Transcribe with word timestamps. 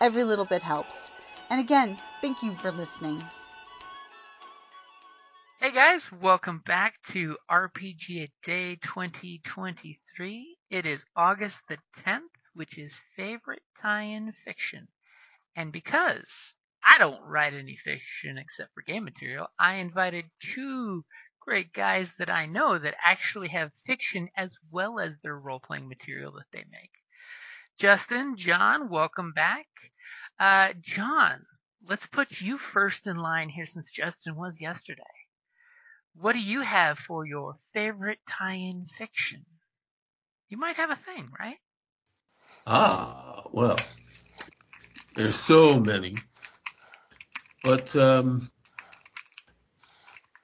Every 0.00 0.24
little 0.24 0.44
bit 0.44 0.62
helps. 0.62 1.10
And 1.50 1.60
again, 1.60 1.98
thank 2.20 2.42
you 2.42 2.54
for 2.54 2.70
listening. 2.70 3.22
Hey 5.60 5.72
guys, 5.72 6.08
welcome 6.12 6.62
back 6.64 6.94
to 7.10 7.36
RPG 7.50 8.22
a 8.22 8.28
Day 8.44 8.76
2023. 8.76 10.56
It 10.70 10.86
is 10.86 11.02
August 11.16 11.56
the 11.68 11.78
10th 12.06 12.20
which 12.54 12.76
is 12.76 12.92
favorite 13.16 13.62
tie-in 13.80 14.32
fiction. 14.44 14.88
And 15.54 15.72
because 15.72 16.26
I 16.84 16.98
don't 16.98 17.22
write 17.24 17.54
any 17.54 17.76
fiction 17.76 18.36
except 18.36 18.74
for 18.74 18.82
game 18.82 19.04
material, 19.04 19.46
I 19.58 19.76
invited 19.76 20.24
two 20.40 21.04
great 21.40 21.72
guys 21.72 22.10
that 22.18 22.30
I 22.30 22.46
know 22.46 22.78
that 22.78 22.96
actually 23.04 23.48
have 23.48 23.70
fiction 23.86 24.28
as 24.36 24.56
well 24.70 24.98
as 24.98 25.18
their 25.18 25.38
role-playing 25.38 25.88
material 25.88 26.32
that 26.32 26.46
they 26.52 26.64
make. 26.70 26.97
Justin, 27.78 28.34
John, 28.36 28.88
welcome 28.88 29.32
back. 29.32 29.66
Uh, 30.40 30.70
John, 30.80 31.46
let's 31.88 32.06
put 32.06 32.40
you 32.40 32.58
first 32.58 33.06
in 33.06 33.16
line 33.16 33.48
here 33.48 33.66
since 33.66 33.88
Justin 33.88 34.34
was 34.34 34.60
yesterday. 34.60 35.02
What 36.20 36.32
do 36.32 36.40
you 36.40 36.62
have 36.62 36.98
for 36.98 37.24
your 37.24 37.54
favorite 37.72 38.18
tie-in 38.28 38.86
fiction? 38.98 39.46
You 40.48 40.56
might 40.56 40.74
have 40.74 40.90
a 40.90 40.96
thing, 40.96 41.28
right? 41.38 41.58
Ah, 42.66 43.44
well, 43.52 43.76
there's 45.14 45.36
so 45.36 45.78
many. 45.78 46.16
But 47.62 47.94
um, 47.94 48.50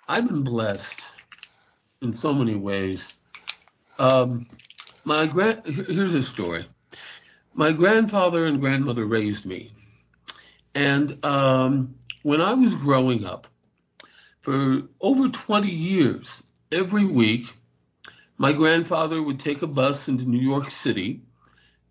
I've 0.07 0.29
been 0.29 0.45
blessed 0.45 1.01
in 2.01 2.13
so 2.13 2.33
many 2.33 2.55
ways. 2.55 3.15
Um, 3.99 4.47
my 5.05 5.27
grand 5.27 5.67
here's 5.67 6.15
a 6.15 6.23
story. 6.23 6.65
My 7.55 7.73
grandfather 7.73 8.47
and 8.47 8.61
grandmother 8.61 9.07
raised 9.07 9.47
me, 9.47 9.71
and 10.75 11.25
um, 11.25 11.95
when 12.23 12.41
I 12.41 12.55
was 12.55 12.75
growing 12.75 13.25
up, 13.25 13.47
for 14.41 14.83
over 15.01 15.29
20 15.29 15.69
years, 15.69 16.43
every 16.71 17.05
week, 17.05 17.55
my 18.37 18.53
grandfather 18.53 19.23
would 19.23 19.41
take 19.41 19.63
a 19.63 19.67
bus 19.67 20.09
into 20.09 20.29
New 20.29 20.41
York 20.41 20.71
City 20.71 21.23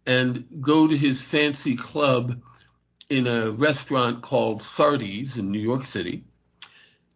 and 0.06 0.46
go 0.62 0.88
to 0.88 0.98
his 0.98 1.22
fancy 1.22 1.76
club 1.76 2.42
in 3.10 3.28
a 3.28 3.52
restaurant 3.52 4.22
called 4.22 4.62
Sardi's 4.62 5.38
in 5.38 5.52
New 5.52 5.60
York 5.60 5.88
City. 5.88 6.24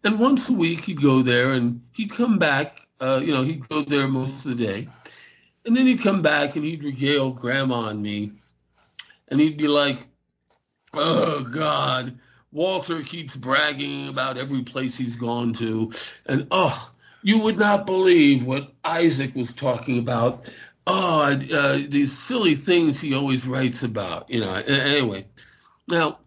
And 0.03 0.19
once 0.19 0.47
a 0.49 0.53
week 0.53 0.85
he'd 0.85 1.01
go 1.01 1.21
there 1.21 1.51
and 1.51 1.81
he'd 1.91 2.11
come 2.11 2.39
back, 2.39 2.81
uh, 3.01 3.19
you 3.23 3.33
know, 3.33 3.43
he'd 3.43 3.67
go 3.67 3.83
there 3.83 4.07
most 4.07 4.45
of 4.45 4.57
the 4.57 4.65
day. 4.65 4.87
And 5.65 5.75
then 5.75 5.85
he'd 5.85 6.01
come 6.01 6.21
back 6.21 6.55
and 6.55 6.63
he'd 6.63 6.83
regale 6.83 7.31
grandma 7.31 7.89
and 7.89 8.01
me. 8.01 8.31
And 9.27 9.39
he'd 9.39 9.57
be 9.57 9.67
like, 9.67 9.99
oh, 10.93 11.43
God, 11.43 12.19
Walter 12.51 13.01
keeps 13.03 13.35
bragging 13.35 14.07
about 14.07 14.37
every 14.37 14.63
place 14.63 14.97
he's 14.97 15.15
gone 15.15 15.53
to. 15.53 15.91
And 16.25 16.47
oh, 16.51 16.91
you 17.23 17.39
would 17.39 17.57
not 17.57 17.85
believe 17.85 18.45
what 18.45 18.73
Isaac 18.83 19.35
was 19.35 19.53
talking 19.53 19.99
about 19.99 20.49
oh, 20.87 21.37
uh, 21.53 21.79
these 21.87 22.17
silly 22.17 22.55
things 22.55 22.99
he 22.99 23.13
always 23.13 23.45
writes 23.45 23.83
about, 23.83 24.29
you 24.29 24.39
know. 24.39 24.53
Anyway, 24.53 25.27
now 25.87 26.19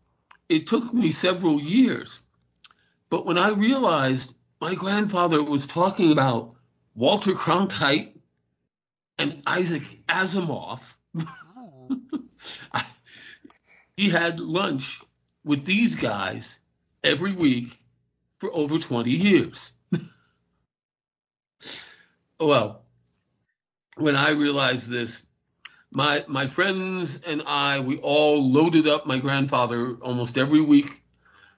it 0.48 0.66
took 0.66 0.92
me 0.94 1.10
several 1.10 1.60
years, 1.60 2.20
but 3.08 3.26
when 3.26 3.38
I 3.38 3.48
realized 3.50 4.34
my 4.60 4.74
grandfather 4.74 5.42
was 5.42 5.66
talking 5.66 6.12
about 6.12 6.54
Walter 6.94 7.32
Cronkite 7.32 8.12
and 9.18 9.42
Isaac 9.46 9.82
Asimov, 10.08 10.80
he 13.96 14.08
had 14.08 14.40
lunch 14.40 15.00
with 15.44 15.64
these 15.64 15.96
guys 15.96 16.58
every 17.02 17.32
week 17.32 17.78
for 18.38 18.50
over 18.52 18.78
20 18.78 19.10
years. 19.10 19.72
well, 22.40 22.82
when 23.96 24.16
I 24.16 24.30
realized 24.30 24.88
this, 24.88 25.24
my 25.92 26.24
my 26.28 26.46
friends 26.46 27.20
and 27.26 27.42
I, 27.46 27.80
we 27.80 27.98
all 27.98 28.50
loaded 28.50 28.86
up 28.86 29.06
my 29.06 29.18
grandfather 29.18 29.96
almost 30.02 30.38
every 30.38 30.60
week. 30.60 31.02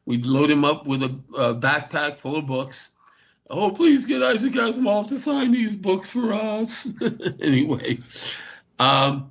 We'd 0.06 0.26
load 0.26 0.50
him 0.50 0.64
up 0.64 0.86
with 0.86 1.02
a, 1.02 1.20
a 1.36 1.54
backpack 1.54 2.18
full 2.18 2.36
of 2.36 2.46
books. 2.46 2.90
Oh, 3.50 3.70
please 3.70 4.06
get 4.06 4.22
Isaac 4.22 4.54
Asimov 4.54 5.08
to 5.08 5.18
sign 5.18 5.50
these 5.50 5.74
books 5.74 6.10
for 6.10 6.32
us. 6.32 6.88
anyway, 7.40 7.98
um, 8.78 9.30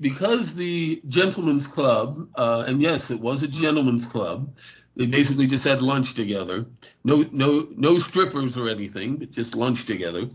because 0.00 0.54
the 0.54 1.02
gentlemen's 1.08 1.66
club, 1.66 2.28
uh, 2.34 2.64
and 2.66 2.80
yes, 2.80 3.10
it 3.10 3.20
was 3.20 3.42
a 3.42 3.48
gentlemen's 3.48 4.06
club. 4.06 4.56
They 4.96 5.06
basically 5.06 5.46
just 5.46 5.64
had 5.64 5.82
lunch 5.82 6.14
together. 6.14 6.66
No, 7.04 7.24
no, 7.30 7.68
no 7.76 7.98
strippers 7.98 8.56
or 8.56 8.68
anything, 8.68 9.16
but 9.16 9.30
just 9.30 9.54
lunch 9.54 9.84
together. 9.84 10.28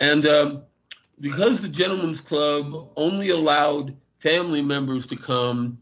And 0.00 0.26
um, 0.26 0.62
because 1.20 1.60
the 1.60 1.68
gentlemen's 1.68 2.20
club 2.20 2.90
only 2.96 3.30
allowed 3.30 3.94
family 4.18 4.62
members 4.62 5.06
to 5.08 5.16
come 5.16 5.78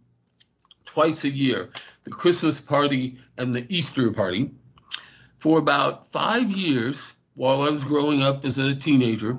twice 0.84 1.24
a 1.24 1.30
year, 1.30 1.70
the 2.04 2.10
Christmas 2.10 2.60
party 2.60 3.18
and 3.38 3.54
the 3.54 3.64
Easter 3.74 4.12
party, 4.12 4.50
for 5.38 5.58
about 5.58 6.10
five 6.12 6.50
years 6.50 7.12
while 7.34 7.62
I 7.62 7.70
was 7.70 7.84
growing 7.84 8.22
up 8.22 8.44
as 8.44 8.58
a 8.58 8.74
teenager, 8.74 9.38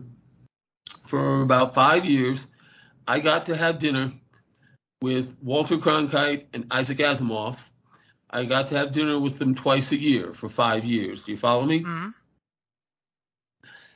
for 1.05 1.41
about 1.41 1.75
five 1.75 2.05
years, 2.05 2.47
I 3.07 3.19
got 3.19 3.45
to 3.47 3.57
have 3.57 3.79
dinner 3.79 4.11
with 5.01 5.35
Walter 5.41 5.77
Cronkite 5.77 6.45
and 6.53 6.65
Isaac 6.71 6.99
Asimov. 6.99 7.57
I 8.29 8.45
got 8.45 8.69
to 8.69 8.77
have 8.77 8.91
dinner 8.91 9.19
with 9.19 9.37
them 9.37 9.53
twice 9.53 9.91
a 9.91 9.97
year 9.97 10.33
for 10.33 10.49
five 10.49 10.85
years. 10.85 11.25
Do 11.25 11.33
you 11.33 11.37
follow 11.37 11.65
me? 11.65 11.81
Mm-hmm. 11.81 12.09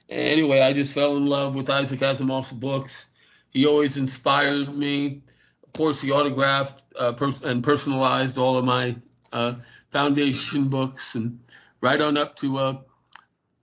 Anyway, 0.09 0.61
I 0.61 0.73
just 0.73 0.93
fell 0.93 1.17
in 1.17 1.25
love 1.25 1.55
with 1.55 1.69
Isaac 1.69 1.99
Asimov's 1.99 2.51
books. 2.51 3.07
He 3.49 3.65
always 3.65 3.97
inspired 3.97 4.75
me. 4.75 5.21
Of 5.63 5.73
course, 5.73 6.01
he 6.01 6.11
autographed 6.11 6.81
uh, 6.95 7.13
pers- 7.13 7.43
and 7.43 7.63
personalized 7.63 8.37
all 8.37 8.57
of 8.57 8.65
my 8.65 8.95
uh, 9.31 9.55
foundation 9.91 10.69
books, 10.69 11.15
and 11.15 11.39
right 11.81 11.99
on 11.99 12.17
up 12.17 12.35
to 12.37 12.57
uh, 12.57 12.77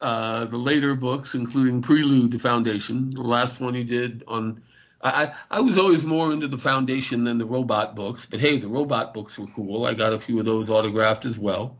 uh 0.01 0.45
the 0.47 0.57
later 0.57 0.95
books, 0.95 1.35
including 1.35 1.81
Prelude 1.81 2.33
to 2.33 2.39
Foundation, 2.39 3.11
the 3.11 3.23
last 3.23 3.61
one 3.61 3.75
he 3.75 3.85
did 3.85 4.25
on. 4.27 4.63
I, 5.05 5.35
I 5.51 5.61
was 5.61 5.77
always 5.77 6.05
more 6.05 6.33
into 6.33 6.49
the 6.49 6.57
foundation 6.57 7.25
than 7.25 7.37
the 7.37 7.45
robot 7.45 7.95
books, 7.95 8.25
but 8.25 8.41
hey, 8.41 8.59
the 8.59 8.69
robot 8.69 9.13
books 9.13 9.39
were 9.39 9.47
cool. 9.49 9.85
I 9.85 9.93
got 9.93 10.15
a 10.15 10.19
few 10.19 10.39
of 10.39 10.47
those 10.47 10.71
autographed 10.71 11.27
as 11.27 11.39
well. 11.39 11.79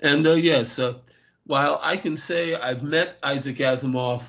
And 0.00 0.26
uh, 0.26 0.32
yes, 0.32 0.78
uh, 0.80 0.94
while 1.46 1.78
I 1.80 1.96
can 1.96 2.16
say 2.16 2.56
I've 2.56 2.82
met 2.82 3.16
Isaac 3.22 3.56
Asimov, 3.58 4.24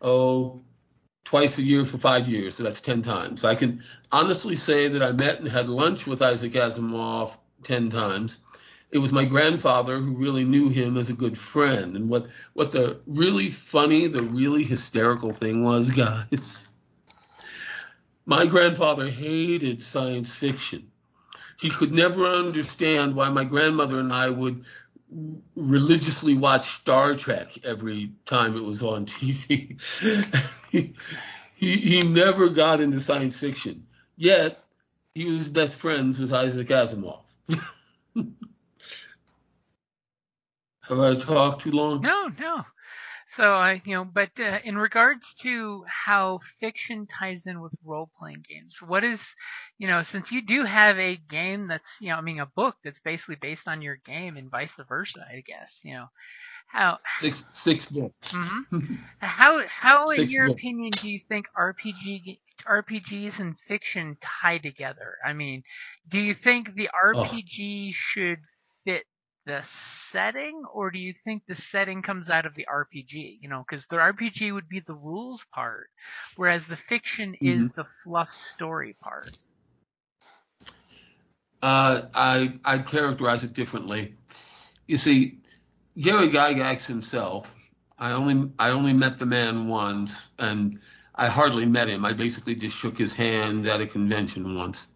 oh, 0.00 0.62
twice 1.24 1.58
a 1.58 1.62
year 1.62 1.84
for 1.84 1.98
five 1.98 2.28
years, 2.28 2.56
so 2.56 2.62
that's 2.62 2.80
10 2.80 3.02
times. 3.02 3.44
I 3.44 3.56
can 3.56 3.82
honestly 4.10 4.56
say 4.56 4.88
that 4.88 5.02
I 5.02 5.12
met 5.12 5.38
and 5.38 5.48
had 5.48 5.68
lunch 5.68 6.06
with 6.06 6.22
Isaac 6.22 6.52
Asimov 6.52 7.36
10 7.62 7.90
times. 7.90 8.40
It 8.90 8.98
was 8.98 9.12
my 9.12 9.26
grandfather 9.26 9.98
who 9.98 10.14
really 10.14 10.44
knew 10.44 10.70
him 10.70 10.96
as 10.96 11.10
a 11.10 11.14
good 11.14 11.38
friend. 11.38 11.94
And 11.94 12.08
what, 12.08 12.26
what 12.54 12.72
the 12.72 13.00
really 13.06 13.50
funny, 13.50 14.06
the 14.08 14.22
really 14.22 14.64
hysterical 14.64 15.32
thing 15.32 15.64
was, 15.64 15.90
guys, 16.30 16.68
my 18.26 18.46
grandfather 18.46 19.08
hated 19.08 19.82
science 19.82 20.34
fiction. 20.34 20.90
he 21.60 21.70
could 21.70 21.92
never 21.92 22.26
understand 22.26 23.14
why 23.14 23.28
my 23.28 23.44
grandmother 23.44 24.00
and 24.00 24.12
I 24.12 24.30
would 24.30 24.64
religiously 25.56 26.34
watch 26.34 26.68
Star 26.68 27.14
Trek 27.14 27.48
every 27.64 28.12
time 28.24 28.56
it 28.56 28.62
was 28.62 28.82
on 28.82 29.06
TV. 29.06 29.80
he, 30.70 30.94
he, 31.56 32.02
never 32.02 32.48
got 32.48 32.80
into 32.80 33.00
science 33.00 33.36
fiction. 33.36 33.86
Yet 34.16 34.58
he 35.14 35.26
was 35.26 35.48
best 35.48 35.76
friends 35.76 36.18
with 36.18 36.32
Isaac 36.32 36.68
Asimov. 36.68 37.22
Have 40.82 40.98
I 40.98 41.14
talked 41.16 41.62
too 41.62 41.70
long? 41.70 42.00
No, 42.00 42.28
no. 42.38 42.64
So 43.36 43.44
I, 43.54 43.80
you 43.86 43.94
know, 43.94 44.04
but 44.04 44.30
uh, 44.38 44.58
in 44.64 44.76
regards 44.76 45.24
to 45.40 45.84
how 45.86 46.40
fiction 46.60 47.06
ties 47.06 47.46
in 47.46 47.60
with 47.60 47.72
role-playing 47.84 48.44
games, 48.48 48.76
what 48.82 49.04
is, 49.04 49.20
you 49.78 49.88
know, 49.88 50.02
since 50.02 50.30
you 50.30 50.42
do 50.42 50.64
have 50.64 50.98
a 50.98 51.16
game 51.16 51.66
that's, 51.68 51.88
you 52.00 52.10
know, 52.10 52.16
I 52.16 52.20
mean, 52.20 52.40
a 52.40 52.46
book 52.46 52.76
that's 52.84 53.00
basically 53.00 53.36
based 53.40 53.68
on 53.68 53.80
your 53.80 53.96
game 53.96 54.36
and 54.36 54.50
vice 54.50 54.72
versa, 54.86 55.24
I 55.30 55.40
guess, 55.46 55.78
you 55.82 55.94
know, 55.94 56.06
how 56.66 56.98
six 57.14 57.46
six 57.50 57.86
books. 57.86 58.32
Mm-hmm. 58.32 58.94
how 59.18 59.62
how, 59.66 60.10
in 60.10 60.16
Six 60.16 60.32
your 60.32 60.48
books. 60.48 60.60
opinion, 60.60 60.90
do 60.90 61.10
you 61.10 61.18
think 61.18 61.46
RPG 61.56 62.38
RPGs 62.66 63.40
and 63.40 63.58
fiction 63.68 64.16
tie 64.20 64.58
together? 64.58 65.16
I 65.24 65.32
mean, 65.32 65.62
do 66.08 66.20
you 66.20 66.34
think 66.34 66.74
the 66.74 66.90
RPG 67.04 67.94
should 67.94 68.38
fit 68.84 69.04
the 69.46 69.62
setting, 70.10 70.62
or 70.72 70.90
do 70.90 70.98
you 70.98 71.14
think 71.24 71.42
the 71.46 71.54
setting 71.54 72.02
comes 72.02 72.30
out 72.30 72.46
of 72.46 72.54
the 72.54 72.66
RPG? 72.72 73.38
You 73.40 73.48
know, 73.48 73.64
because 73.66 73.86
the 73.86 73.96
RPG 73.96 74.52
would 74.52 74.68
be 74.68 74.80
the 74.80 74.94
rules 74.94 75.44
part, 75.52 75.88
whereas 76.36 76.66
the 76.66 76.76
fiction 76.76 77.34
is 77.40 77.70
the 77.70 77.84
fluff 78.04 78.32
story 78.32 78.96
part. 79.00 79.36
Uh, 81.60 82.02
I 82.14 82.54
I 82.64 82.78
characterize 82.78 83.44
it 83.44 83.52
differently. 83.52 84.14
You 84.86 84.96
see, 84.96 85.38
Gary 85.98 86.28
Gygax 86.28 86.86
himself, 86.86 87.54
I 87.98 88.12
only 88.12 88.50
I 88.58 88.70
only 88.70 88.92
met 88.92 89.18
the 89.18 89.26
man 89.26 89.68
once, 89.68 90.30
and 90.38 90.80
I 91.14 91.28
hardly 91.28 91.66
met 91.66 91.88
him. 91.88 92.04
I 92.04 92.12
basically 92.12 92.54
just 92.54 92.76
shook 92.76 92.98
his 92.98 93.14
hand 93.14 93.66
at 93.68 93.80
a 93.80 93.86
convention 93.86 94.56
once. 94.56 94.88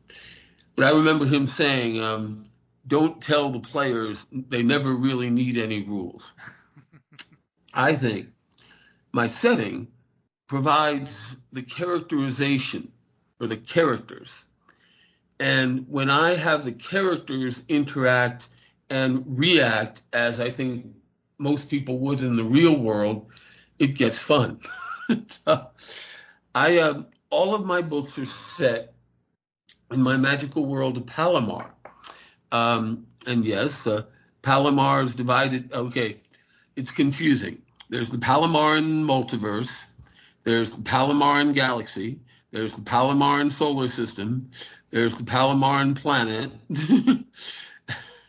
But 0.75 0.87
I 0.87 0.91
remember 0.91 1.25
him 1.25 1.47
saying, 1.47 2.01
um, 2.01 2.46
"Don't 2.87 3.21
tell 3.21 3.51
the 3.51 3.61
players 3.61 4.27
they 4.31 4.63
never 4.63 4.95
really 4.95 5.31
need 5.31 5.57
any 5.59 5.83
rules." 5.83 6.33
I 7.75 7.95
think 7.95 8.29
my 9.13 9.27
setting 9.27 9.89
provides 10.47 11.37
the 11.53 11.63
characterization 11.63 12.93
for 13.39 13.47
the 13.47 13.57
characters. 13.57 14.45
And 15.39 15.87
when 15.89 16.09
I 16.09 16.37
have 16.37 16.65
the 16.65 16.73
characters 16.73 17.63
interact 17.69 18.49
and 18.89 19.25
react 19.27 20.03
as 20.13 20.41
I 20.41 20.51
think 20.51 20.87
most 21.39 21.69
people 21.69 21.99
would 21.99 22.21
in 22.21 22.37
the 22.37 22.45
real 22.45 22.77
world, 22.77 23.27
it 23.79 23.99
gets 23.99 24.19
fun. 24.19 24.61
I 26.55 26.79
uh, 26.79 27.03
all 27.31 27.55
of 27.55 27.67
my 27.67 27.83
books 27.83 28.19
are 28.19 28.25
set 28.25 28.95
in 29.91 30.01
my 30.01 30.17
magical 30.17 30.65
world 30.65 30.97
of 30.97 31.07
Palomar. 31.07 31.73
Um, 32.53 33.07
and 33.27 33.45
yes, 33.45 33.87
uh, 33.87 34.03
Palomar 34.43 35.03
is 35.03 35.15
divided. 35.15 35.73
Okay, 35.73 36.21
it's 36.77 36.93
confusing. 36.93 37.61
There's 37.89 38.09
the 38.09 38.19
Palomaran 38.19 39.05
multiverse. 39.05 39.87
There's 40.45 40.71
the 40.71 40.83
Palomaran 40.83 41.55
galaxy. 41.55 42.21
There's 42.53 42.75
the 42.75 42.83
Palomaran 42.83 43.51
solar 43.51 43.89
system. 43.89 44.51
There's 44.91 45.17
the 45.17 45.25
Palomaran 45.25 45.97
planet. 45.97 46.51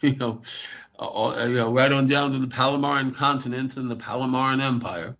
you 0.02 0.16
know, 0.16 0.42
you 1.00 1.56
know, 1.56 1.72
right 1.72 1.92
on 1.92 2.08
down 2.08 2.32
to 2.32 2.40
the 2.40 2.48
Palomaran 2.48 3.14
continent 3.14 3.78
and 3.78 3.90
the 3.90 3.96
Palomaran 3.96 4.62
empire. 4.62 5.16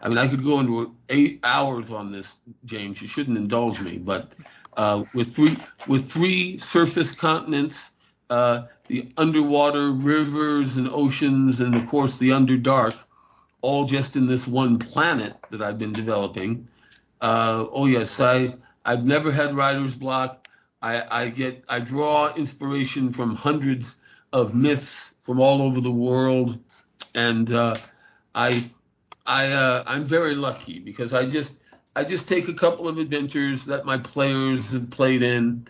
I 0.00 0.08
mean, 0.08 0.18
I 0.18 0.28
could 0.28 0.44
go 0.44 0.60
into 0.60 0.94
eight 1.08 1.40
hours 1.44 1.90
on 1.90 2.12
this, 2.12 2.36
James. 2.64 3.02
You 3.02 3.08
shouldn't 3.08 3.36
indulge 3.36 3.80
me, 3.80 3.98
but 3.98 4.34
uh, 4.76 5.04
with 5.14 5.34
three 5.34 5.56
with 5.86 6.10
three 6.10 6.58
surface 6.58 7.12
continents, 7.12 7.90
uh, 8.30 8.62
the 8.88 9.08
underwater 9.16 9.92
rivers 9.92 10.76
and 10.76 10.88
oceans, 10.88 11.60
and 11.60 11.74
of 11.74 11.86
course 11.86 12.18
the 12.18 12.30
underdark, 12.30 12.94
all 13.62 13.84
just 13.84 14.16
in 14.16 14.26
this 14.26 14.46
one 14.46 14.78
planet 14.78 15.34
that 15.50 15.62
I've 15.62 15.78
been 15.78 15.92
developing. 15.92 16.68
Uh, 17.20 17.66
oh 17.70 17.86
yes, 17.86 18.20
I 18.20 18.54
I've 18.84 19.04
never 19.04 19.30
had 19.30 19.54
writer's 19.56 19.94
block. 19.94 20.48
I, 20.80 21.24
I 21.24 21.28
get 21.28 21.64
I 21.68 21.80
draw 21.80 22.32
inspiration 22.34 23.12
from 23.12 23.34
hundreds 23.34 23.96
of 24.32 24.54
myths 24.54 25.12
from 25.18 25.40
all 25.40 25.62
over 25.62 25.80
the 25.80 25.90
world, 25.90 26.58
and 27.14 27.52
uh, 27.52 27.76
I 28.34 28.64
I 29.26 29.48
uh, 29.48 29.84
I'm 29.86 30.04
very 30.04 30.34
lucky 30.34 30.78
because 30.78 31.12
I 31.12 31.28
just 31.28 31.54
I 31.96 32.04
just 32.04 32.28
take 32.28 32.48
a 32.48 32.54
couple 32.54 32.88
of 32.88 32.98
adventures 32.98 33.64
that 33.66 33.84
my 33.84 33.98
players 33.98 34.70
have 34.70 34.88
played 34.90 35.22
in, 35.22 35.66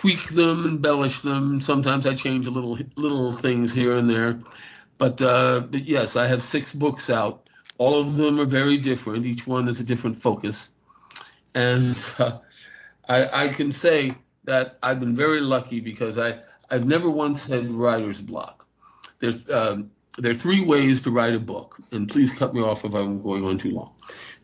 tweak 0.00 0.30
them, 0.30 0.64
embellish 0.64 1.20
them. 1.20 1.60
Sometimes 1.60 2.06
I 2.06 2.14
change 2.14 2.46
a 2.46 2.50
little 2.50 2.78
little 2.96 3.32
things 3.34 3.70
here 3.70 3.98
and 3.98 4.08
there, 4.08 4.40
but 4.96 5.20
uh, 5.20 5.60
but 5.60 5.84
yes, 5.84 6.16
I 6.16 6.26
have 6.26 6.42
six 6.42 6.72
books 6.72 7.10
out. 7.10 7.50
All 7.76 8.00
of 8.00 8.16
them 8.16 8.40
are 8.40 8.46
very 8.46 8.78
different. 8.78 9.26
Each 9.26 9.46
one 9.46 9.66
has 9.66 9.78
a 9.78 9.84
different 9.84 10.16
focus, 10.16 10.70
and 11.54 11.98
uh, 12.18 12.38
I, 13.10 13.44
I 13.44 13.48
can 13.48 13.72
say 13.72 14.14
that 14.44 14.78
I've 14.82 15.00
been 15.00 15.14
very 15.14 15.40
lucky 15.40 15.80
because 15.80 16.16
I 16.16 16.38
I've 16.70 16.86
never 16.86 17.10
once 17.10 17.46
had 17.46 17.70
writer's 17.70 18.22
block. 18.22 18.66
There's 19.18 19.50
um, 19.50 19.90
there 20.16 20.30
are 20.30 20.42
three 20.46 20.64
ways 20.64 21.02
to 21.02 21.10
write 21.10 21.34
a 21.34 21.38
book, 21.38 21.76
and 21.92 22.08
please 22.08 22.32
cut 22.32 22.54
me 22.54 22.62
off 22.62 22.86
if 22.86 22.94
I'm 22.94 23.22
going 23.22 23.44
on 23.44 23.58
too 23.58 23.72
long. 23.72 23.92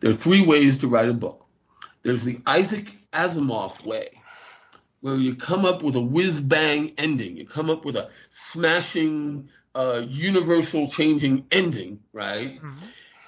There 0.01 0.11
are 0.11 0.21
three 0.25 0.45
ways 0.45 0.77
to 0.79 0.87
write 0.87 1.09
a 1.09 1.13
book. 1.13 1.47
There's 2.03 2.23
the 2.23 2.39
Isaac 2.45 2.95
Asimov 3.11 3.83
way, 3.85 4.09
where 5.01 5.15
you 5.15 5.35
come 5.35 5.65
up 5.65 5.83
with 5.83 5.95
a 5.95 6.01
whiz 6.01 6.41
bang 6.41 6.93
ending. 6.97 7.37
You 7.37 7.45
come 7.45 7.69
up 7.69 7.85
with 7.85 7.95
a 7.95 8.09
smashing, 8.29 9.49
uh, 9.75 10.03
universal 10.07 10.87
changing 10.87 11.45
ending, 11.51 11.99
right? 12.13 12.61
Mhm. 12.61 12.83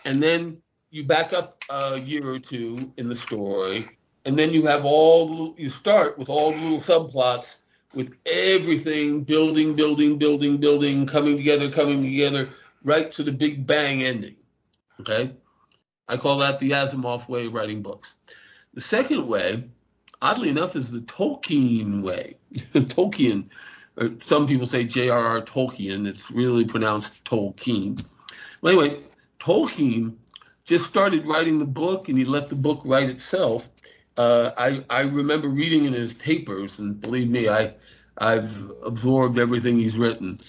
And 0.06 0.24
then 0.24 0.62
you 0.90 1.04
back 1.04 1.34
up 1.34 1.64
a 1.70 2.00
year 2.00 2.28
or 2.28 2.40
two 2.40 2.92
in 2.98 3.08
the 3.10 3.16
story, 3.16 3.88
and 4.26 4.38
then 4.38 4.52
you 4.52 4.66
have 4.66 4.86
all 4.86 5.54
you 5.58 5.70
start 5.70 6.18
with 6.18 6.30
all 6.30 6.52
the 6.52 6.58
little 6.58 6.80
subplots 6.80 7.58
with 7.94 8.16
everything 8.26 9.24
building, 9.24 9.76
building, 9.76 10.18
building, 10.18 10.58
building, 10.58 11.06
coming 11.06 11.38
together, 11.38 11.72
coming 11.72 12.02
together, 12.04 12.50
right 12.84 13.12
to 13.12 13.24
the 13.24 13.32
big 13.32 13.66
bang 13.66 14.04
ending. 14.04 14.36
Okay? 15.00 15.32
I 16.08 16.18
call 16.18 16.40
that 16.40 16.60
the 16.60 16.72
Asimov 16.72 17.28
way 17.28 17.46
of 17.46 17.54
writing 17.54 17.82
books. 17.82 18.16
The 18.74 18.82
second 18.82 19.28
way, 19.28 19.64
oddly 20.22 20.50
enough, 20.50 20.76
is 20.76 20.92
the 20.92 21.00
Tolkien 21.02 22.02
way. 22.02 22.36
Tolkien, 22.74 23.46
or 23.98 24.12
some 24.20 24.48
people 24.48 24.66
say 24.66 24.84
J.R.R. 24.84 25.42
Tolkien, 25.42 26.08
it's 26.08 26.32
really 26.32 26.66
pronounced 26.66 27.24
Tolkien. 27.24 28.04
Well, 28.62 28.80
anyway, 28.80 29.02
Tolkien 29.40 30.16
just 30.66 30.86
started 30.86 31.26
writing 31.26 31.58
the 31.58 31.66
book 31.66 32.10
and 32.10 32.18
he 32.18 32.26
let 32.26 32.50
the 32.50 32.56
book 32.56 32.82
write 32.86 33.10
itself. 33.10 33.70
Uh, 34.18 34.52
I, 34.58 34.84
I 34.90 35.02
remember 35.02 35.48
reading 35.48 35.86
in 35.86 35.94
his 35.94 36.14
papers, 36.14 36.80
and 36.80 37.00
believe 37.00 37.30
me, 37.30 37.48
I, 37.48 37.74
I've 38.18 38.72
absorbed 38.84 39.40
everything 39.40 39.80
he's 39.80 39.98
written. 39.98 40.40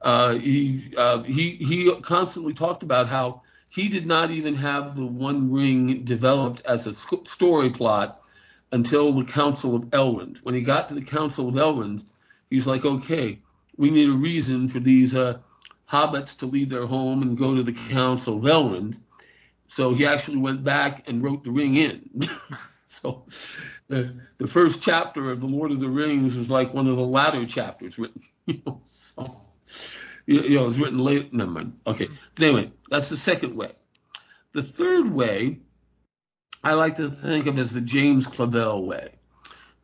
Uh, 0.00 0.36
he, 0.36 0.94
uh, 0.96 1.22
he, 1.24 1.56
he 1.56 1.94
constantly 2.00 2.54
talked 2.54 2.82
about 2.82 3.06
how 3.08 3.42
he 3.68 3.88
did 3.88 4.06
not 4.06 4.30
even 4.30 4.54
have 4.54 4.96
the 4.96 5.04
One 5.04 5.52
Ring 5.52 6.04
developed 6.04 6.64
as 6.66 6.86
a 6.86 6.94
story 6.94 7.68
plot 7.68 8.22
until 8.72 9.12
the 9.12 9.24
Council 9.24 9.74
of 9.74 9.82
Elrond. 9.86 10.38
When 10.42 10.54
he 10.54 10.60
got 10.60 10.88
to 10.88 10.94
the 10.94 11.02
Council 11.02 11.48
of 11.48 11.54
Elrond, 11.54 12.04
he's 12.50 12.66
like, 12.66 12.84
okay, 12.84 13.38
we 13.76 13.90
need 13.90 14.08
a 14.08 14.12
reason 14.12 14.68
for 14.68 14.80
these 14.80 15.14
uh, 15.14 15.38
hobbits 15.90 16.36
to 16.38 16.46
leave 16.46 16.68
their 16.68 16.86
home 16.86 17.22
and 17.22 17.38
go 17.38 17.54
to 17.54 17.62
the 17.62 17.72
Council 17.72 18.36
of 18.36 18.44
Elrond. 18.44 18.98
So 19.66 19.94
he 19.94 20.06
actually 20.06 20.38
went 20.38 20.64
back 20.64 21.08
and 21.08 21.22
wrote 21.22 21.44
the 21.44 21.50
ring 21.50 21.76
in. 21.76 22.08
so 22.86 23.24
the, 23.88 24.14
the 24.38 24.46
first 24.46 24.82
chapter 24.82 25.30
of 25.30 25.40
The 25.40 25.46
Lord 25.46 25.70
of 25.70 25.80
the 25.80 25.88
Rings 25.88 26.36
is 26.36 26.50
like 26.50 26.74
one 26.74 26.86
of 26.86 26.96
the 26.96 27.06
latter 27.06 27.46
chapters 27.46 27.98
written. 27.98 28.22
You 28.48 28.62
know, 28.64 28.80
so, 28.86 29.42
you, 30.24 30.40
know, 30.40 30.62
it 30.62 30.66
was 30.66 30.80
written 30.80 31.00
late. 31.00 31.34
Never 31.34 31.50
mind. 31.50 31.78
Okay. 31.86 32.08
But 32.34 32.44
anyway, 32.44 32.72
that's 32.88 33.10
the 33.10 33.18
second 33.18 33.56
way. 33.56 33.68
The 34.52 34.62
third 34.62 35.12
way 35.12 35.58
I 36.62 36.74
like 36.74 36.96
to 36.96 37.10
think 37.10 37.46
of 37.46 37.58
as 37.58 37.70
the 37.70 37.80
James 37.80 38.26
Clavell 38.26 38.84
way. 38.84 39.10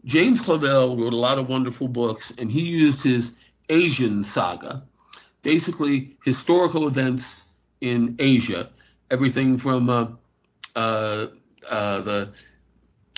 James 0.05 0.41
Clavell 0.41 1.01
wrote 1.01 1.13
a 1.13 1.17
lot 1.17 1.39
of 1.39 1.49
wonderful 1.49 1.89
books, 1.89 2.33
and 2.37 2.51
he 2.51 2.63
used 2.63 3.03
his 3.03 3.33
Asian 3.69 4.25
saga, 4.25 4.83
basically 5.43 6.17
historical 6.25 6.87
events 6.87 7.43
in 7.81 8.17
Asia, 8.19 8.71
everything 9.11 9.57
from 9.57 9.89
uh, 9.89 10.09
uh, 10.75 11.27
uh, 11.69 12.01
the 12.03 12.33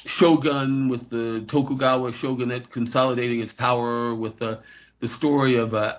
shogun 0.05 0.89
with 0.89 1.11
the 1.11 1.45
Tokugawa 1.49 2.13
shogunate 2.13 2.71
consolidating 2.71 3.41
its 3.41 3.53
power 3.53 4.15
with 4.15 4.39
the 4.39 4.61
the 5.01 5.09
story 5.09 5.57
of 5.57 5.75
uh, 5.75 5.99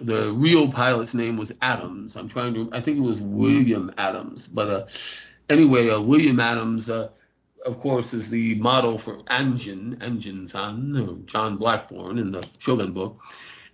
the 0.00 0.30
real 0.32 0.70
pilot's 0.70 1.14
name 1.14 1.36
was 1.36 1.52
Adams. 1.62 2.16
I'm 2.16 2.28
trying 2.28 2.54
to 2.54 2.68
I 2.72 2.80
think 2.80 2.98
it 2.98 3.02
was 3.02 3.20
William 3.20 3.92
Adams, 3.96 4.46
but 4.46 4.68
uh, 4.70 4.86
anyway, 5.50 5.88
uh, 5.88 6.00
William 6.00 6.40
Adams. 6.40 6.90
Uh, 6.90 7.10
of 7.64 7.80
course, 7.80 8.14
is 8.14 8.30
the 8.30 8.54
model 8.54 8.96
for 8.96 9.16
Anjin, 9.24 9.96
Anjin 9.98 11.26
John 11.26 11.56
Blackthorne 11.56 12.18
in 12.18 12.30
the 12.30 12.46
Shogun 12.58 12.92
book. 12.92 13.20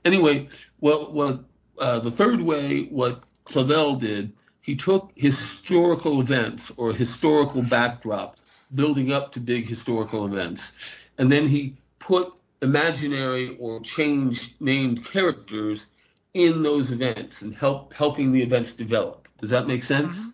Anyway, 0.05 0.49
well, 0.81 1.13
what 1.13 1.45
uh, 1.79 1.99
the 2.01 2.11
third 2.11 2.41
way, 2.41 2.85
what 2.85 3.25
Clavell 3.45 4.01
did, 4.01 4.33
he 4.63 4.77
took 4.77 5.13
historical 5.15 6.21
events 6.21 6.73
or 6.77 6.93
historical 6.93 7.63
backdrop, 7.63 8.37
building 8.75 9.13
up 9.13 9.33
to 9.33 9.41
big 9.41 9.67
historical 9.67 10.25
events, 10.27 10.73
and 11.19 11.31
then 11.31 11.49
he 11.49 11.77
put 11.99 12.33
imaginary 12.63 13.57
or 13.59 13.81
changed 13.81 14.61
named 14.61 15.05
characters 15.05 15.87
in 16.35 16.63
those 16.63 16.91
events 16.91 17.43
and 17.43 17.55
help 17.55 17.93
helping 17.93 18.33
the 18.33 18.43
events 18.43 18.73
develop. 18.73 19.29
Does 19.39 19.51
that 19.51 19.67
make 19.67 19.85
sense? 19.85 20.17
Mm-hmm. 20.17 20.29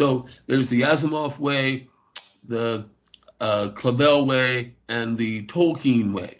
So 0.00 0.24
there's 0.46 0.68
the 0.68 0.80
Asimov 0.80 1.38
way, 1.38 1.86
the 2.48 2.86
uh, 3.38 3.68
Clavell 3.74 4.26
way, 4.26 4.72
and 4.88 5.18
the 5.18 5.44
Tolkien 5.44 6.14
way. 6.14 6.38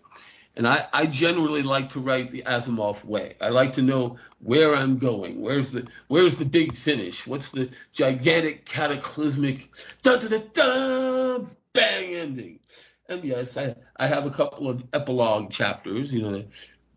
And 0.57 0.67
I, 0.67 0.87
I 0.95 1.05
generally 1.05 1.63
like 1.63 1.91
to 1.91 2.01
write 2.01 2.31
the 2.31 2.43
Asimov 2.47 3.05
way. 3.05 3.35
I 3.39 3.51
like 3.51 3.75
to 3.75 3.83
know 3.83 4.17
where 4.39 4.75
I'm 4.75 4.97
going. 4.97 5.43
Where's 5.43 5.73
the 5.73 5.87
where's 6.09 6.39
the 6.39 6.45
big 6.47 6.75
finish? 6.75 7.27
What's 7.27 7.51
the 7.51 7.69
gigantic 7.93 8.65
cataclysmic 8.65 9.69
da 10.03 10.17
da 10.17 10.29
da 10.29 10.39
da 10.55 11.45
bang 11.75 12.15
ending? 12.15 12.61
And 13.11 13.23
yes, 13.23 13.59
I, 13.59 13.75
I 13.99 14.07
have 14.07 14.25
a 14.25 14.31
couple 14.31 14.71
of 14.71 14.83
epilogue 14.95 15.51
chapters, 15.51 16.15
you 16.15 16.23
know, 16.23 16.45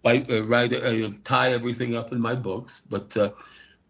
write, 0.05 0.31
uh, 0.31 0.45
write 0.45 0.71
uh, 0.71 1.09
tie 1.25 1.51
everything 1.51 1.93
up 1.93 2.13
in 2.13 2.21
my 2.21 2.35
books. 2.35 2.83
But 2.89 3.17
uh, 3.17 3.31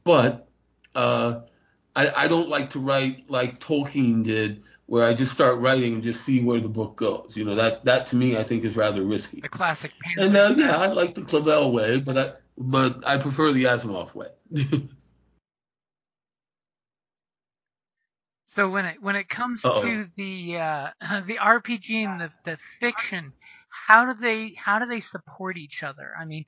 but 0.04 0.48
uh, 0.96 1.42
I, 1.96 2.24
I 2.24 2.28
don't 2.28 2.50
like 2.50 2.72
to 2.72 2.80
write 2.80 3.30
like 3.30 3.60
Tolkien 3.60 4.24
did 4.24 4.64
where 4.88 5.06
I 5.06 5.14
just 5.14 5.32
start 5.32 5.60
writing 5.60 5.96
and 5.96 6.04
just 6.04 6.24
see 6.24 6.42
where 6.42 6.60
the 6.60 6.68
book 6.68 6.96
goes. 6.98 7.36
You 7.38 7.46
know, 7.46 7.56
that 7.56 7.86
that 7.86 8.08
to 8.08 8.16
me 8.16 8.38
I 8.38 8.44
think 8.44 8.64
is 8.66 8.76
rather 8.76 9.04
risky. 9.04 9.42
The 9.42 9.50
classic. 9.50 9.92
And 10.18 10.36
uh, 10.36 10.54
yeah, 10.58 10.76
I 10.78 10.88
like 10.88 11.14
the 11.14 11.22
Clavell 11.22 11.72
way, 11.72 12.00
but 12.00 12.18
I 12.18 12.34
but 12.58 13.08
I 13.08 13.18
prefer 13.18 13.54
the 13.54 13.66
Asimov 13.66 14.14
way. 14.14 14.28
so 18.56 18.70
when 18.70 18.86
it 18.86 19.02
when 19.02 19.16
it 19.16 19.30
comes 19.30 19.64
Uh-oh. 19.64 19.82
to 19.82 20.08
the 20.16 20.58
uh, 20.58 20.90
the 21.28 21.38
RPG 21.38 22.06
and 22.06 22.22
the 22.22 22.32
the 22.46 22.58
fiction, 22.80 23.34
how 23.70 24.06
do 24.06 24.20
they 24.20 24.54
how 24.58 24.80
do 24.80 24.86
they 24.86 25.00
support 25.00 25.58
each 25.58 25.84
other? 25.84 26.12
I 26.20 26.26
mean, 26.26 26.46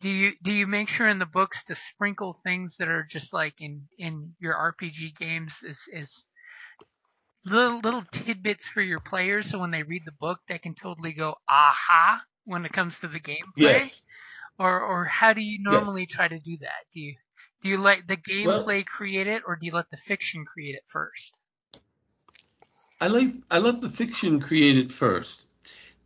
do 0.00 0.08
you 0.08 0.32
do 0.42 0.52
you 0.52 0.66
make 0.66 0.88
sure 0.88 1.08
in 1.08 1.18
the 1.18 1.26
books 1.26 1.64
to 1.64 1.74
sprinkle 1.74 2.38
things 2.44 2.76
that 2.78 2.88
are 2.88 3.06
just 3.08 3.32
like 3.32 3.60
in 3.60 3.82
in 3.98 4.34
your 4.38 4.54
RPG 4.54 5.16
games 5.16 5.54
is 5.62 5.78
is 5.92 6.24
little 7.44 7.78
little 7.78 8.04
tidbits 8.12 8.66
for 8.66 8.82
your 8.82 9.00
players 9.00 9.50
so 9.50 9.58
when 9.58 9.70
they 9.70 9.82
read 9.82 10.02
the 10.04 10.12
book 10.12 10.40
they 10.48 10.58
can 10.58 10.74
totally 10.74 11.12
go 11.12 11.34
aha 11.48 12.20
when 12.44 12.64
it 12.64 12.72
comes 12.72 12.94
to 12.96 13.08
the 13.08 13.20
gameplay? 13.20 13.42
Yes. 13.56 14.04
or 14.58 14.80
or 14.80 15.04
how 15.04 15.32
do 15.32 15.40
you 15.40 15.58
normally 15.62 16.02
yes. 16.02 16.12
try 16.12 16.28
to 16.28 16.38
do 16.38 16.56
that? 16.60 16.84
Do 16.94 17.00
you 17.00 17.14
do 17.62 17.68
you 17.68 17.78
let 17.78 18.06
the 18.06 18.16
gameplay 18.16 18.66
well, 18.66 18.84
create 18.84 19.26
it 19.26 19.42
or 19.46 19.56
do 19.56 19.66
you 19.66 19.72
let 19.72 19.90
the 19.90 19.96
fiction 19.96 20.44
create 20.44 20.74
it 20.74 20.84
first? 20.88 21.34
I 23.00 23.08
like 23.08 23.30
i 23.50 23.58
let 23.58 23.80
the 23.80 23.90
fiction 23.90 24.40
create 24.40 24.78
it 24.78 24.92
first. 24.92 25.46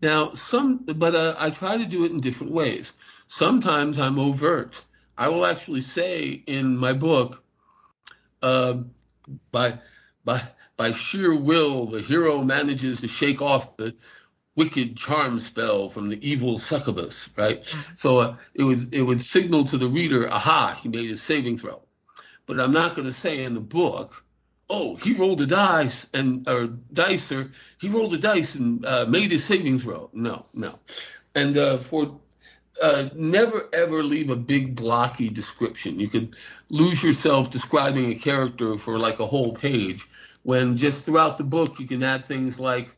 Now 0.02 0.32
some 0.34 0.78
but 0.78 1.14
uh, 1.14 1.34
i 1.38 1.50
try 1.50 1.76
to 1.76 1.84
do 1.84 2.04
it 2.04 2.12
in 2.12 2.20
different 2.20 2.52
ways 2.52 2.92
sometimes 3.30 3.98
i'm 3.98 4.18
overt 4.18 4.84
i 5.16 5.28
will 5.28 5.46
actually 5.46 5.80
say 5.80 6.42
in 6.46 6.76
my 6.76 6.92
book 6.92 7.42
uh, 8.42 8.78
by 9.52 9.78
by 10.24 10.42
by 10.76 10.92
sheer 10.92 11.34
will, 11.34 11.90
the 11.90 12.00
hero 12.00 12.42
manages 12.42 13.02
to 13.02 13.08
shake 13.08 13.42
off 13.42 13.76
the 13.76 13.94
wicked 14.56 14.96
charm 14.96 15.38
spell 15.38 15.90
from 15.90 16.08
the 16.08 16.18
evil 16.26 16.58
succubus, 16.58 17.28
right? 17.36 17.62
Mm-hmm. 17.62 17.96
So 17.96 18.18
uh, 18.18 18.36
it 18.54 18.62
would 18.62 18.94
it 18.94 19.02
would 19.02 19.22
signal 19.22 19.64
to 19.64 19.76
the 19.78 19.88
reader, 19.88 20.32
aha, 20.32 20.80
he 20.82 20.88
made 20.88 21.10
his 21.10 21.22
saving 21.22 21.58
throw. 21.58 21.82
But 22.46 22.60
I'm 22.60 22.72
not 22.72 22.94
going 22.94 23.06
to 23.06 23.12
say 23.12 23.44
in 23.44 23.52
the 23.52 23.60
book, 23.60 24.24
oh, 24.70 24.96
he 24.96 25.12
rolled 25.12 25.42
a 25.42 25.46
dice 25.46 26.06
and 26.14 26.48
or 26.48 26.68
dice 26.92 27.30
or 27.30 27.52
he 27.78 27.90
rolled 27.90 28.14
a 28.14 28.18
dice 28.18 28.54
and 28.54 28.84
uh, 28.84 29.04
made 29.06 29.30
his 29.30 29.44
saving 29.44 29.78
throw. 29.78 30.08
No, 30.14 30.46
no. 30.54 30.78
And 31.34 31.58
uh, 31.58 31.76
for 31.76 32.18
uh, 32.80 33.08
never 33.14 33.68
ever 33.72 34.02
leave 34.02 34.30
a 34.30 34.36
big 34.36 34.74
blocky 34.76 35.28
description. 35.28 36.00
You 36.00 36.08
could 36.08 36.36
lose 36.68 37.02
yourself 37.02 37.50
describing 37.50 38.10
a 38.10 38.14
character 38.14 38.78
for 38.78 38.98
like 38.98 39.20
a 39.20 39.26
whole 39.26 39.52
page 39.52 40.06
when 40.42 40.76
just 40.76 41.04
throughout 41.04 41.38
the 41.38 41.44
book 41.44 41.78
you 41.78 41.86
can 41.86 42.02
add 42.02 42.24
things 42.24 42.58
like, 42.58 42.88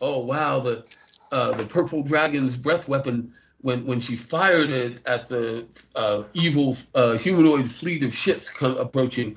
oh 0.00 0.24
wow, 0.24 0.60
the 0.60 0.84
uh, 1.32 1.52
the 1.56 1.66
purple 1.66 2.02
dragon's 2.02 2.56
breath 2.56 2.88
weapon 2.88 3.32
when 3.60 3.84
when 3.86 4.00
she 4.00 4.16
fired 4.16 4.70
it 4.70 5.06
at 5.06 5.28
the 5.28 5.66
uh, 5.96 6.22
evil 6.34 6.76
uh, 6.94 7.16
humanoid 7.18 7.70
fleet 7.70 8.02
of 8.02 8.14
ships 8.14 8.48
come, 8.50 8.76
approaching, 8.76 9.36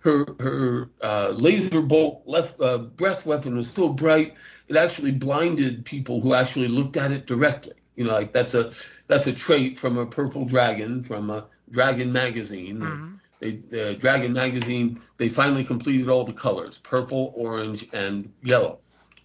her 0.00 0.26
her 0.40 0.90
uh, 1.00 1.32
laser 1.36 1.80
bolt 1.80 2.22
left 2.26 2.58
breath 2.96 3.24
weapon 3.24 3.56
was 3.56 3.70
so 3.70 3.88
bright 3.88 4.34
it 4.68 4.76
actually 4.76 5.12
blinded 5.12 5.84
people 5.84 6.20
who 6.20 6.34
actually 6.34 6.68
looked 6.68 6.96
at 6.96 7.10
it 7.10 7.26
directly. 7.26 7.74
You 7.96 8.04
know, 8.04 8.12
like 8.12 8.32
that's 8.32 8.54
a 8.54 8.72
that's 9.06 9.26
a 9.26 9.32
trait 9.32 9.78
from 9.78 9.98
a 9.98 10.06
purple 10.06 10.44
dragon 10.44 11.02
from 11.02 11.30
a 11.30 11.46
Dragon 11.70 12.12
magazine. 12.12 12.80
Mm-hmm. 12.80 13.14
They, 13.40 13.58
uh, 13.80 13.94
Dragon 13.94 14.32
magazine, 14.32 15.00
they 15.16 15.28
finally 15.28 15.64
completed 15.64 16.08
all 16.08 16.24
the 16.24 16.32
colors, 16.32 16.78
purple, 16.78 17.32
orange, 17.34 17.88
and 17.92 18.32
yellow, 18.44 18.78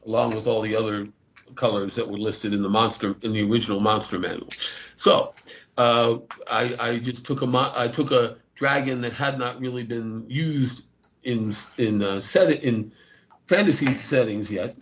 along 0.06 0.36
with 0.36 0.48
all 0.48 0.62
the 0.62 0.76
other 0.76 1.06
colors 1.56 1.96
that 1.96 2.10
were 2.10 2.18
listed 2.18 2.54
in 2.54 2.62
the 2.62 2.70
monster 2.70 3.16
in 3.22 3.32
the 3.34 3.44
original 3.44 3.80
monster 3.80 4.18
manual. 4.18 4.50
So 4.96 5.34
uh, 5.78 6.18
I, 6.50 6.76
I, 6.80 7.00
just 7.00 7.26
took 7.26 7.42
a 7.44 7.72
I 7.76 7.88
took 7.88 8.12
a 8.12 8.38
dragon 8.56 9.02
that 9.02 9.14
had 9.14 9.38
not 9.38 9.60
really 9.60 9.84
been 9.84 10.26
used 10.28 10.86
in 11.24 11.54
in 11.78 12.02
uh, 12.02 12.20
set 12.22 12.64
in 12.64 12.92
fantasy 13.48 13.94
settings 13.94 14.52
yet, 14.52 14.76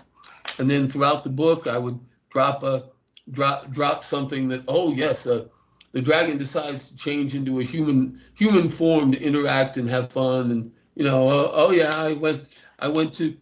and 0.60 0.70
then 0.70 0.90
throughout 0.90 1.24
the 1.24 1.30
book 1.30 1.68
I 1.68 1.78
would 1.78 2.00
drop 2.30 2.64
a 2.64 2.86
drop 3.32 3.70
drop 3.72 4.04
something 4.04 4.48
that 4.50 4.64
oh 4.68 4.94
yes 4.94 5.26
uh, 5.26 5.46
the 5.92 6.02
dragon 6.02 6.38
decides 6.38 6.90
to 6.90 6.96
change 6.96 7.36
into 7.36 7.60
a 7.60 7.64
human 7.64 8.22
human 8.36 8.70
form 8.70 9.12
to 9.12 9.22
interact 9.22 9.78
and 9.78 9.90
have 9.90 10.12
fun 10.12 10.52
and 10.52 10.72
you 10.96 11.04
know 11.04 11.28
uh, 11.28 11.52
oh 11.54 11.72
yeah 11.72 11.92
I 11.94 12.14
went 12.14 12.48
I 12.80 12.88
went 12.88 13.14
to 13.16 13.36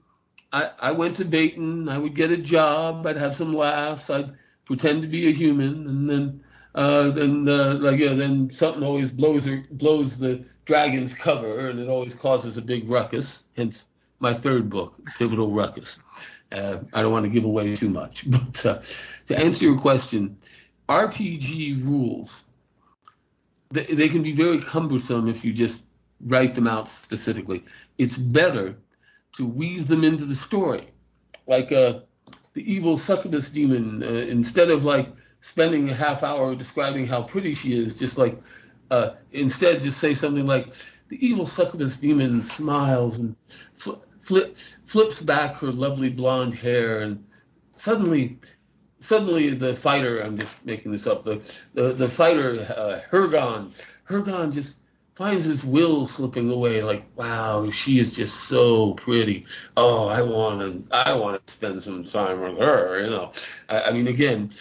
I, 0.51 0.69
I 0.79 0.91
went 0.91 1.15
to 1.15 1.23
Dayton. 1.23 1.89
I 1.89 1.97
would 1.97 2.13
get 2.13 2.29
a 2.29 2.37
job. 2.37 3.07
I'd 3.07 3.17
have 3.17 3.35
some 3.35 3.55
laughs. 3.55 4.11
I'd 4.11 4.33
pretend 4.65 5.01
to 5.01 5.07
be 5.07 5.27
a 5.27 5.33
human. 5.33 5.87
And 5.87 6.07
then 6.07 6.43
uh, 6.75 7.09
then 7.09 7.49
uh, 7.49 7.77
like 7.79 7.99
yeah, 7.99 8.13
then 8.13 8.51
something 8.51 8.83
always 8.83 9.09
blows 9.09 9.45
her, 9.47 9.63
blows 9.71 10.19
the 10.19 10.45
dragon's 10.65 11.13
cover 11.13 11.69
and 11.69 11.79
it 11.79 11.89
always 11.89 12.15
causes 12.15 12.57
a 12.57 12.61
big 12.61 12.89
ruckus 12.89 13.43
hence 13.55 13.85
my 14.19 14.33
third 14.33 14.69
book 14.69 14.95
pivotal 15.17 15.51
ruckus 15.51 15.99
uh, 16.53 16.79
I 16.93 17.01
don't 17.01 17.11
want 17.11 17.25
to 17.25 17.29
give 17.29 17.43
away 17.43 17.75
too 17.75 17.89
much 17.89 18.29
but 18.29 18.65
uh, 18.65 18.81
to 19.27 19.37
answer 19.37 19.65
your 19.65 19.79
question 19.79 20.37
RPG 20.89 21.83
rules, 21.83 22.43
they, 23.71 23.85
they 23.85 24.09
can 24.09 24.21
be 24.21 24.31
very 24.31 24.59
cumbersome 24.59 25.27
if 25.27 25.43
you 25.43 25.53
just 25.53 25.83
write 26.25 26.55
them 26.55 26.67
out 26.67 26.89
specifically. 26.89 27.63
It's 27.97 28.17
better 28.17 28.75
to 29.33 29.45
weave 29.45 29.87
them 29.87 30.03
into 30.03 30.25
the 30.25 30.35
story. 30.35 30.89
Like 31.47 31.71
uh, 31.71 32.01
the 32.53 32.71
evil 32.71 32.97
succubus 32.97 33.49
demon, 33.49 34.03
uh, 34.03 34.07
instead 34.07 34.69
of 34.69 34.85
like 34.85 35.09
spending 35.41 35.89
a 35.89 35.93
half 35.93 36.23
hour 36.23 36.55
describing 36.55 37.07
how 37.07 37.23
pretty 37.23 37.53
she 37.53 37.77
is, 37.77 37.95
just 37.95 38.17
like 38.17 38.39
uh, 38.91 39.11
instead 39.31 39.81
just 39.81 39.99
say 39.99 40.13
something 40.13 40.45
like 40.45 40.73
the 41.09 41.25
evil 41.25 41.45
succubus 41.45 41.97
demon 41.97 42.41
smiles 42.41 43.19
and 43.19 43.35
fl- 43.75 44.03
flip, 44.23 44.57
flips 44.85 45.21
back 45.21 45.57
her 45.57 45.71
lovely 45.71 46.09
blonde 46.09 46.53
hair 46.53 47.01
and 47.01 47.23
suddenly 47.75 48.39
suddenly 48.99 49.49
the 49.49 49.75
fighter, 49.75 50.21
I'm 50.21 50.37
just 50.37 50.65
making 50.65 50.91
this 50.93 51.05
up, 51.05 51.23
the 51.23 51.41
the, 51.73 51.93
the 51.93 52.09
fighter 52.09 52.53
uh, 52.75 53.01
Hergon, 53.11 53.73
Hergon 54.09 54.51
just 54.51 54.77
finds 55.15 55.45
his 55.45 55.63
will 55.63 56.05
slipping 56.05 56.49
away. 56.49 56.81
Like, 56.81 57.05
wow, 57.15 57.69
she 57.69 57.99
is 57.99 58.15
just 58.15 58.45
so 58.45 58.93
pretty. 58.93 59.45
Oh, 59.77 60.07
I 60.07 60.21
want 60.21 60.89
to, 60.89 60.95
I 60.95 61.15
want 61.15 61.45
to 61.45 61.53
spend 61.53 61.83
some 61.83 62.03
time 62.03 62.41
with 62.41 62.57
her. 62.57 63.01
You 63.01 63.09
know, 63.09 63.31
I, 63.69 63.81
I 63.83 63.91
mean, 63.91 64.07
again, 64.07 64.51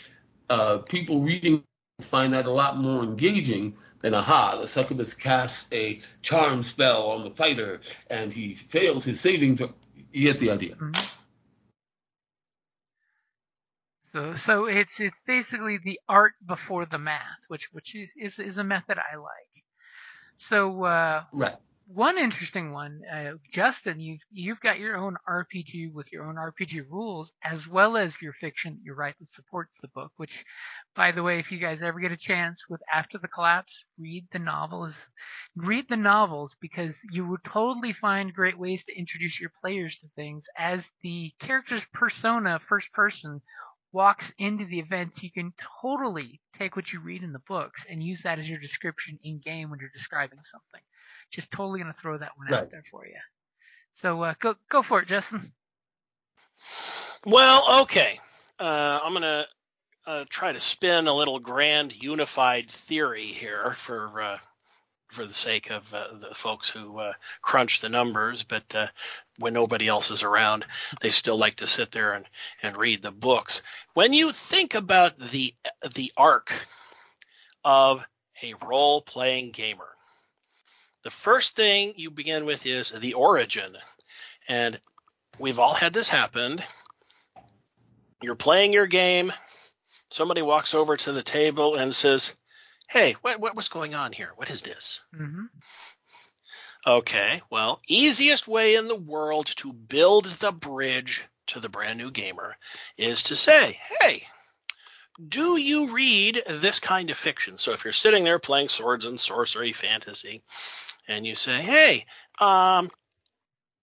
uh, 0.51 0.79
people 0.79 1.21
reading 1.21 1.63
find 2.01 2.35
that 2.35 2.47
a 2.47 2.51
lot 2.51 2.79
more 2.79 3.05
engaging 3.05 3.75
and 4.03 4.15
aha, 4.15 4.59
the 4.61 4.69
succubus 4.69 5.15
casts 5.15 5.67
a 5.73 6.01
charm 6.23 6.63
spell 6.63 7.11
on 7.11 7.25
the 7.25 7.31
fighter, 7.31 7.81
and 8.11 8.33
he 8.33 8.55
fails 8.55 9.05
his 9.05 9.21
saving 9.21 9.57
throw. 9.57 9.73
You 10.13 10.33
get 10.33 10.39
the 10.39 10.51
idea. 10.51 10.75
Mm-hmm. 10.75 10.93
So, 14.13 14.37
so 14.37 14.67
it's 14.67 15.01
it's 15.01 15.21
basically 15.27 15.79
the 15.79 15.99
art 16.09 16.35
before 16.47 16.85
the 16.85 16.99
math, 16.99 17.39
which 17.49 17.69
which 17.73 17.95
is 17.95 18.11
is, 18.17 18.39
is 18.39 18.59
a 18.59 18.65
method 18.65 18.99
I 18.99 19.17
like. 19.17 19.65
So 20.37 20.85
uh, 20.85 21.25
right 21.33 21.57
one 21.87 22.19
interesting 22.19 22.73
one, 22.73 23.03
uh, 23.13 23.33
Justin, 23.53 24.01
you've 24.01 24.21
you've 24.31 24.61
got 24.61 24.79
your 24.79 24.97
own 24.97 25.17
RPG 25.29 25.93
with 25.93 26.13
your 26.13 26.25
own 26.25 26.37
RPG 26.37 26.85
rules, 26.91 27.33
as 27.45 27.69
well 27.69 27.97
as 27.97 28.21
your 28.23 28.33
fiction 28.33 28.75
that 28.75 28.85
you 28.85 28.95
write 28.95 29.19
that 29.19 29.33
supports 29.33 29.73
the 29.83 29.89
book. 29.89 30.13
Which, 30.17 30.45
by 30.97 31.13
the 31.13 31.23
way, 31.23 31.39
if 31.39 31.53
you 31.53 31.59
guys 31.59 31.83
ever 31.83 32.01
get 32.01 32.13
a 32.13 32.17
chance 32.17 32.65
with 32.69 32.83
After 32.93 33.19
the 33.19 33.29
Collapse, 33.29 33.85
read 33.99 34.27
the 34.33 34.39
novels. 34.39 34.97
Read 35.57 35.89
the 35.89 35.97
novels 35.97 36.57
because 36.61 36.99
you 37.11 37.27
would 37.29 37.45
totally 37.45 37.93
find 37.93 38.35
great 38.35 38.59
ways 38.59 38.85
to 38.85 38.99
introduce 38.99 39.41
your 39.41 39.53
players 39.61 39.99
to 40.01 40.09
things 40.17 40.47
as 40.59 40.89
the 41.03 41.33
character's 41.41 41.87
persona, 41.93 42.59
first 42.59 42.93
person, 42.93 43.41
walks 43.93 44.33
into 44.39 44.65
the 44.67 44.79
events, 44.81 45.23
you 45.23 45.31
can 45.31 45.53
totally 45.83 46.41
take 46.59 46.77
what 46.77 46.93
you 46.93 47.01
read 47.01 47.23
in 47.23 47.33
the 47.33 47.39
books 47.41 47.85
and 47.91 48.03
use 48.03 48.23
that 48.23 48.39
as 48.39 48.49
your 48.49 48.59
description 48.59 49.19
in 49.23 49.39
game 49.39 49.71
when 49.71 49.79
you're 49.81 49.91
describing 49.95 50.39
something. 50.51 50.81
Just 51.33 51.51
totally 51.51 51.81
gonna 51.81 51.95
throw 51.95 52.19
that 52.19 52.37
one 52.37 52.47
Right. 52.49 52.63
out 52.63 52.71
there 52.71 52.85
for 52.91 53.07
you. 53.07 53.17
So 53.95 54.23
uh, 54.23 54.35
go 54.39 54.55
go 54.69 54.83
for 54.83 55.01
it, 55.01 55.09
Justin. 55.09 55.53
Well, 57.27 57.83
okay. 57.83 58.21
Uh, 58.59 59.01
I'm 59.03 59.13
gonna 59.13 59.47
uh, 60.07 60.25
try 60.29 60.53
to 60.53 60.61
spin 60.61 61.07
a 61.07 61.15
little 61.15 61.39
grand 61.39 61.93
unified 62.01 62.71
theory 62.71 63.33
here 63.33 63.75
for 63.79 64.21
uh, 64.21 64.39
for 65.09 65.27
the 65.27 65.35
sake 65.35 65.71
of 65.71 65.93
uh, 65.93 66.09
the 66.21 66.35
folks 66.35 66.69
who 66.71 66.99
uh, 66.99 67.13
crunch 67.43 67.81
the 67.81 67.89
numbers, 67.89 68.43
but 68.45 68.63
uh, 68.75 68.87
when 69.39 69.53
nobody 69.53 69.87
else 69.87 70.11
is 70.11 70.23
around, 70.23 70.65
they 71.03 71.11
still 71.11 71.37
like 71.37 71.57
to 71.57 71.67
sit 71.67 71.93
there 71.93 72.15
and, 72.15 72.25
and 72.63 72.77
read 72.77 73.03
the 73.03 73.11
books. 73.11 73.63
When 73.95 74.13
you 74.13 74.33
think 74.33 74.75
about 74.75 75.19
the 75.31 75.55
the 75.95 76.13
arc 76.17 76.53
of 77.65 78.05
a 78.43 78.55
role 78.67 79.03
playing 79.03 79.53
gamer, 79.53 79.89
the 81.05 81.11
first 81.11 81.57
thing 81.57 81.95
you 81.97 82.11
begin 82.11 82.45
with 82.45 82.67
is 82.67 82.91
the 82.91 83.15
origin, 83.15 83.77
and 84.49 84.81
we've 85.39 85.59
all 85.59 85.75
had 85.75 85.93
this 85.93 86.09
happen 86.09 86.61
you're 88.23 88.37
playing 88.37 88.73
your 88.73 88.87
game. 88.87 89.33
Somebody 90.11 90.43
walks 90.43 90.75
over 90.75 90.97
to 90.97 91.13
the 91.13 91.23
table 91.23 91.75
and 91.75 91.95
says, 91.95 92.35
"Hey, 92.89 93.17
what, 93.23 93.41
what 93.41 93.57
what's 93.57 93.69
going 93.69 93.95
on 93.95 94.13
here? 94.13 94.33
What 94.37 94.51
is 94.51 94.63
this?" 94.63 95.01
hmm 95.15 95.47
Okay, 96.85 97.41
well, 97.49 97.81
easiest 97.87 98.49
way 98.49 98.75
in 98.75 98.89
the 98.89 98.97
world 98.97 99.47
to 99.57 99.73
build 99.73 100.25
the 100.41 100.51
bridge 100.51 101.25
to 101.47 101.61
the 101.61 101.69
brand 101.69 101.99
new 101.99 102.11
gamer 102.11 102.57
is 102.97 103.23
to 103.25 103.37
say, 103.37 103.81
"Hey, 104.01 104.27
do 105.29 105.57
you 105.57 105.93
read 105.93 106.43
this 106.47 106.79
kind 106.79 107.11
of 107.11 107.19
fiction?" 107.19 107.59
So 107.59 107.73
if 107.73 107.85
you're 107.85 107.93
sitting 107.93 108.25
there 108.25 108.39
playing 108.39 108.69
swords 108.69 109.05
and 109.05 109.21
sorcery 109.21 109.73
fantasy, 109.73 110.43
and 111.09 111.27
you 111.27 111.35
say, 111.35 111.61
"Hey, 111.63 112.07
um, 112.39 112.91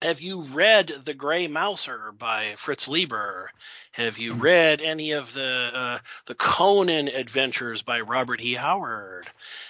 have 0.02 0.20
you 0.20 0.42
read 0.42 0.88
The 1.04 1.12
Gray 1.12 1.46
Mouser 1.46 2.12
by 2.12 2.54
Fritz 2.56 2.88
Leiber? 2.88 3.50
Have 3.92 4.16
you 4.16 4.32
read 4.32 4.80
any 4.80 5.12
of 5.12 5.32
the 5.34 5.70
uh, 5.74 5.98
the 6.26 6.34
Conan 6.34 7.08
adventures 7.08 7.82
by 7.82 8.00
Robert 8.00 8.40
E. 8.40 8.54
Howard? 8.54 9.28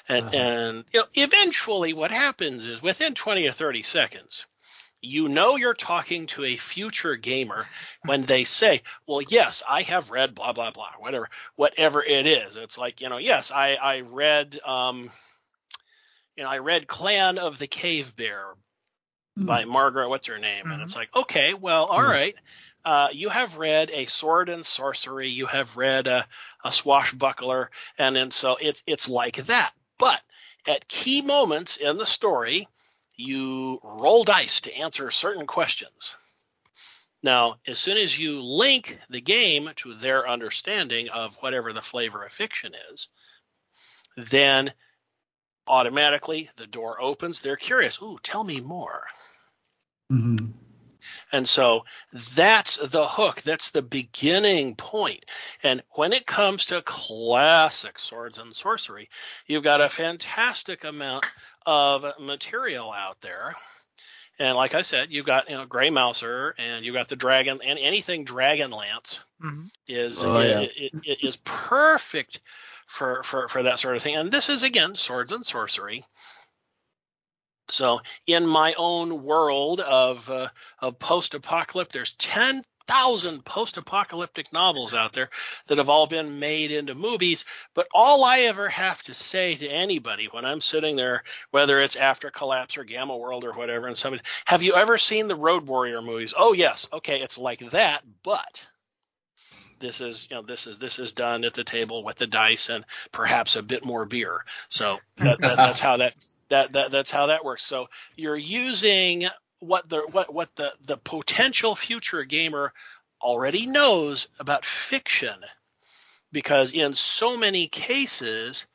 And, 0.09 0.27
Uh-huh. 0.27 0.37
and 0.37 0.85
you 0.93 1.01
know, 1.01 1.07
eventually, 1.15 1.93
what 1.95 2.13
happens 2.13 2.65
is 2.65 2.81
within 2.81 3.15
20 3.15 3.47
or 3.49 3.53
30 3.53 3.83
seconds, 3.83 4.47
you 5.03 5.29
know 5.29 5.57
you're 5.57 5.75
talking 5.75 6.27
to 6.29 6.45
a 6.45 6.57
future 6.57 7.17
gamer 7.17 7.67
when 8.05 8.27
they 8.27 8.45
say, 8.45 8.83
"Well, 9.07 9.23
yes, 9.23 9.63
I 9.69 9.83
have 9.83 10.11
read 10.11 10.35
blah 10.35 10.53
blah 10.53 10.71
blah, 10.71 10.91
whatever, 10.99 11.29
whatever 11.57 12.03
it 12.03 12.27
is." 12.27 12.57
It's 12.57 12.77
like 12.79 13.01
you 13.01 13.09
know, 13.09 13.19
yes, 13.19 13.51
I 13.51 13.75
I 13.75 14.01
read 14.01 14.59
um, 14.65 15.11
you 16.37 16.45
know, 16.45 16.51
I 16.51 16.59
read 16.59 16.87
Clan 16.87 17.39
of 17.39 17.59
the 17.59 17.67
Cave 17.67 18.15
Bear 18.17 18.55
by 19.37 19.65
Margaret, 19.65 20.09
what's 20.09 20.27
her 20.27 20.39
name? 20.39 20.71
And 20.71 20.83
it's 20.83 20.97
like, 20.97 21.15
okay, 21.15 21.55
well, 21.55 21.87
all 21.87 22.01
Mhm. 22.01 22.11
right. 22.11 22.37
Uh, 22.85 23.09
you 23.13 23.29
have 23.29 23.57
read 23.57 23.91
a 23.91 24.07
sword 24.07 24.49
and 24.49 24.65
sorcery. 24.65 25.29
You 25.29 25.47
have 25.47 25.77
read 25.77 26.07
a, 26.07 26.27
a 26.65 26.73
swashbuckler, 26.73 27.71
and 27.99 28.17
then 28.17 28.31
so 28.31 28.57
it's 28.61 28.83
it's 28.87 29.09
like 29.09 29.37
that. 29.47 29.73
But 29.99 30.23
at 30.67 30.89
key 30.89 31.21
moments 31.23 31.77
in 31.77 31.99
the 31.99 32.07
story, 32.07 32.69
you 33.21 33.79
roll 33.85 34.25
dice 34.25 34.61
to 34.63 34.75
answer 34.75 35.11
certain 35.11 35.47
questions. 35.47 36.17
Now, 37.23 37.57
as 37.67 37.79
soon 37.79 37.99
as 37.99 38.19
you 38.19 38.41
link 38.41 38.99
the 39.11 39.21
game 39.21 39.71
to 39.77 39.95
their 39.95 40.29
understanding 40.29 41.11
of 41.11 41.37
whatever 41.37 41.73
the 41.73 41.83
flavor 41.83 42.25
of 42.25 42.33
fiction 42.33 42.73
is, 42.93 43.09
then 44.31 44.73
automatically 45.67 46.51
the 46.57 46.67
door 46.67 47.01
opens. 47.01 47.41
They're 47.41 47.57
curious. 47.57 48.01
Ooh, 48.01 48.19
tell 48.23 48.43
me 48.43 48.61
more. 48.61 49.07
Mhm. 50.11 50.55
And 51.33 51.49
so 51.49 51.85
that's 52.35 52.77
the 52.77 53.07
hook. 53.07 53.43
That's 53.43 53.71
the 53.71 53.83
beginning 53.83 54.75
point. 54.77 55.25
And 55.63 55.83
when 55.91 56.13
it 56.13 56.27
comes 56.27 56.67
to 56.67 56.83
classic 56.83 57.99
swords 57.99 58.39
and 58.39 58.55
sorcery, 58.55 59.09
you've 59.47 59.65
got 59.65 59.81
a 59.81 59.89
fantastic 59.89 60.85
amount 60.85 61.27
of 61.67 62.05
material 62.19 62.93
out 62.93 63.21
there. 63.21 63.55
And 64.39 64.57
like 64.57 64.75
I 64.75 64.83
said, 64.83 65.09
you've 65.11 65.27
got 65.27 65.51
you 65.51 65.57
know 65.57 65.67
Gray 65.67 65.91
Mouser 65.91 66.55
and 66.59 66.85
you've 66.85 66.95
got 66.95 67.09
the 67.09 67.17
dragon 67.17 67.61
and 67.63 67.79
anything 67.79 68.25
Dragonlance 68.25 69.21
hmm 69.41 69.67
is 69.87 70.23
Oh, 70.23 70.41
yeah. 70.41 70.61
it, 70.61 70.73
it, 70.77 70.93
it 71.05 71.19
is 71.27 71.37
perfect 71.45 72.41
for, 72.87 73.23
for 73.23 73.49
for 73.49 73.63
that 73.65 73.79
sort 73.79 73.97
of 73.97 74.03
thing. 74.03 74.17
And 74.17 74.31
this 74.33 74.49
is 74.49 74.63
again 74.63 74.95
swords 74.95 75.33
and 75.33 75.45
sorcery. 75.45 76.05
So 77.73 78.01
in 78.27 78.47
my 78.47 78.75
own 78.75 79.23
world 79.25 79.81
of 79.81 80.29
uh, 80.29 80.49
of 80.81 80.99
post 80.99 81.35
apocalyptic, 81.35 81.93
there's 81.93 82.13
ten 82.15 82.65
thousand 82.87 83.45
post 83.45 83.77
apocalyptic 83.77 84.53
novels 84.53 84.93
out 84.93 85.13
there 85.13 85.31
that 85.69 85.79
have 85.79 85.89
all 85.89 86.09
been 86.09 86.41
made 86.41 86.73
into 86.73 86.95
movies. 86.95 87.45
But 87.75 87.87
all 87.95 88.25
I 88.25 88.41
ever 88.41 88.69
have 88.69 89.01
to 89.05 89.15
say 89.15 89.55
to 89.57 89.69
anybody 89.69 90.29
when 90.31 90.45
I'm 90.45 90.61
sitting 90.61 90.97
there, 90.97 91.23
whether 91.53 91.81
it's 91.81 91.95
After 91.95 92.31
Collapse 92.31 92.77
or 92.77 92.85
Gamma 92.85 93.17
World 93.17 93.45
or 93.45 93.53
whatever, 93.53 93.87
and 93.87 93.97
somebody, 93.97 94.25
have 94.45 94.65
you 94.65 94.75
ever 94.75 94.99
seen 94.99 95.29
the 95.29 95.37
Road 95.37 95.67
Warrior 95.69 96.03
movies? 96.03 96.35
Oh 96.37 96.53
yes, 96.53 96.89
okay, 96.93 97.21
it's 97.21 97.39
like 97.39 97.61
that, 97.71 98.03
but 98.25 98.67
this 99.79 100.01
is 100.01 100.27
you 100.29 100.37
know 100.37 100.43
this 100.43 100.67
is 100.67 100.79
this 100.79 100.99
is 100.99 101.13
done 101.13 101.45
at 101.45 101.55
the 101.55 101.65
table 101.65 102.05
with 102.05 102.17
the 102.17 102.27
dice 102.27 102.69
and 102.69 102.85
perhaps 103.13 103.57
a 103.57 103.63
bit 103.63 103.85
more 103.85 104.05
beer 104.05 104.45
so 104.69 104.99
that, 105.17 105.41
that, 105.41 105.57
that's 105.57 105.81
how 105.81 105.97
that, 105.97 106.13
that 106.51 106.73
that 106.73 106.93
that's 106.93 107.11
how 107.11 107.27
that 107.27 107.45
works. 107.45 107.65
So 107.65 107.87
you're 108.17 108.37
using 108.37 109.27
what 109.61 109.89
the 109.89 110.03
what 110.13 110.33
what 110.33 110.55
the 110.57 110.73
the 110.87 110.97
potential 110.97 111.75
future 111.75 112.25
gamer 112.25 112.73
already 113.23 113.67
knows 113.67 114.29
about 114.39 114.65
fiction. 114.65 115.37
Because 116.33 116.73
in 116.73 116.95
so 116.95 117.37
many 117.37 117.67
cases 117.67 118.67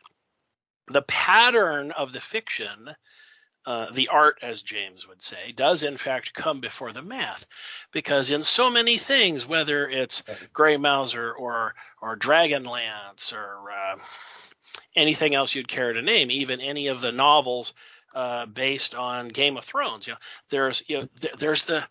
the 0.87 1.01
pattern 1.03 1.91
of 1.91 2.13
the 2.13 2.21
fiction 2.21 2.95
uh, 3.65 3.91
the 3.93 4.09
art, 4.09 4.37
as 4.43 4.61
James 4.61 5.07
would 5.07 5.21
say, 5.21 5.51
does 5.51 5.81
in 5.81 5.97
fact 5.97 6.33
come 6.35 6.59
before 6.59 6.93
the 6.93 7.01
math, 7.01 7.45
because 7.91 8.29
in 8.29 8.43
so 8.43 8.69
many 8.69 8.99
things, 8.99 9.47
whether 9.47 9.89
it's 9.89 10.21
Grey 10.53 10.77
Mouser 10.77 11.33
or 11.33 11.73
or 11.99 12.15
Dragonlance 12.15 13.33
or 13.33 13.71
uh, 13.71 13.95
anything 14.95 15.35
else 15.35 15.53
you'd 15.55 15.67
care 15.67 15.93
to 15.93 16.01
name, 16.01 16.31
even 16.31 16.59
any 16.61 16.87
of 16.87 17.01
the 17.01 17.11
novels 17.11 17.73
uh, 18.13 18.45
based 18.45 18.95
on 18.95 19.27
Game 19.29 19.57
of 19.57 19.65
Thrones, 19.65 20.07
you 20.07 20.13
know, 20.13 20.19
there's 20.49 20.83
you 20.87 20.97
know 20.99 21.07
th- 21.19 21.33
there's 21.35 21.63
the 21.63 21.83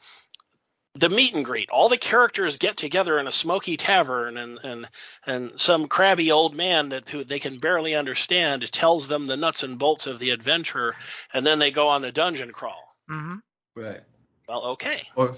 the 0.97 1.09
meet 1.11 1.35
and 1.35 1.45
greet. 1.45 1.69
All 1.71 1.89
the 1.89 1.99
characters 1.99 2.57
get 2.57 2.77
together 2.77 3.19
in 3.19 3.27
a 3.27 3.33
smoky 3.33 3.77
tavern, 3.77 4.37
and 4.37 4.59
and 4.63 4.89
and 5.27 5.53
some 5.61 5.89
crabby 5.89 6.31
old 6.31 6.57
man 6.57 6.91
that 6.91 7.09
who 7.09 7.25
they 7.25 7.41
can 7.41 7.59
barely 7.59 7.95
understand 7.97 8.71
tells 8.73 9.09
them 9.09 9.27
the 9.27 9.37
nuts 9.37 9.65
and 9.65 9.79
bolts 9.79 10.07
of 10.07 10.19
the 10.21 10.31
adventure, 10.31 10.95
and 11.33 11.45
then 11.45 11.59
they 11.59 11.71
go 11.73 11.89
on 11.89 12.01
the 12.03 12.13
dungeon 12.13 12.53
crawl. 12.53 12.95
hmm 13.09 13.37
Right. 13.75 14.01
Well, 14.49 14.65
okay. 14.75 15.03
Or 15.17 15.37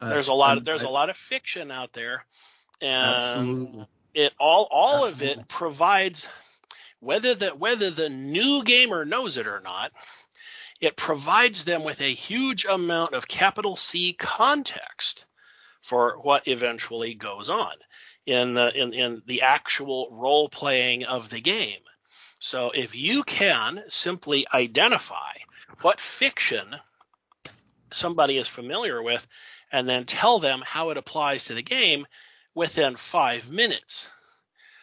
uh, 0.00 0.08
There's 0.08 0.28
a 0.28 0.32
lot. 0.32 0.48
I'm- 0.50 0.58
Of, 0.58 0.64
there's 0.64 0.84
I- 0.84 0.88
a 0.88 0.90
lot 0.90 1.10
of 1.10 1.16
fiction 1.18 1.70
out 1.70 1.92
there, 1.92 2.24
and 2.80 3.14
Absolutely. 3.14 3.86
it 4.14 4.32
all 4.40 4.66
all 4.70 5.04
of 5.04 5.20
it 5.22 5.46
provides 5.48 6.26
whether 7.04 7.34
the 7.34 7.50
whether 7.50 7.90
the 7.90 8.08
new 8.08 8.62
gamer 8.64 9.04
knows 9.04 9.36
it 9.36 9.46
or 9.46 9.60
not 9.60 9.92
it 10.80 10.96
provides 10.96 11.64
them 11.64 11.84
with 11.84 12.00
a 12.00 12.14
huge 12.14 12.64
amount 12.64 13.14
of 13.14 13.28
capital 13.28 13.76
C 13.76 14.12
context 14.12 15.24
for 15.82 16.18
what 16.22 16.48
eventually 16.48 17.14
goes 17.14 17.48
on 17.48 17.74
in 18.26 18.54
the 18.54 18.72
in, 18.74 18.92
in 18.94 19.22
the 19.26 19.42
actual 19.42 20.08
role 20.10 20.48
playing 20.48 21.04
of 21.04 21.30
the 21.30 21.40
game 21.40 21.80
so 22.38 22.70
if 22.70 22.94
you 22.94 23.22
can 23.22 23.82
simply 23.88 24.46
identify 24.52 25.32
what 25.80 26.00
fiction 26.00 26.76
somebody 27.92 28.36
is 28.36 28.48
familiar 28.48 29.02
with 29.02 29.26
and 29.72 29.88
then 29.88 30.04
tell 30.04 30.38
them 30.40 30.62
how 30.64 30.90
it 30.90 30.96
applies 30.96 31.44
to 31.44 31.54
the 31.54 31.62
game 31.62 32.06
within 32.54 32.96
five 32.96 33.50
minutes, 33.50 34.08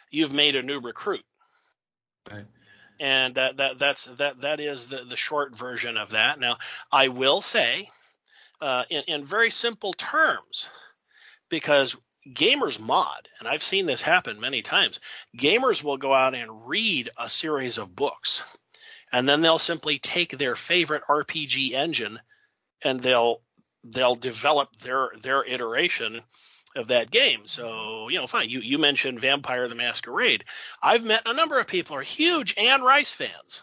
you've 0.09 0.33
made 0.33 0.55
a 0.55 0.63
new 0.63 0.79
recruit. 0.79 1.23
Right. 2.29 2.45
And 2.99 3.35
that, 3.35 3.57
that 3.57 3.79
that's 3.79 4.05
that 4.19 4.41
that 4.41 4.59
is 4.59 4.87
the, 4.87 5.03
the 5.09 5.15
short 5.17 5.57
version 5.57 5.97
of 5.97 6.11
that. 6.11 6.39
Now, 6.39 6.57
I 6.91 7.07
will 7.07 7.41
say, 7.41 7.87
uh, 8.61 8.83
in, 8.89 9.03
in 9.07 9.25
very 9.25 9.49
simple 9.49 9.93
terms, 9.93 10.67
because 11.49 11.95
gamers 12.35 12.79
mod, 12.79 13.27
and 13.39 13.47
I've 13.47 13.63
seen 13.63 13.87
this 13.87 14.01
happen 14.01 14.39
many 14.39 14.61
times, 14.61 14.99
gamers 15.35 15.83
will 15.83 15.97
go 15.97 16.13
out 16.13 16.35
and 16.35 16.67
read 16.67 17.09
a 17.17 17.27
series 17.27 17.79
of 17.79 17.95
books, 17.95 18.43
and 19.11 19.27
then 19.27 19.41
they'll 19.41 19.57
simply 19.57 19.97
take 19.97 20.37
their 20.37 20.55
favorite 20.55 21.03
RPG 21.09 21.73
engine 21.73 22.19
and 22.83 22.99
they'll 23.01 23.41
they'll 23.83 24.15
develop 24.15 24.69
their 24.83 25.09
their 25.23 25.43
iteration 25.43 26.21
of 26.75 26.87
that 26.89 27.11
game. 27.11 27.41
So, 27.45 28.09
you 28.09 28.19
know, 28.19 28.27
fine. 28.27 28.49
You 28.49 28.59
you 28.59 28.77
mentioned 28.77 29.19
Vampire 29.19 29.67
the 29.67 29.75
Masquerade. 29.75 30.45
I've 30.81 31.03
met 31.03 31.23
a 31.25 31.33
number 31.33 31.59
of 31.59 31.67
people 31.67 31.95
who 31.95 32.01
are 32.01 32.03
huge 32.03 32.53
Anne 32.57 32.81
Rice 32.81 33.11
fans. 33.11 33.61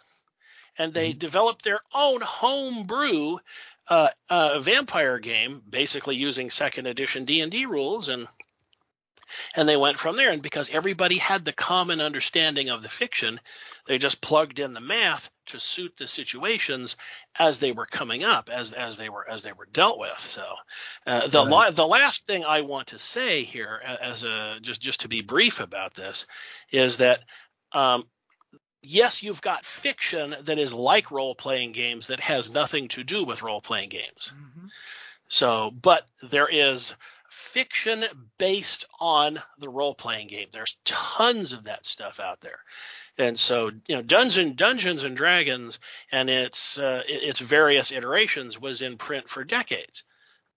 And 0.81 0.95
they 0.95 1.11
mm-hmm. 1.11 1.19
developed 1.19 1.65
their 1.65 1.81
own 1.93 2.21
homebrew 2.21 3.39
uh, 3.89 4.11
uh, 4.29 4.61
vampire 4.61 5.19
game, 5.19 5.63
basically 5.69 6.15
using 6.15 6.51
second 6.51 6.87
edition 6.87 7.25
D 7.25 7.41
and 7.41 7.51
D 7.51 7.67
rules, 7.67 8.09
and 8.09 8.29
and 9.55 9.69
they 9.69 9.77
went 9.77 9.99
from 9.99 10.17
there. 10.17 10.31
And 10.31 10.43
because 10.43 10.71
everybody 10.71 11.19
had 11.19 11.45
the 11.45 11.53
common 11.53 12.01
understanding 12.01 12.71
of 12.71 12.83
the 12.83 12.89
fiction, 12.89 13.41
they 13.87 13.99
just 13.99 14.21
plugged 14.21 14.59
in 14.59 14.75
the 14.75 14.81
math 14.81 15.31
to 15.47 15.61
suit 15.61 15.95
the 15.97 16.07
situations 16.07 16.97
as 17.39 17.59
they 17.59 17.73
were 17.73 17.87
coming 17.87 18.25
up, 18.25 18.51
as 18.51 18.73
as 18.73 18.97
they 18.97 19.09
were 19.09 19.29
as 19.29 19.43
they 19.43 19.53
were 19.53 19.69
dealt 19.73 19.99
with. 19.99 20.19
So 20.19 20.45
uh, 21.07 21.29
the 21.29 21.47
right. 21.47 21.75
the 21.75 21.87
last 21.87 22.27
thing 22.27 22.45
I 22.45 22.61
want 22.61 22.89
to 22.89 22.99
say 22.99 23.43
here, 23.43 23.81
as 24.01 24.23
a 24.23 24.59
just 24.61 24.81
just 24.81 25.01
to 25.01 25.09
be 25.09 25.21
brief 25.21 25.61
about 25.61 25.95
this, 25.95 26.27
is 26.71 26.99
that. 26.99 27.21
Um, 27.73 28.05
yes, 28.83 29.23
you've 29.23 29.43
got 29.43 29.67
fiction 29.67 30.35
that 30.45 30.59
is 30.59 30.73
like 30.73 31.11
role 31.11 31.35
playing 31.35 31.73
games 31.73 32.07
that 32.07 32.21
has 32.21 32.51
nothing 32.51 32.89
to 32.89 33.05
do 33.05 33.25
with 33.25 33.43
role 33.43 33.61
playing 33.61 33.91
games. 33.91 34.33
Mm-hmm. 34.35 34.69
So, 35.29 35.71
but 35.71 36.05
there 36.23 36.49
is 36.49 36.95
fiction 37.39 38.05
based 38.39 38.85
on 39.01 39.41
the 39.59 39.69
role 39.69 39.95
playing 39.95 40.29
game. 40.29 40.49
There's 40.53 40.77
tons 40.85 41.53
of 41.53 41.65
that 41.65 41.87
stuff 41.87 42.21
out 42.21 42.41
there. 42.41 42.61
And 43.17 43.39
so, 43.39 43.71
you 43.87 43.97
know, 43.97 44.03
Dungeon, 44.03 44.55
Dungeons 44.55 45.05
and 45.05 45.17
Dragons 45.17 45.79
and 46.13 46.31
its 46.31 46.79
uh, 46.79 47.03
its 47.07 47.41
various 47.41 47.91
iterations 47.91 48.61
was 48.61 48.83
in 48.83 48.97
print 48.97 49.29
for 49.29 49.45
decades 49.45 50.05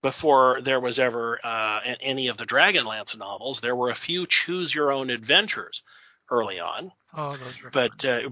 before 0.02 0.60
there 0.62 0.80
was 0.80 0.98
ever 0.98 1.40
uh, 1.44 1.80
any 2.00 2.28
of 2.28 2.36
the 2.36 2.46
Dragonlance 2.46 3.16
novels. 3.16 3.60
There 3.60 3.76
were 3.76 3.90
a 3.90 3.94
few 3.94 4.26
choose 4.26 4.74
your 4.74 4.92
own 4.92 5.10
adventures 5.10 5.82
early 6.30 6.60
on. 6.60 6.92
Oh, 7.16 7.36
those 7.36 7.62
were 7.62 7.70
but 7.70 8.04
uh, 8.04 8.30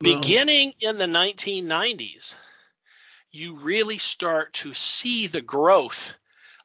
beginning 0.00 0.74
in 0.80 0.98
the 0.98 1.06
1990s, 1.06 2.34
you 3.30 3.56
really 3.56 3.98
start 3.98 4.52
to 4.54 4.74
see 4.74 5.26
the 5.26 5.40
growth 5.40 6.14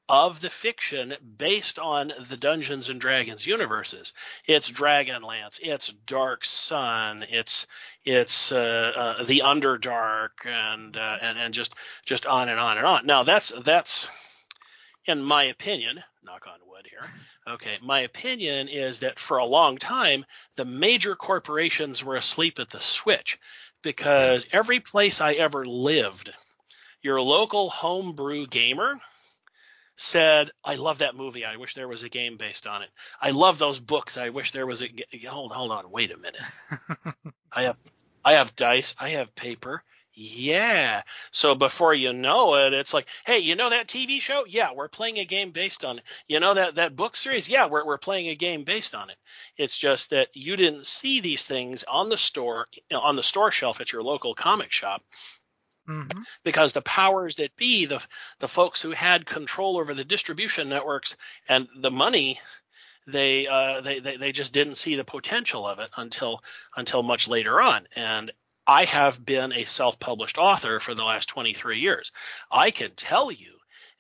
of 0.10 0.40
the 0.40 0.50
fiction 0.50 1.16
based 1.38 1.80
on 1.80 2.14
the 2.30 2.38
Dungeons 2.38 2.90
and 2.90 3.00
Dragons 3.00 3.46
universes. 3.46 4.14
It's 4.48 4.72
Dragonlance, 4.72 5.60
it's 5.62 5.94
Dark 6.06 6.46
Sun, 6.46 7.26
it's 7.30 7.68
it's 8.06 8.52
uh, 8.52 9.16
uh, 9.20 9.24
the 9.26 9.42
Underdark, 9.46 10.46
and 10.46 10.96
uh, 10.96 11.18
and 11.22 11.38
and 11.38 11.54
just 11.54 11.74
just 12.06 12.26
on 12.26 12.48
and 12.50 12.60
on 12.60 12.78
and 12.78 12.86
on. 12.86 13.06
Now 13.06 13.24
that's 13.24 13.52
that's 13.66 14.08
in 15.06 15.22
my 15.22 15.46
opinion, 15.46 16.04
knock 16.24 16.48
on 16.48 16.60
wood 16.68 16.88
here. 16.90 17.10
Okay, 17.54 17.78
my 17.82 18.02
opinion 18.02 18.68
is 18.68 19.00
that 19.00 19.20
for 19.20 19.38
a 19.38 19.46
long 19.46 19.78
time 19.78 20.26
the 20.56 20.66
major 20.66 21.16
corporations 21.16 22.04
were 22.04 22.16
asleep 22.16 22.60
at 22.60 22.70
the 22.70 22.80
switch 22.80 23.40
because 23.82 24.46
every 24.52 24.80
place 24.80 25.22
I 25.22 25.34
ever 25.34 25.66
lived, 25.66 26.32
your 27.02 27.22
local 27.22 27.70
homebrew 27.70 28.48
gamer 28.48 28.98
said, 29.98 30.52
"I 30.64 30.76
love 30.76 31.00
that 31.00 31.16
movie. 31.16 31.44
I 31.44 31.58
wish 31.58 31.74
there 31.74 31.88
was 31.88 32.04
a 32.04 32.10
game 32.10 32.38
based 32.38 32.68
on 32.68 32.84
it. 32.84 32.90
I 33.20 33.32
love 33.32 33.58
those 33.58 33.80
books. 33.80 34.18
I 34.18 34.30
wish 34.30 34.52
there 34.52 34.68
was 34.68 34.82
a 34.82 34.90
hold 35.28 35.52
hold 35.52 35.72
on, 35.72 35.92
wait 35.92 36.12
a 36.12 36.18
minute. 36.18 36.42
I 37.52 37.64
have 37.64 37.78
I 38.24 38.34
have 38.34 38.56
dice. 38.56 38.96
I 39.00 39.10
have 39.10 39.36
paper. 39.36 39.84
Yeah. 40.20 41.04
So 41.32 41.54
before 41.54 41.94
you 41.94 42.12
know 42.12 42.56
it, 42.56 42.74
it's 42.74 42.94
like, 42.94 43.06
hey, 43.26 43.38
you 43.38 43.56
know 43.56 43.70
that 43.70 43.88
TV 43.88 44.20
show? 44.20 44.46
Yeah, 44.48 44.74
we're 44.74 44.90
playing 44.90 45.20
a 45.20 45.26
game 45.26 45.52
based 45.52 45.86
on 45.86 46.00
it. 46.00 46.04
You 46.28 46.40
know 46.40 46.56
that 46.56 46.76
that 46.76 46.96
book 46.96 47.16
series? 47.16 47.48
Yeah, 47.48 47.68
we're 47.68 47.86
we're 47.86 48.00
playing 48.00 48.30
a 48.30 48.36
game 48.36 48.64
based 48.64 48.96
on 48.96 49.12
it. 49.12 49.18
It's 49.58 49.78
just 49.78 50.10
that 50.10 50.30
you 50.34 50.56
didn't 50.56 50.88
see 50.88 51.22
these 51.22 51.44
things 51.44 51.84
on 51.88 52.10
the 52.10 52.18
store 52.18 52.66
on 52.92 53.16
the 53.16 53.24
store 53.24 53.52
shelf 53.52 53.80
at 53.80 53.92
your 53.92 54.02
local 54.02 54.34
comic 54.34 54.72
shop 54.72 55.04
Mm-hmm. 55.88 56.22
Because 56.44 56.74
the 56.74 56.82
powers 56.82 57.36
that 57.36 57.56
be, 57.56 57.86
the 57.86 58.02
the 58.40 58.48
folks 58.48 58.82
who 58.82 58.92
had 58.92 59.26
control 59.26 59.78
over 59.78 59.94
the 59.94 60.04
distribution 60.04 60.70
networks 60.70 61.16
and 61.48 61.68
the 61.80 61.92
money, 61.92 62.40
they 63.08 63.48
uh, 63.48 63.82
they, 63.82 64.00
they 64.00 64.18
they 64.18 64.32
just 64.32 64.52
didn't 64.54 64.76
see 64.76 64.96
the 64.96 65.06
potential 65.06 65.66
of 65.66 65.80
it 65.80 65.90
until 65.96 66.42
until 66.76 67.04
much 67.04 67.28
later 67.28 67.62
on. 67.62 67.88
And 67.96 68.32
I 68.68 68.84
have 68.84 69.26
been 69.26 69.54
a 69.54 69.64
self-published 69.64 70.38
author 70.38 70.82
for 70.82 70.94
the 70.94 71.06
last 71.06 71.30
23 71.30 71.80
years. 71.80 72.12
I 72.52 72.72
can 72.72 72.92
tell 72.96 73.32
you 73.32 73.54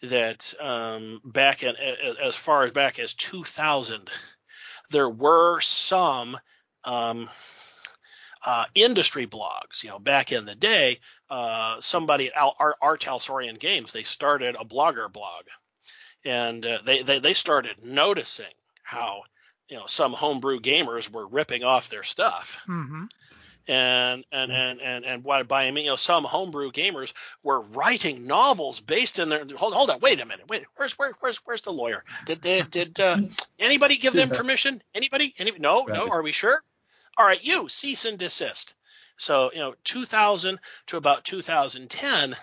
that 0.03 0.53
um, 0.59 1.21
back 1.23 1.63
in 1.63 1.73
as 2.21 2.35
far 2.35 2.65
as 2.65 2.71
back 2.71 2.99
as 2.99 3.13
2000, 3.13 4.09
there 4.91 5.09
were 5.09 5.61
some 5.61 6.37
um, 6.83 7.29
uh, 8.45 8.65
industry 8.75 9.25
blogs. 9.25 9.83
You 9.83 9.89
know, 9.89 9.99
back 9.99 10.31
in 10.31 10.45
the 10.45 10.55
day, 10.55 10.99
uh, 11.29 11.81
somebody 11.81 12.27
at 12.27 12.53
Art, 12.59 12.75
R. 12.81 12.97
Talsorian 12.97 13.59
Games, 13.59 13.91
they 13.91 14.03
started 14.03 14.55
a 14.55 14.65
blogger 14.65 15.11
blog, 15.11 15.45
and 16.25 16.65
uh, 16.65 16.79
they, 16.85 17.03
they 17.03 17.19
they 17.19 17.33
started 17.33 17.83
noticing 17.83 18.45
how 18.83 19.23
you 19.69 19.77
know 19.77 19.87
some 19.87 20.13
homebrew 20.13 20.59
gamers 20.59 21.09
were 21.11 21.27
ripping 21.27 21.63
off 21.63 21.89
their 21.89 22.03
stuff. 22.03 22.57
Mm-hmm. 22.67 23.05
And 23.69 24.25
and 24.31 24.51
and 24.51 24.79
and 24.79 25.05
and 25.05 25.23
what 25.25 25.45
by 25.49 25.65
I 25.65 25.71
mean, 25.71 25.83
you 25.83 25.91
know, 25.91 25.97
some 25.97 26.23
homebrew 26.23 26.71
gamers 26.71 27.11
were 27.43 27.59
writing 27.59 28.25
novels 28.25 28.79
based 28.79 29.19
in 29.19 29.27
their. 29.27 29.43
Hold 29.57 29.73
hold 29.73 29.89
on, 29.89 29.99
wait 29.99 30.21
a 30.21 30.25
minute, 30.25 30.47
wait. 30.47 30.63
Where's 30.77 30.97
where, 30.97 31.11
where's 31.19 31.37
where's 31.43 31.63
the 31.63 31.73
lawyer? 31.73 32.05
Did 32.25 32.41
they, 32.41 32.61
did 32.61 32.97
uh, 32.97 33.17
anybody 33.59 33.97
give 33.97 34.13
them 34.13 34.29
permission? 34.31 34.81
Anybody? 34.95 35.33
Any? 35.37 35.51
No, 35.59 35.83
right. 35.83 35.97
no. 35.97 36.07
Are 36.07 36.23
we 36.23 36.31
sure? 36.31 36.63
all 37.17 37.25
right, 37.25 37.43
you 37.43 37.67
cease 37.67 38.05
and 38.05 38.19
desist. 38.19 38.75
So, 39.17 39.51
you 39.51 39.59
know, 39.59 39.75
2000 39.83 40.59
to 40.87 40.97
about 40.97 41.23
2010, 41.23 42.35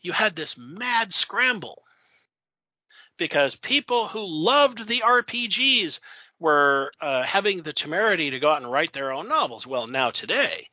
you 0.00 0.12
had 0.12 0.34
this 0.34 0.56
mad 0.56 1.12
scramble 1.12 1.82
because 3.16 3.56
people 3.56 4.08
who 4.08 4.24
loved 4.24 4.86
the 4.86 5.00
RPGs 5.00 6.00
were 6.40 6.92
uh, 7.00 7.22
having 7.22 7.62
the 7.62 7.72
temerity 7.72 8.30
to 8.30 8.40
go 8.40 8.50
out 8.50 8.62
and 8.62 8.70
write 8.70 8.92
their 8.92 9.12
own 9.12 9.28
novels. 9.28 9.66
Well, 9.66 9.86
now 9.86 10.10
today, 10.10 10.68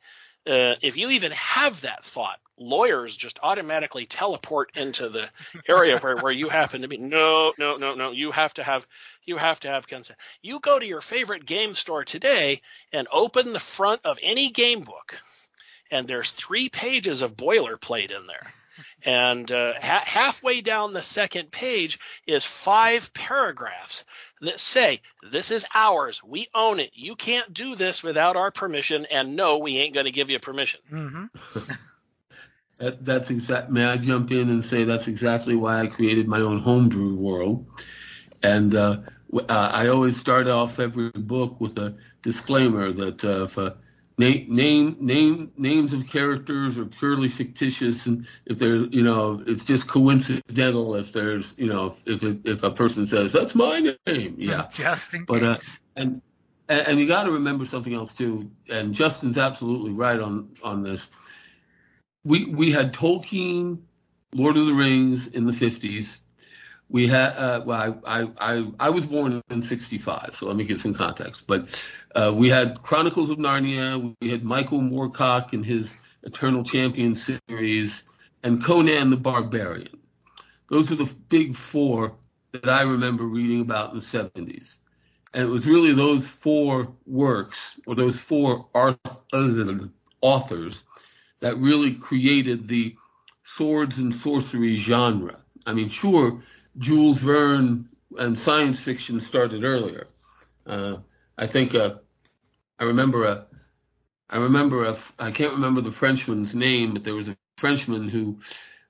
uh, 0.46 0.74
if 0.82 0.96
you 0.96 1.10
even 1.10 1.32
have 1.32 1.80
that 1.82 2.04
thought, 2.04 2.38
lawyers 2.58 3.16
just 3.16 3.38
automatically 3.42 4.06
teleport 4.06 4.72
into 4.76 5.08
the 5.08 5.28
area 5.68 5.98
where, 5.98 6.16
where 6.18 6.32
you 6.32 6.48
happen 6.48 6.82
to 6.82 6.88
be. 6.88 6.96
No, 6.98 7.52
no, 7.58 7.76
no, 7.76 7.94
no. 7.94 8.10
You 8.10 8.32
have 8.32 8.54
to 8.54 8.62
have 8.62 8.86
you 9.24 9.36
have 9.36 9.60
to 9.60 9.68
have 9.68 9.86
consent. 9.86 10.18
You 10.42 10.60
go 10.60 10.78
to 10.78 10.86
your 10.86 11.00
favorite 11.00 11.46
game 11.46 11.74
store 11.74 12.04
today 12.04 12.60
and 12.92 13.06
open 13.12 13.52
the 13.52 13.60
front 13.60 14.00
of 14.04 14.18
any 14.22 14.50
game 14.50 14.82
book, 14.82 15.14
and 15.90 16.08
there's 16.08 16.32
three 16.32 16.68
pages 16.68 17.22
of 17.22 17.36
boilerplate 17.36 18.10
in 18.10 18.26
there. 18.26 18.52
And 19.04 19.50
uh, 19.50 19.74
ha- 19.80 20.04
halfway 20.04 20.60
down 20.60 20.92
the 20.92 21.02
second 21.02 21.50
page 21.50 21.98
is 22.26 22.44
five 22.44 23.12
paragraphs 23.14 24.04
that 24.40 24.60
say, 24.60 25.00
This 25.30 25.50
is 25.50 25.64
ours. 25.74 26.22
We 26.24 26.48
own 26.54 26.80
it. 26.80 26.90
You 26.94 27.16
can't 27.16 27.52
do 27.52 27.74
this 27.74 28.02
without 28.02 28.36
our 28.36 28.50
permission. 28.50 29.06
And 29.10 29.36
no, 29.36 29.58
we 29.58 29.78
ain't 29.78 29.94
going 29.94 30.06
to 30.06 30.12
give 30.12 30.30
you 30.30 30.38
permission. 30.38 30.80
Mm-hmm. 30.92 31.24
that, 32.78 33.04
that's 33.04 33.30
exact. 33.30 33.70
May 33.70 33.84
I 33.84 33.96
jump 33.96 34.30
in 34.30 34.50
and 34.50 34.64
say 34.64 34.84
that's 34.84 35.08
exactly 35.08 35.56
why 35.56 35.80
I 35.80 35.86
created 35.86 36.28
my 36.28 36.40
own 36.40 36.60
homebrew 36.60 37.14
world. 37.16 37.66
And 38.42 38.74
uh, 38.74 38.98
uh, 39.32 39.70
I 39.72 39.88
always 39.88 40.18
start 40.18 40.48
off 40.48 40.78
every 40.78 41.10
book 41.10 41.60
with 41.60 41.78
a 41.78 41.96
disclaimer 42.22 42.92
that 42.92 43.24
uh, 43.24 43.44
if 43.44 43.56
a 43.56 43.76
name 44.18 44.46
name 44.48 44.96
name 45.00 45.52
names 45.56 45.92
of 45.92 46.06
characters 46.06 46.78
are 46.78 46.84
purely 46.84 47.28
fictitious 47.28 48.06
and 48.06 48.26
if 48.46 48.58
they're 48.58 48.84
you 48.86 49.02
know 49.02 49.42
it's 49.46 49.64
just 49.64 49.88
coincidental 49.88 50.94
if 50.94 51.12
there's 51.12 51.54
you 51.56 51.66
know 51.66 51.94
if 52.06 52.22
if, 52.22 52.38
if 52.44 52.62
a 52.62 52.70
person 52.70 53.06
says 53.06 53.32
that's 53.32 53.54
my 53.54 53.80
name 54.06 54.34
yeah. 54.38 54.68
But 55.26 55.42
uh 55.42 55.58
and 55.96 56.20
and 56.68 56.98
you 56.98 57.06
got 57.06 57.24
to 57.24 57.32
remember 57.32 57.64
something 57.64 57.94
else 57.94 58.14
too 58.14 58.50
and 58.68 58.94
justin's 58.94 59.38
absolutely 59.38 59.92
right 59.92 60.20
on 60.20 60.48
on 60.62 60.82
this. 60.82 61.08
We 62.24 62.46
we 62.46 62.70
had 62.70 62.92
tolkien 62.92 63.80
lord 64.34 64.56
of 64.56 64.66
the 64.66 64.74
rings 64.74 65.26
in 65.28 65.46
the 65.46 65.52
50s 65.52 66.21
we 66.92 67.08
had 67.08 67.32
uh, 67.36 67.62
well 67.64 68.00
I, 68.06 68.28
I 68.38 68.66
I 68.78 68.90
was 68.90 69.06
born 69.06 69.42
in 69.50 69.62
65 69.62 70.34
so 70.34 70.46
let 70.46 70.56
me 70.56 70.64
give 70.64 70.80
some 70.80 70.94
context. 70.94 71.46
But 71.48 71.82
uh, 72.14 72.32
we 72.36 72.48
had 72.48 72.82
chronicles 72.82 73.30
of 73.30 73.38
narnia 73.38 74.14
we 74.20 74.28
had 74.30 74.44
michael 74.44 74.80
moorcock 74.80 75.52
and 75.52 75.66
his 75.66 75.96
eternal 76.22 76.62
champion 76.62 77.16
series 77.16 78.04
and 78.44 78.62
conan 78.62 79.10
the 79.10 79.16
barbarian. 79.16 79.98
Those 80.68 80.92
are 80.92 80.96
the 80.96 81.12
big 81.28 81.56
four 81.56 82.14
that 82.52 82.68
i 82.68 82.82
remember 82.82 83.24
reading 83.24 83.62
about 83.62 83.92
in 83.92 83.98
the 83.98 84.04
70s 84.04 84.78
and 85.34 85.44
it 85.44 85.50
was 85.50 85.66
really 85.66 85.94
those 85.94 86.28
four 86.28 86.92
works 87.06 87.80
or 87.86 87.94
those 87.94 88.18
four 88.18 88.68
authors 90.20 90.84
that 91.40 91.56
really 91.56 91.94
created 91.94 92.68
the 92.68 92.94
swords 93.42 93.98
and 93.98 94.14
sorcery 94.14 94.76
genre. 94.76 95.38
I 95.64 95.72
mean 95.72 95.88
sure 95.88 96.42
Jules 96.78 97.20
Verne 97.20 97.88
and 98.18 98.38
science 98.38 98.80
fiction 98.80 99.20
started 99.20 99.64
earlier. 99.64 100.08
Uh, 100.66 100.98
I 101.36 101.46
think 101.46 101.74
uh, 101.74 101.94
I 102.78 102.84
remember 102.84 103.24
a 103.24 103.46
I 104.30 104.38
remember 104.38 104.84
a 104.84 104.96
I 105.18 105.30
can't 105.30 105.54
remember 105.54 105.80
the 105.80 105.90
Frenchman's 105.90 106.54
name, 106.54 106.94
but 106.94 107.04
there 107.04 107.14
was 107.14 107.28
a 107.28 107.36
Frenchman 107.58 108.08
who 108.08 108.38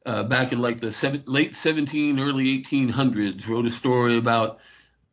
uh, 0.07 0.25
back 0.25 0.53
in 0.53 0.61
like 0.61 0.81
the 0.81 0.92
seven, 0.92 1.23
late 1.27 1.57
17, 1.57 2.18
early 2.18 2.62
1800s 2.62 3.49
wrote 3.49 3.66
a 3.66 3.71
story 3.71 4.18
about 4.18 4.61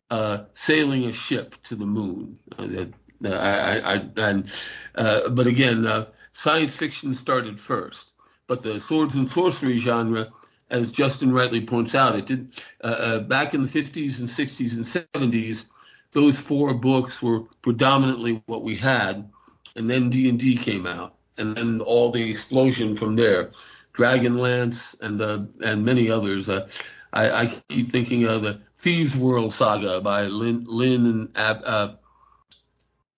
uh, 0.10 0.46
sailing 0.54 1.06
a 1.06 1.14
ship 1.14 1.56
to 1.64 1.76
the 1.76 1.86
moon. 1.86 2.40
Uh, 2.58 2.86
I, 3.26 3.80
I, 3.80 3.96
I, 3.96 4.10
and, 4.18 4.60
uh, 4.96 5.30
but 5.30 5.48
again, 5.48 6.06
science 6.34 6.76
fiction 6.76 7.14
started 7.14 7.60
first. 7.60 8.14
But 8.48 8.64
the 8.64 8.80
swords 8.80 9.16
and 9.16 9.30
sorcery 9.30 9.78
genre 9.78 10.30
as 10.70 10.92
Justin 10.92 11.32
rightly 11.34 11.62
points 11.62 11.96
out, 11.96 12.16
it 12.16 12.26
did 12.26 12.54
uh, 12.84 12.88
uh, 12.88 13.20
back 13.20 13.54
in 13.54 13.64
the 13.64 13.68
50s 13.68 14.20
and 14.20 14.30
60s 14.30 14.76
and 14.76 14.86
70s. 14.86 15.66
Those 16.12 16.40
four 16.40 16.74
books 16.74 17.22
were 17.22 17.42
predominantly 17.62 18.42
what 18.46 18.64
we 18.64 18.76
had, 18.76 19.30
and 19.76 19.90
then 19.90 20.10
D 20.10 20.30
and 20.30 20.40
D 20.40 20.56
came 20.56 20.86
out, 20.86 21.16
and 21.38 21.56
then 21.56 21.82
all 21.82 22.12
the 22.12 22.30
explosion 22.30 22.96
from 22.96 23.16
there, 23.16 23.52
Dragonlance 23.94 25.00
and 25.02 25.22
uh, 25.22 25.42
and 25.64 25.86
many 25.86 26.10
others. 26.10 26.50
Uh, 26.50 26.68
I, 27.14 27.30
I, 27.30 27.62
keep 27.70 27.90
thinking 27.90 28.26
of 28.26 28.44
the 28.44 28.62
Thieves 28.78 29.16
World 29.16 29.54
Saga 29.54 30.02
by 30.02 30.24
Lynn, 30.26 30.66
Lynn 30.68 31.06
and 31.06 31.30
Ab, 31.36 32.00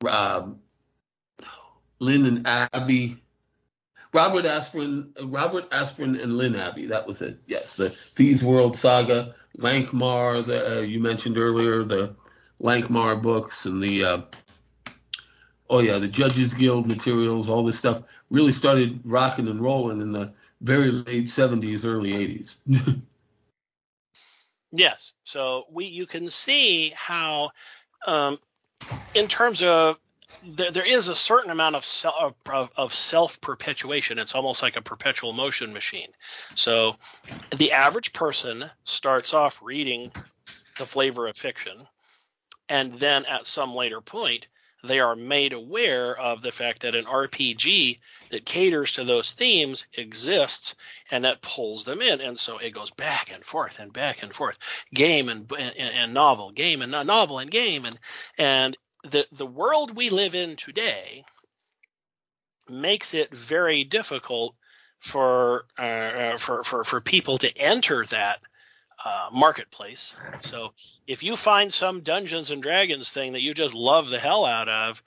uh, 0.06 0.48
Lynn 2.00 2.26
and 2.26 2.48
Abbey 2.48 3.22
Robert 4.14 4.46
Asprin, 4.46 5.12
Robert 5.24 5.70
Asprin 5.70 6.22
and 6.22 6.38
Lynn 6.38 6.56
Abbey. 6.56 6.86
That 6.88 7.08
was 7.08 7.22
it. 7.22 7.40
Yes, 7.48 7.76
the 7.76 7.92
Thieves 8.16 8.44
World 8.44 8.78
Saga, 8.78 9.36
Lankhmar. 9.58 10.46
The 10.46 10.80
uh, 10.80 10.82
you 10.82 11.00
mentioned 11.00 11.38
earlier 11.38 11.84
the 11.84 12.16
Lankhmar 12.62 13.22
books 13.22 13.66
and 13.66 13.82
the 13.82 14.04
uh, 14.04 14.22
oh 15.70 15.80
yeah, 15.80 15.98
the 15.98 16.08
Judges 16.08 16.54
Guild 16.54 16.88
materials. 16.88 17.48
All 17.48 17.64
this 17.64 17.78
stuff 17.78 18.04
really 18.30 18.52
started 18.52 19.00
rocking 19.06 19.48
and 19.48 19.62
rolling 19.62 20.02
in 20.02 20.12
the 20.12 20.34
very 20.62 20.92
late 20.92 21.26
70s, 21.26 21.86
early 21.86 22.12
80s. 22.12 22.58
yes. 24.72 25.14
So 25.24 25.66
we 25.72 25.86
you 25.86 26.06
can 26.06 26.30
see 26.30 26.94
how 26.96 27.52
um, 28.06 28.40
in 29.14 29.28
terms 29.28 29.64
of 29.64 29.98
there, 30.44 30.72
there 30.72 30.86
is 30.86 31.08
a 31.08 31.16
certain 31.16 31.52
amount 31.52 31.76
of 31.76 31.86
self, 31.86 32.36
of 32.46 32.94
self 32.94 33.40
perpetuation. 33.42 34.20
It's 34.20 34.36
almost 34.36 34.62
like 34.62 34.76
a 34.76 34.82
perpetual 34.82 35.34
motion 35.34 35.74
machine. 35.74 36.10
So 36.56 36.96
the 37.56 37.72
average 37.72 38.14
person 38.14 38.70
starts 38.84 39.34
off 39.34 39.60
reading 39.62 40.12
the 40.78 40.86
flavor 40.86 41.28
of 41.28 41.38
fiction, 41.38 41.88
and 42.70 43.00
then 43.00 43.26
at 43.26 43.46
some 43.46 43.76
later 43.76 44.02
point, 44.02 44.48
they 44.84 45.00
are 45.00 45.16
made 45.16 45.54
aware 45.54 46.18
of 46.18 46.42
the 46.42 46.52
fact 46.52 46.82
that 46.82 46.96
an 46.96 47.06
RPG 47.06 48.00
that 48.32 48.46
caters 48.46 48.94
to 48.94 49.04
those 49.04 49.32
themes 49.32 49.86
exists 49.94 50.74
and 51.12 51.24
that 51.24 51.44
pulls 51.44 51.84
them 51.84 52.02
in. 52.02 52.20
And 52.20 52.40
so 52.40 52.58
it 52.58 52.72
goes 52.72 52.90
back 52.90 53.30
and 53.32 53.44
forth 53.44 53.78
and 53.78 53.94
back 53.94 54.24
and 54.24 54.34
forth, 54.34 54.58
game 54.92 55.30
and, 55.30 55.52
and, 55.52 55.76
and 55.78 56.14
novel, 56.16 56.52
game 56.52 56.82
and 56.82 56.92
novel 56.92 57.38
and 57.38 57.52
game. 57.52 57.86
And, 57.86 58.00
and 58.40 58.76
the 59.04 59.26
the 59.32 59.46
world 59.46 59.96
we 59.96 60.10
live 60.10 60.36
in 60.36 60.56
today 60.56 61.24
makes 62.70 63.14
it 63.14 63.36
very 63.36 63.84
difficult 63.84 64.56
for 65.00 65.66
uh, 65.78 65.82
uh, 65.82 66.38
for, 66.38 66.64
for 66.64 66.84
for 66.84 67.02
people 67.02 67.38
to 67.40 67.58
enter 67.58 68.06
that 68.06 68.40
uh, 69.04 69.30
marketplace. 69.32 70.14
So 70.42 70.74
if 71.08 71.24
you 71.24 71.36
find 71.36 71.74
some 71.74 72.02
Dungeons 72.02 72.52
and 72.52 72.62
Dragons 72.62 73.10
thing 73.10 73.34
that 73.34 73.42
you 73.42 73.54
just 73.54 73.74
love 73.74 74.10
the 74.10 74.20
hell 74.20 74.46
out 74.46 74.70
of, 74.70 75.02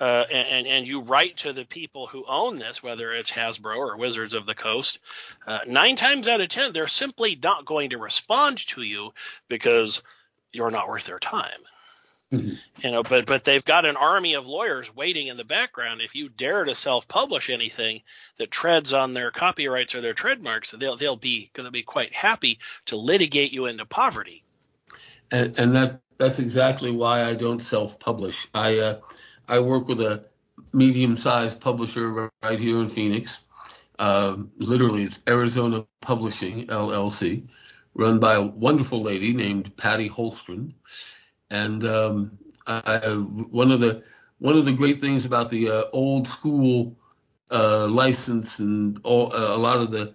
uh, 0.00 0.24
and 0.30 0.66
and 0.66 0.86
you 0.86 1.00
write 1.02 1.36
to 1.38 1.52
the 1.52 1.64
people 1.64 2.08
who 2.08 2.24
own 2.26 2.58
this, 2.58 2.82
whether 2.82 3.12
it's 3.14 3.30
Hasbro 3.30 3.76
or 3.76 3.96
Wizards 3.96 4.34
of 4.34 4.46
the 4.46 4.54
Coast, 4.54 4.98
uh, 5.46 5.60
nine 5.66 5.96
times 5.96 6.26
out 6.26 6.40
of 6.40 6.48
ten 6.48 6.72
they're 6.72 6.88
simply 6.88 7.38
not 7.40 7.64
going 7.64 7.90
to 7.90 7.98
respond 7.98 8.58
to 8.68 8.82
you 8.82 9.12
because 9.48 10.02
you're 10.52 10.72
not 10.72 10.88
worth 10.88 11.04
their 11.04 11.20
time. 11.20 11.60
Mm-hmm. 12.32 12.54
You 12.82 12.90
know, 12.90 13.02
but 13.04 13.26
but 13.26 13.44
they've 13.44 13.64
got 13.64 13.84
an 13.84 13.96
army 13.96 14.34
of 14.34 14.46
lawyers 14.46 14.94
waiting 14.94 15.28
in 15.28 15.36
the 15.36 15.44
background. 15.44 16.00
If 16.00 16.16
you 16.16 16.28
dare 16.28 16.64
to 16.64 16.74
self-publish 16.74 17.50
anything 17.50 18.02
that 18.38 18.50
treads 18.50 18.92
on 18.92 19.14
their 19.14 19.30
copyrights 19.30 19.94
or 19.94 20.00
their 20.00 20.14
trademarks, 20.14 20.72
they'll 20.72 20.96
they'll 20.96 21.16
be 21.16 21.50
going 21.54 21.66
to 21.66 21.70
be 21.70 21.84
quite 21.84 22.12
happy 22.12 22.58
to 22.86 22.96
litigate 22.96 23.52
you 23.52 23.66
into 23.66 23.86
poverty. 23.86 24.42
And, 25.30 25.56
and 25.56 25.74
that 25.76 26.00
that's 26.18 26.40
exactly 26.40 26.90
why 26.90 27.22
I 27.22 27.34
don't 27.34 27.60
self-publish. 27.60 28.48
I 28.52 28.78
uh, 28.78 29.00
I 29.46 29.60
work 29.60 29.86
with 29.86 30.00
a 30.00 30.24
medium-sized 30.72 31.60
publisher 31.60 32.30
right 32.42 32.58
here 32.58 32.80
in 32.80 32.88
Phoenix. 32.88 33.38
Uh, 34.00 34.38
literally, 34.58 35.04
it's 35.04 35.20
Arizona 35.28 35.86
Publishing 36.00 36.66
LLC, 36.66 37.46
run 37.94 38.18
by 38.18 38.34
a 38.34 38.42
wonderful 38.42 39.00
lady 39.00 39.32
named 39.32 39.76
Patty 39.76 40.08
Holstrom 40.08 40.72
and 41.50 41.84
um, 41.84 42.38
I, 42.66 42.98
one 43.50 43.70
of 43.70 43.80
the 43.80 44.02
one 44.38 44.56
of 44.56 44.64
the 44.64 44.72
great 44.72 45.00
things 45.00 45.24
about 45.24 45.50
the 45.50 45.70
uh, 45.70 45.84
old 45.92 46.28
school 46.28 46.96
uh, 47.50 47.86
license 47.86 48.58
and 48.58 49.00
all, 49.02 49.34
uh, 49.34 49.56
a 49.56 49.56
lot 49.56 49.78
of 49.78 49.90
the 49.90 50.14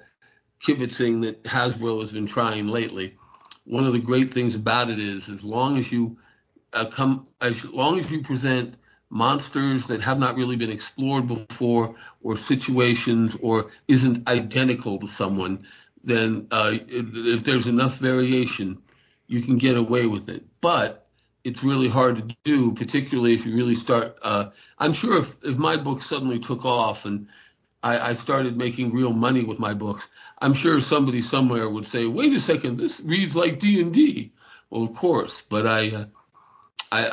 kibitzing 0.63 1.22
that 1.24 1.44
Hasbro 1.44 2.00
has 2.02 2.12
been 2.12 2.28
trying 2.28 2.67
lately. 2.67 3.15
One 3.65 3.86
of 3.86 3.94
the 3.94 4.00
great 4.00 4.32
things 4.32 4.56
about 4.56 4.89
it 4.89 5.00
is, 5.00 5.30
as 5.30 5.44
long 5.44 5.78
as 5.78 5.91
you 5.91 6.17
uh, 6.74 6.86
come, 6.86 7.28
as 7.41 7.65
long 7.65 7.98
as 8.00 8.12
you 8.12 8.22
present 8.22 8.76
monsters 9.10 9.88
that 9.88 10.02
have 10.02 10.20
not 10.20 10.36
really 10.36 10.56
been 10.56 10.72
explored 10.72 11.28
before, 11.28 11.96
or 12.22 12.38
situations, 12.38 13.36
or 13.41 13.72
isn't 13.88 14.28
identical 14.28 15.00
to 15.00 15.08
someone, 15.08 15.65
then 16.04 16.48
uh, 16.52 16.72
if, 16.74 17.06
if 17.13 17.44
there's 17.44 17.67
enough 17.67 17.98
variation, 17.98 18.82
you 19.28 19.41
can 19.41 19.58
get 19.58 19.78
away 19.78 20.06
with 20.06 20.30
it. 20.30 20.44
But 20.62 21.08
it's 21.43 21.63
really 21.63 21.88
hard 21.88 22.17
to 22.17 22.36
do, 22.43 22.73
particularly 22.73 23.34
if 23.34 23.45
you 23.45 23.56
really 23.56 23.75
start. 23.75 24.17
Uh, 24.21 24.49
I'm 24.77 24.93
sure 24.93 25.17
if, 25.17 25.36
if 25.43 25.58
my 25.58 25.77
book 25.77 26.01
suddenly 26.01 26.39
took 26.39 26.65
off 26.65 27.06
and 27.06 27.27
I, 27.84 28.12
I, 28.12 28.13
started 28.13 28.58
making 28.58 28.93
real 28.93 29.12
money 29.12 29.43
with 29.43 29.58
my 29.58 29.73
books, 29.73 30.08
I'm 30.39 30.54
sure 30.54 30.80
somebody 30.80 31.21
somewhere 31.21 31.69
would 31.69 31.88
say, 31.88 32.06
"Wait 32.06 32.34
a 32.34 32.39
second, 32.39 32.77
this 32.77 32.99
reads 32.99 33.36
like 33.36 33.60
D 33.60 33.82
and 33.82 33.93
D." 33.93 34.34
Well, 34.69 34.84
of 34.84 34.95
course, 34.95 35.41
but 35.41 35.65
I, 35.65 35.89
uh, 35.89 36.06
I, 36.91 37.06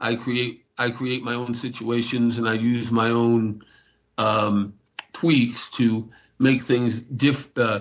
I, 0.00 0.12
I 0.12 0.16
create 0.16 0.64
I 0.80 0.90
create 0.90 1.22
my 1.22 1.34
own 1.34 1.54
situations 1.54 2.38
and 2.38 2.48
I 2.48 2.54
use 2.54 2.90
my 2.90 3.10
own 3.10 3.62
um, 4.16 4.74
tweaks 5.12 5.70
to 5.72 6.10
make 6.38 6.62
things 6.62 7.00
diff. 7.00 7.50
Uh, 7.56 7.80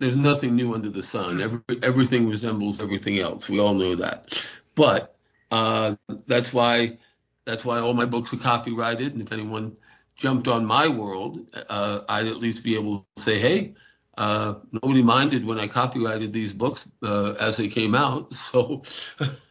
there's 0.00 0.16
nothing 0.16 0.56
new 0.56 0.74
under 0.74 0.90
the 0.90 1.02
sun. 1.02 1.40
Every, 1.40 1.60
everything 1.82 2.28
resembles 2.28 2.80
everything 2.80 3.20
else. 3.20 3.48
We 3.48 3.60
all 3.60 3.74
know 3.74 3.94
that. 3.96 4.44
But 4.78 5.16
uh, 5.50 5.96
that's 6.28 6.52
why 6.52 6.98
that's 7.44 7.64
why 7.64 7.80
all 7.80 7.94
my 7.94 8.04
books 8.04 8.32
are 8.32 8.36
copyrighted, 8.36 9.12
and 9.12 9.20
if 9.20 9.32
anyone 9.32 9.76
jumped 10.14 10.46
on 10.46 10.64
my 10.64 10.86
world, 10.86 11.46
uh, 11.68 12.02
I'd 12.08 12.26
at 12.26 12.36
least 12.36 12.62
be 12.62 12.76
able 12.76 13.06
to 13.16 13.22
say, 13.22 13.40
hey, 13.40 13.74
uh, 14.16 14.54
nobody 14.70 15.02
minded 15.02 15.44
when 15.44 15.58
I 15.58 15.66
copyrighted 15.66 16.32
these 16.32 16.52
books 16.52 16.88
uh, 17.02 17.34
as 17.40 17.56
they 17.56 17.68
came 17.68 17.94
out. 17.94 18.32
So 18.34 18.82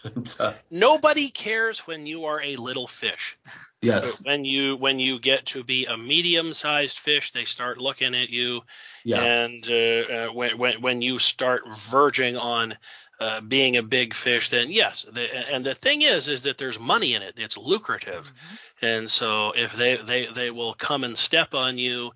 nobody 0.72 1.30
cares 1.30 1.80
when 1.80 2.06
you 2.06 2.26
are 2.26 2.42
a 2.42 2.56
little 2.56 2.88
fish. 2.88 3.38
Yes. 3.82 4.22
When 4.24 4.46
you 4.46 4.76
when 4.78 4.98
you 4.98 5.20
get 5.20 5.46
to 5.48 5.64
be 5.64 5.86
a 5.86 5.98
medium-sized 5.98 6.98
fish, 6.98 7.32
they 7.32 7.46
start 7.46 7.78
looking 7.78 8.16
at 8.16 8.30
you, 8.30 8.62
yeah. 9.04 9.22
and 9.22 9.70
uh, 9.70 9.74
uh, 9.76 10.28
when 10.34 10.58
when 10.58 10.82
when 10.82 11.02
you 11.02 11.20
start 11.20 11.64
verging 11.92 12.38
on 12.38 12.76
uh, 13.20 13.42
being 13.42 13.78
a 13.78 13.84
big 13.84 14.14
fish, 14.14 14.50
then 14.50 14.72
yes. 14.72 15.06
The, 15.12 15.34
and 15.52 15.66
the 15.66 15.76
thing 15.76 16.04
is, 16.04 16.28
is 16.28 16.44
that 16.44 16.58
there's 16.58 16.80
money 16.80 17.16
in 17.16 17.22
it. 17.22 17.36
It's 17.38 17.58
lucrative, 17.58 18.26
mm-hmm. 18.26 18.86
and 18.86 19.12
so 19.12 19.54
if 19.56 19.74
they 19.74 19.98
they 19.98 20.28
they 20.28 20.52
will 20.52 20.74
come 20.74 21.04
and 21.04 21.18
step 21.18 21.54
on 21.54 21.78
you. 21.78 22.12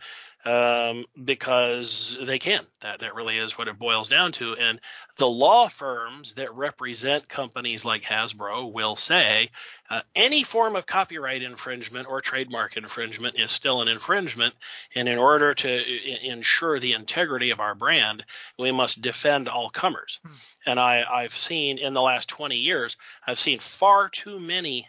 Um, 0.46 1.06
because 1.24 2.18
they 2.26 2.40
can. 2.40 2.64
That 2.82 3.00
that 3.02 3.16
really 3.16 3.38
is 3.38 3.58
what 3.58 3.68
it 3.68 3.78
boils 3.78 4.10
down 4.10 4.32
to. 4.34 4.56
And 4.56 4.80
the 5.18 5.28
law 5.28 5.68
firms 5.68 6.34
that 6.36 6.54
represent 6.56 7.30
companies 7.30 7.86
like 7.86 8.04
Hasbro 8.04 8.72
will 8.72 8.96
say 8.96 9.50
uh, 9.90 10.02
any 10.16 10.44
form 10.44 10.76
of 10.76 10.86
copyright 10.86 11.44
infringement 11.44 12.08
or 12.08 12.22
trademark 12.22 12.78
infringement 12.78 13.38
is 13.38 13.52
still 13.52 13.82
an 13.82 13.88
infringement. 13.88 14.56
And 14.96 15.08
in 15.08 15.18
order 15.20 15.54
to 15.54 15.70
I- 15.70 16.20
ensure 16.24 16.80
the 16.80 16.94
integrity 16.94 17.52
of 17.52 17.60
our 17.60 17.76
brand, 17.76 18.24
we 18.58 18.72
must 18.72 19.02
defend 19.02 19.48
all 19.48 19.70
comers. 19.70 20.20
Hmm. 20.24 20.34
And 20.66 20.80
I, 20.80 21.04
I've 21.04 21.36
seen 21.36 21.78
in 21.78 21.94
the 21.94 22.02
last 22.02 22.30
20 22.30 22.56
years, 22.56 22.98
I've 23.28 23.40
seen 23.40 23.60
far 23.60 24.10
too 24.10 24.40
many 24.40 24.88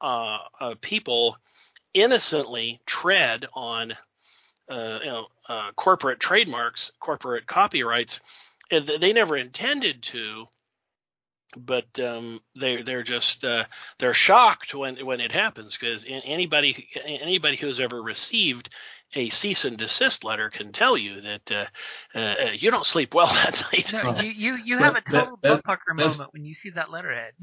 uh, 0.00 0.38
uh, 0.60 0.74
people 0.80 1.36
innocently 1.94 2.80
tread 2.86 3.46
on 3.52 3.94
uh, 4.68 4.98
you 5.02 5.10
know 5.10 5.26
uh, 5.48 5.70
corporate 5.76 6.20
trademarks, 6.20 6.92
corporate 7.00 7.46
copyrights. 7.46 8.20
They 8.70 9.12
never 9.12 9.36
intended 9.36 10.02
to, 10.04 10.46
but 11.56 11.98
um, 11.98 12.40
they 12.58 12.82
they're 12.82 13.02
just 13.02 13.44
uh, 13.44 13.64
they're 13.98 14.14
shocked 14.14 14.74
when 14.74 15.04
when 15.04 15.20
it 15.20 15.32
happens 15.32 15.76
because 15.76 16.06
anybody 16.08 16.88
anybody 17.04 17.56
who's 17.56 17.80
ever 17.80 18.02
received 18.02 18.70
a 19.14 19.28
cease 19.30 19.64
and 19.64 19.76
desist 19.76 20.24
letter 20.24 20.48
can 20.50 20.72
tell 20.72 20.96
you 20.96 21.20
that 21.20 21.52
uh, 21.52 21.66
uh, 22.18 22.50
you 22.52 22.70
don't 22.70 22.86
sleep 22.86 23.14
well 23.14 23.26
that 23.44 23.62
night. 23.72 23.92
No, 23.92 24.20
you 24.20 24.30
you, 24.30 24.56
you 24.64 24.78
have 24.78 24.96
a 24.96 25.02
total 25.02 25.36
butt 25.36 25.64
pucker 25.64 25.94
moment 25.94 26.32
when 26.32 26.44
you 26.44 26.54
see 26.54 26.70
that 26.70 26.90
letterhead. 26.90 27.32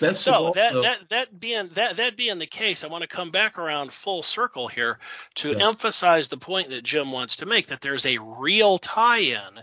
That's 0.00 0.20
so 0.20 0.52
that, 0.54 0.72
that 0.72 0.98
that 1.10 1.40
being 1.40 1.70
that 1.74 1.96
that 1.98 2.16
being 2.16 2.38
the 2.38 2.46
case, 2.46 2.84
I 2.84 2.88
want 2.88 3.02
to 3.02 3.08
come 3.08 3.30
back 3.30 3.58
around 3.58 3.92
full 3.92 4.22
circle 4.22 4.68
here 4.68 4.98
to 5.36 5.52
yeah. 5.52 5.68
emphasize 5.68 6.28
the 6.28 6.38
point 6.38 6.70
that 6.70 6.84
Jim 6.84 7.12
wants 7.12 7.36
to 7.36 7.46
make 7.46 7.68
that 7.68 7.80
there's 7.80 8.06
a 8.06 8.18
real 8.18 8.78
tie-in 8.78 9.62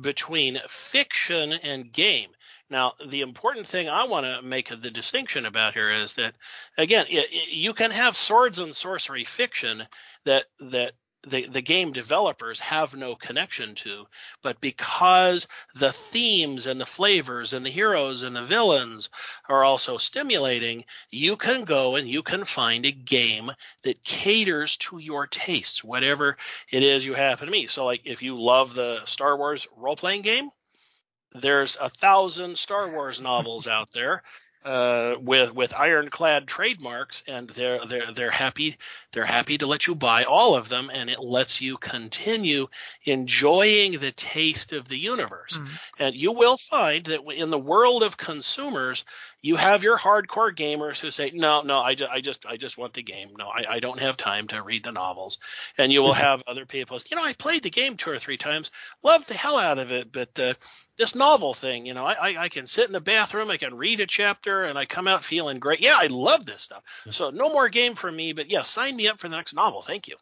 between 0.00 0.60
fiction 0.68 1.52
and 1.52 1.92
game. 1.92 2.30
Now, 2.70 2.94
the 3.08 3.20
important 3.20 3.66
thing 3.66 3.88
I 3.88 4.04
want 4.04 4.24
to 4.24 4.42
make 4.42 4.68
the 4.68 4.90
distinction 4.90 5.44
about 5.46 5.74
here 5.74 5.92
is 5.92 6.14
that, 6.14 6.34
again, 6.78 7.06
you 7.50 7.74
can 7.74 7.90
have 7.90 8.16
swords 8.16 8.58
and 8.58 8.74
sorcery 8.74 9.24
fiction 9.24 9.82
that 10.24 10.46
that 10.58 10.92
the, 11.26 11.46
the 11.46 11.62
game 11.62 11.92
developers 11.92 12.60
have 12.60 12.94
no 12.94 13.14
connection 13.14 13.74
to. 13.76 14.06
But 14.42 14.60
because 14.60 15.46
the 15.74 15.92
themes 15.92 16.66
and 16.66 16.80
the 16.80 16.86
flavors 16.86 17.52
and 17.52 17.64
the 17.64 17.70
heroes 17.70 18.22
and 18.22 18.34
the 18.34 18.44
villains 18.44 19.08
are 19.48 19.64
also 19.64 19.98
stimulating, 19.98 20.84
you 21.10 21.36
can 21.36 21.64
go 21.64 21.96
and 21.96 22.08
you 22.08 22.22
can 22.22 22.44
find 22.44 22.86
a 22.86 22.92
game 22.92 23.50
that 23.82 24.04
caters 24.04 24.76
to 24.76 24.98
your 24.98 25.26
tastes, 25.26 25.82
whatever 25.82 26.36
it 26.70 26.82
is 26.82 27.04
you 27.04 27.14
happen 27.14 27.46
to 27.46 27.52
be. 27.52 27.66
So, 27.66 27.84
like 27.84 28.02
if 28.04 28.22
you 28.22 28.36
love 28.36 28.74
the 28.74 29.04
Star 29.04 29.36
Wars 29.36 29.66
role 29.76 29.96
playing 29.96 30.22
game, 30.22 30.50
there's 31.34 31.76
a 31.80 31.90
thousand 31.90 32.58
Star 32.58 32.90
Wars 32.90 33.20
novels 33.20 33.66
out 33.66 33.90
there 33.92 34.22
uh, 34.64 35.16
with 35.20 35.54
with 35.54 35.74
ironclad 35.74 36.46
trademarks, 36.46 37.22
and 37.26 37.48
they're 37.50 37.80
they're 37.86 38.12
they're 38.12 38.30
happy 38.30 38.78
they're 39.12 39.24
happy 39.24 39.58
to 39.58 39.66
let 39.66 39.86
you 39.86 39.94
buy 39.94 40.24
all 40.24 40.54
of 40.54 40.68
them, 40.68 40.90
and 40.92 41.10
it 41.10 41.20
lets 41.20 41.60
you 41.60 41.76
continue 41.76 42.66
enjoying 43.04 43.98
the 44.00 44.12
taste 44.12 44.72
of 44.72 44.88
the 44.88 44.96
universe. 44.96 45.58
Mm-hmm. 45.58 45.74
And 45.98 46.14
you 46.14 46.32
will 46.32 46.56
find 46.56 47.04
that 47.06 47.20
in 47.30 47.50
the 47.50 47.58
world 47.58 48.02
of 48.02 48.16
consumers, 48.16 49.04
you 49.44 49.56
have 49.56 49.82
your 49.82 49.98
hardcore 49.98 50.56
gamers 50.56 51.00
who 51.00 51.10
say, 51.10 51.30
no, 51.34 51.60
no, 51.60 51.78
I, 51.78 51.94
ju- 51.94 52.06
I 52.10 52.22
just, 52.22 52.46
I 52.46 52.56
just 52.56 52.78
want 52.78 52.94
the 52.94 53.02
game. 53.02 53.28
No, 53.38 53.46
I, 53.46 53.74
I 53.74 53.78
don't 53.78 54.00
have 54.00 54.16
time 54.16 54.46
to 54.46 54.62
read 54.62 54.84
the 54.84 54.90
novels. 54.90 55.36
And 55.76 55.92
you 55.92 56.00
will 56.00 56.14
have 56.14 56.42
other 56.46 56.64
people, 56.64 56.98
say, 56.98 57.08
you 57.10 57.16
know, 57.18 57.22
I 57.22 57.34
played 57.34 57.62
the 57.62 57.68
game 57.68 57.98
two 57.98 58.08
or 58.08 58.18
three 58.18 58.38
times, 58.38 58.70
loved 59.02 59.28
the 59.28 59.34
hell 59.34 59.58
out 59.58 59.78
of 59.78 59.92
it, 59.92 60.10
but 60.10 60.30
uh, 60.38 60.54
this 60.96 61.14
novel 61.14 61.52
thing, 61.52 61.84
you 61.84 61.92
know, 61.92 62.06
I, 62.06 62.14
I, 62.14 62.42
I 62.44 62.48
can 62.48 62.66
sit 62.66 62.86
in 62.86 62.92
the 62.92 63.02
bathroom, 63.02 63.50
I 63.50 63.58
can 63.58 63.74
read 63.74 64.00
a 64.00 64.06
chapter, 64.06 64.64
and 64.64 64.78
I 64.78 64.86
come 64.86 65.06
out 65.06 65.22
feeling 65.22 65.58
great. 65.58 65.80
Yeah, 65.80 65.98
I 65.98 66.06
love 66.06 66.46
this 66.46 66.62
stuff. 66.62 66.82
So 67.10 67.28
no 67.28 67.50
more 67.50 67.68
game 67.68 67.96
for 67.96 68.10
me, 68.10 68.32
but 68.32 68.48
yeah, 68.48 68.62
sign 68.62 68.96
me 68.96 69.08
up 69.08 69.20
for 69.20 69.28
the 69.28 69.36
next 69.36 69.52
novel. 69.52 69.82
Thank 69.82 70.08
you. 70.08 70.16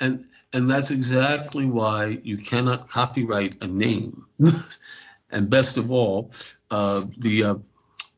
And 0.00 0.26
and 0.52 0.70
that's 0.70 0.90
exactly 0.90 1.64
why 1.64 2.20
you 2.22 2.36
cannot 2.36 2.88
copyright 2.88 3.62
a 3.62 3.66
name. 3.66 4.26
and 5.30 5.48
best 5.48 5.78
of 5.78 5.90
all, 5.90 6.30
uh, 6.70 7.06
the 7.16 7.44
uh, 7.44 7.54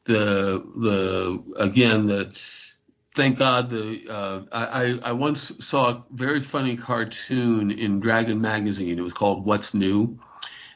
the 0.04 0.64
the 0.76 1.42
again 1.56 2.06
the 2.06 2.36
thank 3.14 3.38
God 3.38 3.70
the 3.70 4.02
uh, 4.08 4.42
I 4.52 4.98
I 5.02 5.12
once 5.12 5.52
saw 5.60 5.90
a 5.90 6.04
very 6.10 6.40
funny 6.40 6.76
cartoon 6.76 7.70
in 7.70 8.00
Dragon 8.00 8.40
magazine. 8.40 8.98
It 8.98 9.02
was 9.02 9.12
called 9.12 9.44
What's 9.44 9.74
New, 9.74 10.18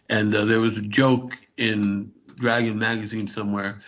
and 0.09 0.35
uh, 0.35 0.45
there 0.45 0.61
was 0.61 0.79
a 0.79 0.83
joke 0.83 1.37
in 1.57 2.13
Dragon 2.37 2.79
magazine 2.79 3.29
somewhere. 3.29 3.81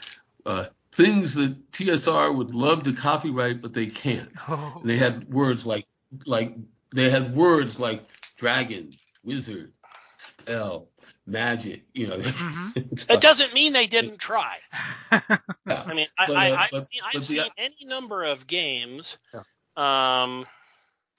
Uh, 0.44 0.66
things 0.92 1.34
that 1.34 1.70
TSR 1.72 2.36
would 2.36 2.54
love 2.54 2.82
to 2.84 2.92
copyright 2.92 3.62
but 3.62 3.72
they 3.72 3.86
can't. 3.86 4.30
Oh. 4.48 4.80
They 4.84 4.96
had 4.96 5.32
words 5.32 5.66
like 5.66 5.86
like 6.26 6.54
they 6.94 7.08
had 7.08 7.34
words 7.34 7.78
like 7.78 8.02
dragon, 8.36 8.92
wizard, 9.24 9.72
spell, 10.16 10.88
magic. 11.30 11.84
You 11.94 12.08
know, 12.08 12.16
mm-hmm. 12.16 12.70
it 13.12 13.20
doesn't 13.20 13.54
mean 13.54 13.72
they 13.72 13.86
didn't 13.86 14.18
try. 14.18 14.58
yeah. 15.12 15.38
I 15.66 15.94
mean, 15.94 16.06
but, 16.16 16.36
I, 16.36 16.48
have 16.48 16.72
uh, 16.72 16.80
seen, 16.80 17.00
I've 17.14 17.26
seen 17.26 17.36
the, 17.38 17.50
any 17.56 17.86
number 17.86 18.24
of 18.24 18.46
games. 18.46 19.18
Yeah. 19.32 19.42
Um, 19.76 20.46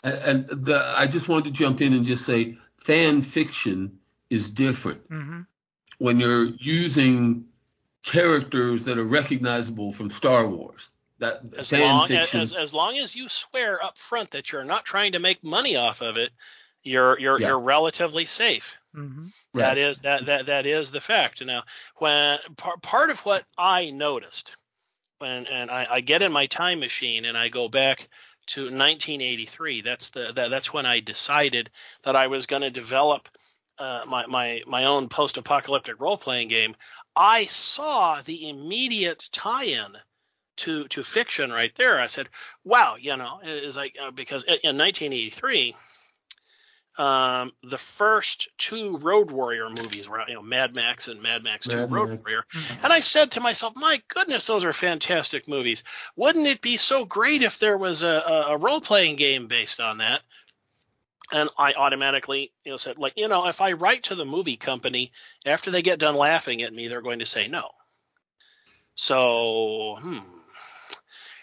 and, 0.03 0.49
and 0.49 0.65
the, 0.65 0.93
I 0.95 1.07
just 1.07 1.27
wanted 1.29 1.45
to 1.45 1.51
jump 1.51 1.81
in 1.81 1.93
and 1.93 2.05
just 2.05 2.25
say, 2.25 2.57
fan 2.77 3.21
fiction 3.21 3.99
is 4.29 4.49
different. 4.49 5.09
Mm-hmm. 5.09 5.41
When 5.99 6.19
you're 6.19 6.45
using 6.45 7.45
characters 8.03 8.83
that 8.85 8.97
are 8.97 9.05
recognizable 9.05 9.93
from 9.93 10.09
Star 10.09 10.47
Wars. 10.47 10.91
That 11.19 11.41
as 11.57 11.69
fan 11.69 11.81
long 11.81 12.07
fiction, 12.07 12.41
as, 12.41 12.53
as 12.53 12.73
long 12.73 12.97
as 12.97 13.15
you 13.15 13.29
swear 13.29 13.83
up 13.83 13.97
front 13.97 14.31
that 14.31 14.51
you're 14.51 14.63
not 14.63 14.85
trying 14.85 15.11
to 15.11 15.19
make 15.19 15.43
money 15.43 15.75
off 15.75 16.01
of 16.01 16.17
it, 16.17 16.31
you're 16.83 17.19
you're 17.19 17.39
yeah. 17.39 17.49
you're 17.49 17.59
relatively 17.59 18.25
safe. 18.25 18.77
Mm-hmm. 18.95 19.27
Right. 19.53 19.63
That 19.63 19.77
is 19.77 19.99
that 20.01 20.25
that 20.25 20.45
that 20.47 20.65
is 20.65 20.91
the 20.91 21.01
fact. 21.01 21.43
Now, 21.45 21.63
when 21.97 22.39
part 22.57 22.81
part 22.81 23.09
of 23.09 23.19
what 23.19 23.45
I 23.57 23.89
noticed 23.91 24.55
when 25.19 25.45
and 25.45 25.71
I, 25.71 25.87
I 25.89 26.01
get 26.01 26.23
in 26.23 26.31
my 26.31 26.47
time 26.47 26.79
machine 26.79 27.25
and 27.25 27.37
I 27.37 27.47
go 27.47 27.69
back 27.69 28.09
to 28.47 28.61
1983. 28.63 29.81
That's 29.81 30.09
the 30.09 30.33
that, 30.35 30.49
that's 30.49 30.73
when 30.73 30.85
I 30.85 30.99
decided 30.99 31.69
that 32.03 32.15
I 32.15 32.27
was 32.27 32.47
going 32.47 32.63
to 32.63 32.71
develop 32.71 33.29
uh, 33.79 34.01
my 34.07 34.25
my 34.25 34.61
my 34.67 34.85
own 34.85 35.07
post-apocalyptic 35.07 35.99
role-playing 35.99 36.49
game. 36.49 36.75
I 37.15 37.45
saw 37.45 38.21
the 38.21 38.49
immediate 38.49 39.29
tie-in 39.31 39.95
to 40.57 40.87
to 40.89 41.03
fiction 41.03 41.51
right 41.51 41.73
there. 41.77 41.99
I 41.99 42.07
said, 42.07 42.29
"Wow, 42.63 42.95
you 42.99 43.15
know," 43.15 43.39
is 43.43 43.75
like 43.75 43.95
uh, 44.01 44.11
because 44.11 44.43
in 44.43 44.77
1983 44.77 45.75
um, 46.97 47.53
the 47.63 47.77
first 47.77 48.49
two 48.57 48.97
Road 48.97 49.31
Warrior 49.31 49.69
movies 49.69 50.09
were, 50.09 50.23
you 50.27 50.35
know, 50.35 50.41
Mad 50.41 50.75
Max 50.75 51.07
and 51.07 51.21
Mad 51.21 51.43
Max 51.43 51.67
Mad 51.67 51.89
2 51.89 51.95
Road 51.95 52.09
Max. 52.09 52.21
Warrior. 52.23 52.43
Mm-hmm. 52.53 52.83
And 52.83 52.93
I 52.93 52.99
said 52.99 53.31
to 53.31 53.41
myself, 53.41 53.73
my 53.75 54.01
goodness, 54.09 54.45
those 54.45 54.63
are 54.63 54.73
fantastic 54.73 55.47
movies. 55.47 55.83
Wouldn't 56.15 56.47
it 56.47 56.61
be 56.61 56.77
so 56.77 57.05
great 57.05 57.43
if 57.43 57.59
there 57.59 57.77
was 57.77 58.03
a, 58.03 58.07
a, 58.07 58.45
a 58.49 58.57
role 58.57 58.81
playing 58.81 59.15
game 59.15 59.47
based 59.47 59.79
on 59.79 59.99
that? 59.99 60.21
And 61.31 61.49
I 61.57 61.73
automatically, 61.73 62.51
you 62.65 62.71
know, 62.71 62.77
said, 62.77 62.97
like, 62.97 63.13
you 63.15 63.29
know, 63.29 63.47
if 63.47 63.61
I 63.61 63.71
write 63.71 64.03
to 64.03 64.15
the 64.15 64.25
movie 64.25 64.57
company 64.57 65.13
after 65.45 65.71
they 65.71 65.81
get 65.81 65.97
done 65.97 66.15
laughing 66.15 66.61
at 66.61 66.73
me, 66.73 66.89
they're 66.89 67.01
going 67.01 67.19
to 67.19 67.25
say 67.25 67.47
no. 67.47 67.69
So, 68.95 69.95
hmm, 70.01 70.19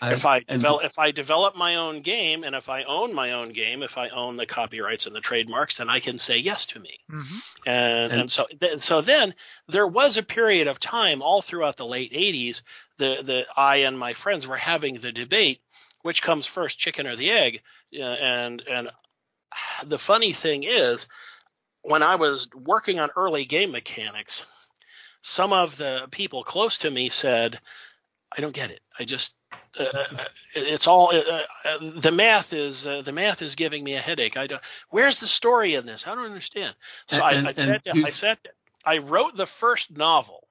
I, 0.00 0.12
if 0.12 0.24
I 0.24 0.40
develop 0.40 0.84
if 0.84 0.98
I 0.98 1.10
develop 1.10 1.56
my 1.56 1.76
own 1.76 2.02
game 2.02 2.44
and 2.44 2.54
if 2.54 2.68
I 2.68 2.84
own 2.84 3.14
my 3.14 3.32
own 3.32 3.52
game, 3.52 3.82
if 3.82 3.98
I 3.98 4.08
own 4.08 4.36
the 4.36 4.46
copyrights 4.46 5.06
and 5.06 5.14
the 5.14 5.20
trademarks, 5.20 5.78
then 5.78 5.88
I 5.88 6.00
can 6.00 6.18
say 6.18 6.38
yes 6.38 6.66
to 6.66 6.80
me. 6.80 6.98
Mm-hmm. 7.10 7.38
And, 7.66 8.12
and, 8.12 8.20
and 8.22 8.30
so 8.30 8.46
th- 8.60 8.82
so 8.82 9.00
then 9.00 9.34
there 9.68 9.86
was 9.86 10.16
a 10.16 10.22
period 10.22 10.68
of 10.68 10.78
time 10.78 11.22
all 11.22 11.42
throughout 11.42 11.76
the 11.76 11.86
late 11.86 12.12
80s 12.12 12.62
the 12.98 13.22
the 13.22 13.46
I 13.56 13.76
and 13.78 13.98
my 13.98 14.12
friends 14.12 14.46
were 14.46 14.56
having 14.56 15.00
the 15.00 15.12
debate 15.12 15.60
which 16.02 16.22
comes 16.22 16.46
first 16.46 16.78
chicken 16.78 17.06
or 17.06 17.16
the 17.16 17.30
egg 17.30 17.60
uh, 17.98 18.02
and 18.02 18.62
and 18.70 18.90
the 19.86 19.98
funny 19.98 20.32
thing 20.32 20.62
is 20.62 21.06
when 21.82 22.02
I 22.02 22.16
was 22.16 22.48
working 22.54 22.98
on 22.98 23.10
early 23.16 23.44
game 23.44 23.72
mechanics 23.72 24.44
some 25.22 25.52
of 25.52 25.76
the 25.76 26.06
people 26.10 26.44
close 26.44 26.78
to 26.78 26.90
me 26.90 27.08
said 27.08 27.58
I 28.36 28.40
don't 28.40 28.54
get 28.54 28.70
it. 28.70 28.80
I 28.98 29.04
just 29.04 29.32
uh, 29.78 30.24
it's 30.54 30.86
all 30.86 31.10
uh, 31.14 31.42
uh, 31.64 31.78
the 32.00 32.10
math 32.10 32.52
is 32.52 32.86
uh, 32.86 33.02
the 33.02 33.12
math 33.12 33.42
is 33.42 33.54
giving 33.54 33.82
me 33.84 33.94
a 33.94 34.00
headache. 34.00 34.36
I 34.36 34.46
don't. 34.46 34.62
Where's 34.90 35.20
the 35.20 35.26
story 35.26 35.74
in 35.74 35.86
this? 35.86 36.06
I 36.06 36.14
don't 36.14 36.24
understand. 36.24 36.74
So 37.08 37.16
and, 37.24 37.46
I, 37.46 37.50
I, 37.50 37.54
said, 37.54 37.82
I 37.86 38.10
said, 38.10 38.38
I 38.84 38.98
wrote 38.98 39.36
the 39.36 39.46
first 39.46 39.96
novel, 39.96 40.46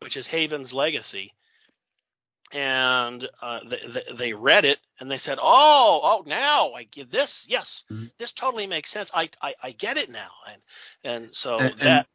which 0.00 0.16
is 0.16 0.26
Haven's 0.26 0.72
Legacy, 0.72 1.32
and 2.52 3.28
uh, 3.40 3.60
they, 3.68 4.02
they 4.16 4.32
read 4.34 4.64
it 4.64 4.78
and 5.00 5.10
they 5.10 5.18
said, 5.18 5.38
"Oh, 5.40 6.00
oh, 6.02 6.22
now 6.26 6.72
I 6.72 6.84
get 6.84 7.10
this. 7.10 7.44
Yes, 7.48 7.84
Mhm. 7.90 8.10
this 8.18 8.32
totally 8.32 8.66
makes 8.66 8.90
sense. 8.90 9.10
I, 9.14 9.30
I, 9.40 9.54
I 9.62 9.70
get 9.72 9.96
it 9.96 10.10
now." 10.10 10.30
And 10.50 10.62
and 11.04 11.34
so 11.34 11.56
And- 11.58 11.70
and- 11.70 11.78
that 11.80 12.06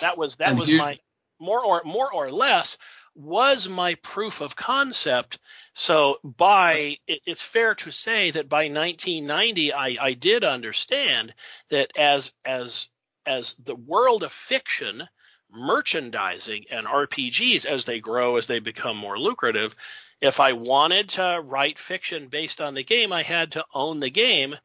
that 0.00 0.18
was 0.18 0.36
that 0.36 0.56
was 0.56 0.70
my 0.70 0.98
more 1.40 1.64
or 1.64 1.82
more 1.84 2.12
or 2.12 2.30
less 2.30 2.76
was 3.14 3.68
my 3.68 3.94
proof 3.96 4.40
of 4.40 4.54
concept. 4.54 5.38
So 5.80 6.18
by 6.24 6.98
it, 7.06 7.20
it's 7.24 7.40
fair 7.40 7.76
to 7.76 7.92
say 7.92 8.32
that 8.32 8.48
by 8.48 8.64
1990, 8.64 9.72
I, 9.72 9.96
I 10.00 10.12
did 10.14 10.42
understand 10.42 11.32
that 11.70 11.92
as 11.96 12.32
as 12.44 12.88
as 13.24 13.54
the 13.64 13.76
world 13.76 14.24
of 14.24 14.32
fiction, 14.32 15.08
merchandising, 15.52 16.64
and 16.72 16.84
RPGs 16.84 17.64
as 17.64 17.84
they 17.84 18.00
grow, 18.00 18.38
as 18.38 18.48
they 18.48 18.58
become 18.58 18.96
more 18.96 19.20
lucrative, 19.20 19.76
if 20.20 20.40
I 20.40 20.54
wanted 20.54 21.10
to 21.10 21.40
write 21.44 21.78
fiction 21.78 22.26
based 22.26 22.60
on 22.60 22.74
the 22.74 22.82
game, 22.82 23.12
I 23.12 23.22
had 23.22 23.52
to 23.52 23.64
own 23.72 24.00
the 24.00 24.10
game. 24.10 24.56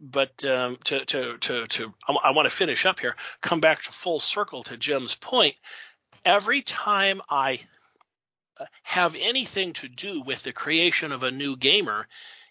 But 0.00 0.42
um, 0.46 0.78
to 0.84 1.04
to 1.04 1.36
to 1.36 1.66
to 1.66 1.94
I, 2.08 2.14
I 2.24 2.30
want 2.30 2.48
to 2.48 2.56
finish 2.56 2.86
up 2.86 3.00
here. 3.00 3.16
Come 3.42 3.60
back 3.60 3.82
to 3.82 3.92
full 3.92 4.18
circle 4.18 4.62
to 4.62 4.78
Jim's 4.78 5.14
point. 5.14 5.56
Every 6.24 6.62
time 6.62 7.20
I 7.28 7.60
have 8.82 9.14
anything 9.18 9.72
to 9.74 9.88
do 9.88 10.20
with 10.20 10.42
the 10.42 10.52
creation 10.52 11.12
of 11.12 11.22
a 11.22 11.30
new 11.30 11.56
gamer, 11.56 12.06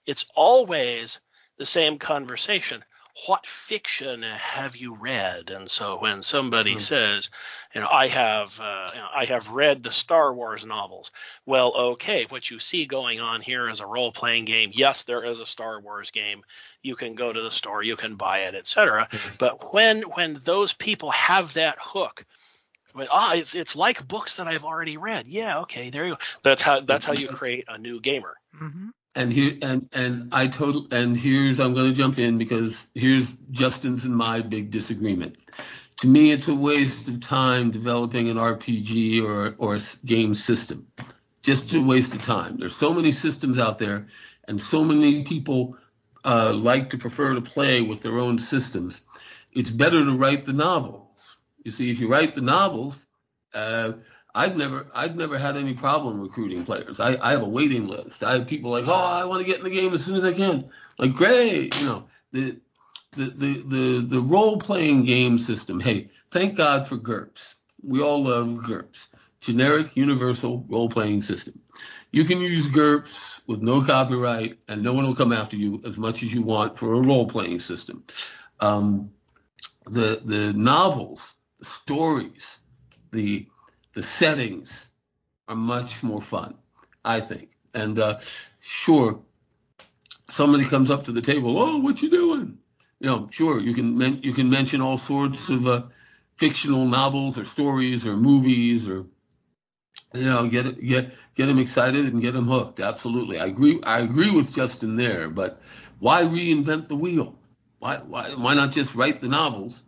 it's 0.05 0.25
always 0.35 1.19
the 1.57 1.65
same 1.65 1.97
conversation. 1.99 2.83
What 3.25 3.47
fiction 3.47 4.21
have 4.21 4.75
you 4.75 4.93
read? 4.93 5.49
And 5.49 5.71
so 5.71 5.97
when 5.97 6.21
somebody 6.21 6.73
Hmm. 6.73 6.79
says, 6.79 7.31
you 7.73 7.81
know, 7.81 7.87
I 7.91 8.07
have, 8.09 8.59
uh, 8.59 8.91
you 8.93 8.99
know, 8.99 9.07
I 9.15 9.25
have 9.25 9.49
read 9.49 9.81
the 9.83 9.91
Star 9.91 10.33
Wars 10.35 10.63
novels. 10.63 11.11
Well, 11.43 11.73
okay, 11.73 12.27
what 12.29 12.51
you 12.51 12.59
see 12.59 12.85
going 12.85 13.19
on 13.19 13.41
here 13.41 13.69
is 13.69 13.79
a 13.79 13.87
role-playing 13.87 14.45
game. 14.45 14.69
Yes, 14.73 15.03
there 15.03 15.25
is 15.25 15.39
a 15.39 15.47
Star 15.47 15.81
Wars 15.81 16.11
game. 16.11 16.43
You 16.83 16.95
can 16.95 17.15
go 17.15 17.33
to 17.33 17.41
the 17.41 17.49
store, 17.51 17.81
you 17.81 17.95
can 17.95 18.17
buy 18.17 18.41
it, 18.41 18.53
etc. 18.53 19.09
But 19.39 19.73
when 19.73 20.03
when 20.03 20.39
those 20.43 20.73
people 20.73 21.09
have 21.09 21.55
that 21.55 21.79
hook, 21.81 22.23
when, 22.97 23.07
ah, 23.11 23.35
it's 23.35 23.55
it's 23.55 23.75
like 23.75 24.07
books 24.07 24.37
that 24.37 24.47
I've 24.47 24.65
already 24.65 24.97
read. 24.97 25.27
Yeah, 25.27 25.59
okay, 25.61 25.89
there 25.91 26.05
you 26.07 26.13
go. 26.13 26.19
That's 26.43 26.61
how 26.61 26.81
that's 26.81 27.05
how 27.05 27.13
you 27.13 27.27
create 27.41 27.65
a 27.67 27.77
new 27.77 28.01
gamer. 28.01 28.35
hmm 28.53 28.89
And 29.15 29.31
here 29.33 29.57
and 29.61 29.89
and 29.93 30.33
I 30.33 30.47
total 30.47 30.87
and 30.91 31.15
here's 31.17 31.59
I'm 31.59 31.73
going 31.73 31.89
to 31.89 31.95
jump 31.95 32.19
in 32.19 32.37
because 32.37 32.87
here's 32.95 33.31
Justin's 33.51 34.05
and 34.05 34.15
my 34.15 34.41
big 34.41 34.71
disagreement. 34.71 35.37
To 35.97 36.07
me, 36.07 36.31
it's 36.31 36.47
a 36.47 36.55
waste 36.55 37.07
of 37.09 37.21
time 37.21 37.71
developing 37.71 38.29
an 38.29 38.37
RPG 38.37 39.23
or 39.23 39.55
or 39.57 39.73
a 39.73 39.77
s- 39.77 39.95
game 40.05 40.33
system. 40.35 40.87
Just 41.43 41.73
a 41.73 41.81
waste 41.81 42.13
of 42.15 42.21
time. 42.23 42.57
There's 42.57 42.75
so 42.75 42.93
many 42.93 43.13
systems 43.13 43.59
out 43.59 43.79
there, 43.79 44.07
and 44.47 44.61
so 44.61 44.83
many 44.83 45.23
people 45.23 45.77
uh, 46.25 46.53
like 46.53 46.91
to 46.91 46.97
prefer 46.97 47.35
to 47.35 47.41
play 47.41 47.81
with 47.81 48.01
their 48.01 48.19
own 48.19 48.39
systems. 48.39 49.01
It's 49.53 49.71
better 49.71 50.03
to 50.05 50.11
write 50.11 50.45
the 50.45 50.53
novels. 50.53 51.06
You 51.68 51.72
see, 51.72 51.91
if 51.91 51.99
you 51.99 52.07
write 52.07 52.34
the 52.34 52.39
novels, 52.39 53.07
uh, 53.53 53.91
I've 54.34 54.55
never 54.55 54.88
I've 54.95 55.18
never 55.18 55.38
had 55.38 55.57
any 55.57 55.74
problem 55.74 56.22
recruiting 56.22 56.63
players. 56.63 57.01
I, 57.01 57.18
I 57.22 57.32
have 57.32 57.41
a 57.41 57.49
waiting 57.49 57.88
list. 57.88 58.24
I 58.24 58.38
have 58.38 58.47
people 58.47 58.72
like, 58.72 58.86
oh, 58.88 58.93
I 58.93 59.26
want 59.26 59.41
to 59.41 59.45
get 59.45 59.57
in 59.57 59.65
the 59.65 59.70
game 59.70 59.93
as 59.93 60.05
soon 60.05 60.15
as 60.15 60.24
I 60.24 60.32
can. 60.32 60.70
Like, 60.97 61.13
great, 61.13 61.78
you 61.78 61.86
know, 61.86 62.07
the 62.32 62.55
the 63.18 63.26
the 63.32 63.63
the, 63.68 64.05
the 64.07 64.22
role 64.22 64.57
playing 64.57 65.03
game 65.03 65.38
system. 65.38 65.82
Hey, 65.82 66.09
thank 66.32 66.55
God 66.55 66.88
for 66.88 66.95
GURPS. 66.95 67.55
We 67.84 68.01
all 68.01 68.24
love 68.24 68.47
GURPS, 68.63 69.09
generic 69.41 69.89
universal 69.93 70.63
role 70.70 70.88
playing 70.88 71.22
system. 71.22 71.59
You 72.13 72.24
can 72.24 72.39
use 72.39 72.70
GURPS 72.70 73.41
with 73.45 73.61
no 73.61 73.84
copyright, 73.84 74.57
and 74.70 74.82
no 74.82 74.93
one 74.93 75.05
will 75.05 75.15
come 75.15 75.34
after 75.34 75.57
you 75.57 75.82
as 75.86 75.97
much 75.97 76.24
as 76.24 76.34
you 76.34 76.43
want 76.43 76.78
for 76.78 76.93
a 76.93 77.01
role 77.01 77.28
playing 77.28 77.59
system. 77.59 78.05
Um, 78.61 79.11
the 79.91 80.22
the 80.24 80.53
novels, 80.53 81.34
the 81.59 81.65
stories, 81.65 82.57
the 83.11 83.47
the 83.93 84.03
settings 84.03 84.89
are 85.47 85.55
much 85.55 86.03
more 86.03 86.21
fun, 86.21 86.55
I 87.05 87.21
think. 87.21 87.49
And 87.73 87.97
uh, 87.99 88.19
sure, 88.59 89.19
somebody 90.29 90.65
comes 90.65 90.91
up 90.91 91.03
to 91.05 91.11
the 91.11 91.21
table, 91.21 91.57
oh, 91.57 91.77
what 91.79 92.01
you 92.01 92.09
doing? 92.09 92.57
You 92.99 93.07
know, 93.07 93.27
sure, 93.31 93.59
you 93.59 93.73
can 93.73 93.97
men- 93.97 94.21
you 94.23 94.33
can 94.33 94.49
mention 94.49 94.81
all 94.81 94.97
sorts 94.97 95.49
of 95.49 95.67
uh, 95.67 95.83
fictional 96.35 96.85
novels 96.87 97.37
or 97.37 97.45
stories 97.45 98.05
or 98.05 98.17
movies 98.17 98.87
or 98.87 99.05
you 100.13 100.25
know 100.25 100.47
get 100.47 100.83
get 100.83 101.13
get 101.35 101.45
them 101.47 101.59
excited 101.59 102.05
and 102.07 102.21
get 102.21 102.33
them 102.33 102.47
hooked. 102.47 102.79
Absolutely, 102.79 103.39
I 103.39 103.47
agree. 103.47 103.79
I 103.83 103.99
agree 103.99 104.31
with 104.31 104.53
Justin 104.55 104.95
there. 104.95 105.29
But 105.29 105.61
why 105.99 106.23
reinvent 106.23 106.87
the 106.87 106.95
wheel? 106.95 107.37
Why 107.79 107.97
why 107.97 108.29
why 108.31 108.55
not 108.55 108.71
just 108.71 108.95
write 108.95 109.21
the 109.21 109.27
novels? 109.29 109.83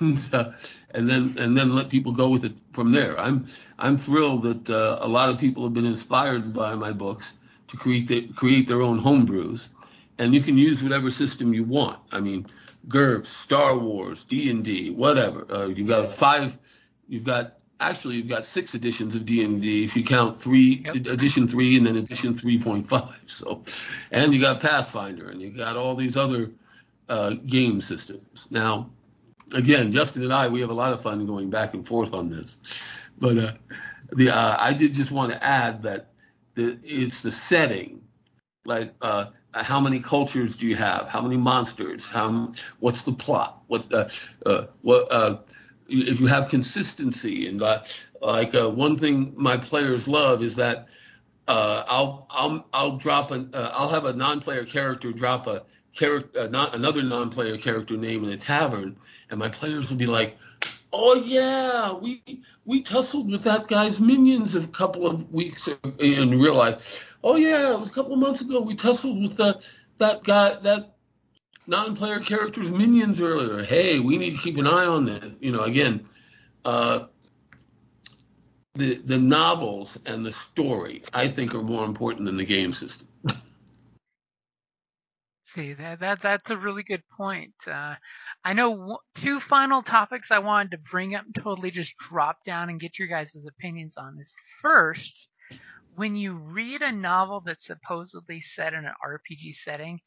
And 0.00 0.18
uh, 0.34 0.52
and 0.90 1.08
then 1.08 1.34
and 1.38 1.56
then 1.56 1.72
let 1.72 1.88
people 1.88 2.12
go 2.12 2.28
with 2.28 2.44
it 2.44 2.52
from 2.72 2.92
there. 2.92 3.18
I'm 3.18 3.46
I'm 3.78 3.96
thrilled 3.96 4.42
that 4.44 4.70
uh, 4.70 4.98
a 5.00 5.08
lot 5.08 5.30
of 5.30 5.38
people 5.38 5.64
have 5.64 5.74
been 5.74 5.86
inspired 5.86 6.52
by 6.52 6.74
my 6.74 6.92
books 6.92 7.34
to 7.68 7.76
create 7.76 8.08
the, 8.08 8.28
create 8.34 8.66
their 8.66 8.82
own 8.82 9.00
homebrews, 9.00 9.68
and 10.18 10.34
you 10.34 10.40
can 10.40 10.58
use 10.58 10.82
whatever 10.82 11.10
system 11.10 11.54
you 11.54 11.64
want. 11.64 12.00
I 12.12 12.20
mean, 12.20 12.46
GURPS, 12.88 13.26
Star 13.26 13.78
Wars, 13.78 14.24
D 14.24 14.50
and 14.50 14.64
D, 14.64 14.90
whatever. 14.90 15.46
Uh, 15.50 15.66
you've 15.68 15.88
got 15.88 16.10
five. 16.10 16.58
You've 17.08 17.24
got 17.24 17.58
actually 17.80 18.16
you've 18.16 18.28
got 18.28 18.44
six 18.44 18.74
editions 18.74 19.14
of 19.14 19.24
D 19.24 19.42
and 19.44 19.62
D 19.62 19.84
if 19.84 19.96
you 19.96 20.04
count 20.04 20.40
three 20.40 20.82
Yep. 20.84 21.06
edition 21.06 21.48
three 21.48 21.76
and 21.76 21.86
then 21.86 21.96
edition 21.96 22.36
three 22.36 22.58
point 22.58 22.88
five. 22.88 23.20
So, 23.26 23.62
and 24.10 24.34
you 24.34 24.40
got 24.40 24.60
Pathfinder 24.60 25.30
and 25.30 25.40
you 25.40 25.50
got 25.50 25.76
all 25.76 25.96
these 25.96 26.16
other 26.16 26.50
uh, 27.08 27.30
game 27.46 27.80
systems 27.80 28.46
now 28.50 28.90
again, 29.54 29.92
Justin 29.92 30.22
and 30.24 30.32
I, 30.32 30.48
we 30.48 30.60
have 30.60 30.70
a 30.70 30.74
lot 30.74 30.92
of 30.92 31.02
fun 31.02 31.26
going 31.26 31.50
back 31.50 31.74
and 31.74 31.86
forth 31.86 32.12
on 32.12 32.28
this. 32.30 32.58
But 33.18 33.38
uh, 33.38 33.52
the 34.12 34.30
uh, 34.30 34.56
I 34.58 34.72
did 34.72 34.94
just 34.94 35.10
want 35.10 35.32
to 35.32 35.44
add 35.44 35.82
that 35.82 36.08
the, 36.54 36.78
it's 36.82 37.20
the 37.20 37.30
setting, 37.30 38.00
like 38.64 38.94
uh, 39.02 39.26
how 39.52 39.80
many 39.80 40.00
cultures 40.00 40.56
do 40.56 40.66
you 40.66 40.76
have? 40.76 41.08
How 41.08 41.20
many 41.20 41.36
monsters? 41.36 42.06
How 42.06 42.52
what's 42.80 43.02
the 43.02 43.12
plot? 43.12 43.62
What's 43.66 43.86
the 43.88 44.16
uh, 44.46 44.66
what? 44.82 45.10
Uh, 45.10 45.38
if 45.88 46.20
you 46.20 46.26
have 46.26 46.48
consistency 46.48 47.48
and 47.48 47.60
uh, 47.60 47.82
like 48.20 48.54
one 48.54 48.96
thing 48.96 49.32
my 49.36 49.56
players 49.56 50.06
love 50.06 50.40
is 50.40 50.54
that 50.56 50.88
I'll 51.48 52.28
I'll 52.30 52.64
I'll 52.72 52.96
drop 52.96 53.32
an 53.32 53.50
I'll 53.54 53.88
have 53.88 54.04
a 54.04 54.12
non-player 54.12 54.64
character 54.64 55.12
drop 55.12 55.48
a 55.48 55.64
character 55.94 56.40
uh, 56.40 56.46
not 56.46 56.74
another 56.74 57.02
non-player 57.02 57.58
character 57.58 57.96
name 57.96 58.24
in 58.24 58.30
a 58.30 58.36
tavern, 58.36 58.96
and 59.30 59.38
my 59.38 59.48
players 59.48 59.90
will 59.90 59.98
be 59.98 60.06
like, 60.06 60.36
"Oh 60.92 61.14
yeah, 61.14 61.94
we 61.94 62.22
we 62.64 62.82
tussled 62.82 63.30
with 63.30 63.42
that 63.44 63.68
guy's 63.68 64.00
minions 64.00 64.54
a 64.54 64.66
couple 64.68 65.06
of 65.06 65.32
weeks 65.32 65.68
in 65.98 66.40
real 66.40 66.54
life. 66.54 67.16
Oh 67.22 67.36
yeah, 67.36 67.72
it 67.74 67.80
was 67.80 67.88
a 67.88 67.92
couple 67.92 68.12
of 68.12 68.18
months 68.18 68.40
ago. 68.40 68.60
We 68.60 68.74
tussled 68.74 69.20
with 69.20 69.36
that 69.36 69.68
that 69.98 70.24
guy 70.24 70.58
that." 70.60 70.94
Non-player 71.66 72.18
character's 72.20 72.72
minions 72.72 73.20
earlier. 73.20 73.62
Hey, 73.62 74.00
we 74.00 74.18
need 74.18 74.30
to 74.30 74.38
keep 74.38 74.56
an 74.56 74.66
eye 74.66 74.86
on 74.86 75.04
that. 75.04 75.30
You 75.40 75.52
know, 75.52 75.60
again, 75.60 76.08
uh, 76.64 77.04
the 78.74 78.94
the 79.04 79.18
novels 79.18 79.98
and 80.06 80.24
the 80.24 80.32
story 80.32 81.02
I 81.12 81.28
think 81.28 81.54
are 81.54 81.62
more 81.62 81.84
important 81.84 82.26
than 82.26 82.36
the 82.36 82.44
game 82.44 82.72
system. 82.72 83.08
See 85.54 85.72
that 85.74 86.00
that 86.00 86.22
that's 86.22 86.50
a 86.50 86.56
really 86.56 86.82
good 86.82 87.02
point. 87.08 87.54
Uh, 87.66 87.96
I 88.44 88.52
know 88.52 88.70
w- 88.76 88.98
two 89.16 89.40
final 89.40 89.82
topics 89.82 90.30
I 90.30 90.38
wanted 90.38 90.70
to 90.70 90.78
bring 90.78 91.14
up 91.14 91.24
totally 91.34 91.70
just 91.70 91.96
drop 91.98 92.44
down 92.44 92.70
and 92.70 92.80
get 92.80 92.98
your 92.98 93.08
guys' 93.08 93.46
opinions 93.46 93.96
on 93.96 94.18
is 94.20 94.32
first, 94.62 95.28
when 95.94 96.16
you 96.16 96.34
read 96.34 96.82
a 96.82 96.92
novel 96.92 97.40
that's 97.40 97.66
supposedly 97.66 98.40
set 98.40 98.74
in 98.74 98.86
an 98.86 98.94
RPG 99.04 99.52
setting, 99.52 100.00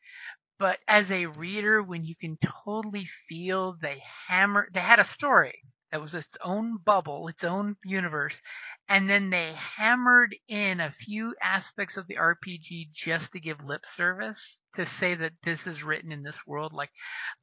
but 0.60 0.80
as 0.88 1.12
a 1.12 1.28
reader, 1.28 1.84
when 1.84 2.06
you 2.06 2.16
can 2.16 2.38
totally 2.66 3.08
feel 3.30 3.76
they 3.82 4.04
hammer, 4.28 4.70
they 4.74 4.82
had 4.82 5.00
a 5.00 5.06
story 5.06 5.62
that 5.94 6.02
was 6.02 6.16
its 6.16 6.28
own 6.44 6.80
bubble, 6.84 7.28
its 7.28 7.44
own 7.44 7.76
universe, 7.86 8.42
and 8.90 9.08
then 9.08 9.30
they 9.30 9.54
hammered 9.54 10.36
in 10.48 10.80
a 10.80 10.92
few 10.92 11.36
aspects 11.40 11.98
of 11.98 12.08
the 12.08 12.16
RPG 12.16 12.92
just 12.92 13.32
to 13.34 13.40
give 13.40 13.64
lip 13.64 13.86
service 13.96 14.58
to 14.74 14.88
say 14.88 15.14
that 15.14 15.34
this 15.44 15.68
is 15.68 15.84
written 15.84 16.12
in 16.12 16.24
this 16.24 16.48
world. 16.48 16.74
Like, 16.74 16.90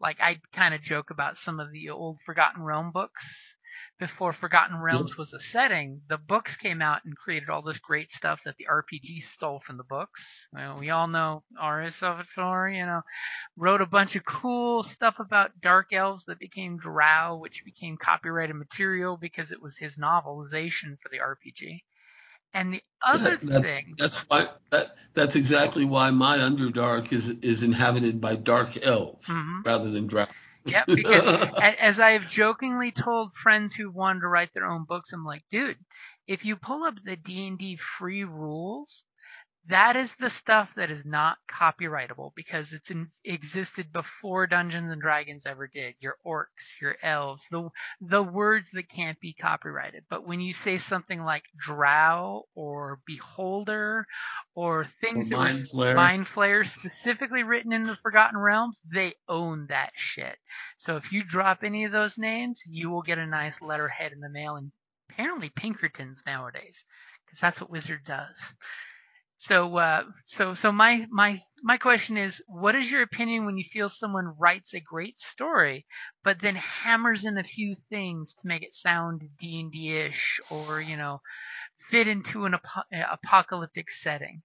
like 0.01 0.16
I 0.20 0.40
kind 0.53 0.74
of 0.74 0.82
joke 0.82 1.11
about 1.11 1.38
some 1.38 1.61
of 1.61 1.70
the 1.70 1.90
old 1.90 2.18
Forgotten 2.26 2.61
Realm 2.64 2.90
books. 2.92 3.22
Before 3.99 4.33
Forgotten 4.33 4.78
Realms 4.81 5.16
was 5.16 5.33
a 5.35 5.39
setting, 5.39 6.01
the 6.09 6.16
books 6.16 6.57
came 6.57 6.81
out 6.81 7.05
and 7.05 7.16
created 7.16 7.51
all 7.51 7.62
this 7.62 7.78
great 7.78 8.12
stuff 8.12 8.41
that 8.45 8.57
the 8.57 8.66
RPG 8.70 9.22
stole 9.24 9.61
from 9.61 9.76
the 9.76 9.85
books. 9.85 10.22
Well, 10.53 10.78
we 10.78 10.91
all 10.91 11.07
know 11.07 11.43
R.S. 11.59 11.97
Salvatore, 11.97 12.70
you 12.70 12.87
know, 12.87 13.03
wrote 13.57 13.83
a 13.83 13.87
bunch 13.87 14.16
of 14.16 14.24
cool 14.24 14.85
stuff 14.85 15.18
about 15.20 15.61
dark 15.61 15.93
elves 15.93 16.24
that 16.28 16.39
became 16.39 16.78
Drow, 16.78 17.37
which 17.37 17.64
became 17.64 17.97
copyrighted 17.99 18.57
material 18.57 19.16
because 19.16 19.53
it 19.53 19.61
was 19.61 19.76
his 19.76 19.97
novelization 19.97 20.99
for 21.03 21.11
the 21.11 21.20
RPG. 21.20 21.85
And 22.53 22.72
the 22.74 22.83
other 23.07 23.37
That- 23.43 23.62
thing, 23.62 23.95
That's 23.97 24.20
why 24.28 24.49
that 24.70 24.97
that's 25.14 25.37
exactly 25.37 25.85
why 25.85 26.11
my 26.11 26.39
Underdark 26.39 27.12
is 27.12 27.28
is 27.28 27.62
inhabited 27.62 28.20
by 28.20 28.37
dark 28.37 28.76
elves 28.83 29.26
Mhm. 29.28 29.64
rather 29.64 29.91
than 29.91 30.07
dragons. 30.09 30.37
Yep, 30.64 30.90
because 30.94 31.26
as 31.58 31.98
I 32.00 32.12
have 32.12 32.28
jokingly 32.28 32.92
told 32.92 33.34
friends 33.34 33.74
who've 33.74 33.94
wanted 33.94 34.20
to 34.20 34.28
write 34.28 34.52
their 34.54 34.66
own 34.66 34.84
books, 34.84 35.12
I'm 35.12 35.24
like, 35.24 35.42
dude, 35.50 35.78
if 36.26 36.44
you 36.44 36.56
pull 36.56 36.84
up 36.84 36.94
the 37.04 37.16
D&D 37.16 37.76
free 37.76 38.24
rules, 38.24 39.02
that 39.71 39.97
is 39.97 40.12
the 40.21 40.31
stuff 40.31 40.71
that 40.77 40.91
is 40.91 41.07
not 41.07 41.39
copyrightable 41.53 42.33
because 42.37 42.73
it's 42.73 42.91
in, 42.91 43.09
existed 43.25 43.93
before 43.93 44.47
Dungeons 44.49 44.91
and 44.91 45.03
Dragons 45.03 45.45
ever 45.47 45.68
did. 45.68 45.97
Your 46.01 46.16
orcs, 46.27 46.81
your 46.83 46.97
elves, 47.03 47.43
the 47.51 47.71
the 48.03 48.23
words 48.23 48.68
that 48.75 48.91
can't 48.91 49.21
be 49.21 49.35
copyrighted. 49.35 50.05
But 50.11 50.27
when 50.27 50.41
you 50.41 50.55
say 50.55 50.79
something 50.79 51.23
like 51.25 51.45
drow 51.59 52.45
or 52.57 53.01
beholder 53.07 54.07
or 54.57 54.87
things 55.03 55.29
Or 55.29 55.31
that 55.31 55.39
Mind 55.39 55.59
were 55.64 55.66
Flayer. 55.75 55.95
mind 55.95 56.27
flayer 56.27 56.68
specifically 56.68 57.45
written 57.45 57.73
in 57.73 57.87
the 57.87 57.97
Forgotten 57.97 58.39
Realms, 58.39 58.81
they 58.93 59.14
own 59.29 59.66
that 59.71 59.93
shit. 59.97 60.39
So 60.79 60.97
if 60.97 61.12
you 61.12 61.25
drop 61.25 61.61
any 61.64 61.85
of 61.87 61.93
those 61.93 62.18
names, 62.18 62.61
you 62.66 62.91
will 62.91 63.03
get 63.03 63.18
a 63.18 63.27
nice 63.27 63.61
letterhead 63.62 64.12
in 64.12 64.21
the 64.21 64.31
mail 64.31 64.57
and 64.57 64.73
apparently 65.11 65.51
Pinkertons 65.51 66.23
nowadays 66.27 66.77
because 67.27 67.41
that's 67.41 67.61
what 67.61 67.71
Wizard 67.71 68.03
does. 68.07 68.37
So, 69.41 69.76
uh, 69.78 70.05
so, 70.26 70.55
so 70.55 70.70
my, 70.70 71.07
my, 71.11 71.43
my 71.62 71.78
question 71.78 72.16
is, 72.16 72.43
what 72.47 72.76
is 72.76 72.91
your 72.91 73.03
opinion 73.03 73.47
when 73.47 73.59
you 73.59 73.64
feel 73.64 73.88
someone 73.88 74.36
writes 74.38 74.74
a 74.74 74.80
great 74.80 75.18
story, 75.18 75.86
but 76.22 76.41
then 76.41 76.55
hammers 76.57 77.24
in 77.24 77.38
a 77.38 77.43
few 77.43 77.74
things 77.88 78.34
to 78.34 78.47
make 78.47 78.62
it 78.62 78.74
sound 78.74 79.22
D 79.41 79.61
and 79.61 79.72
D-ish 79.72 80.41
or, 80.51 80.80
you 80.80 80.97
know, 80.97 81.22
fit 81.91 82.07
into 82.07 82.45
an 82.45 82.55
apo- 82.55 82.84
uh, 82.95 83.05
apocalyptic 83.12 83.91
setting? 83.91 84.43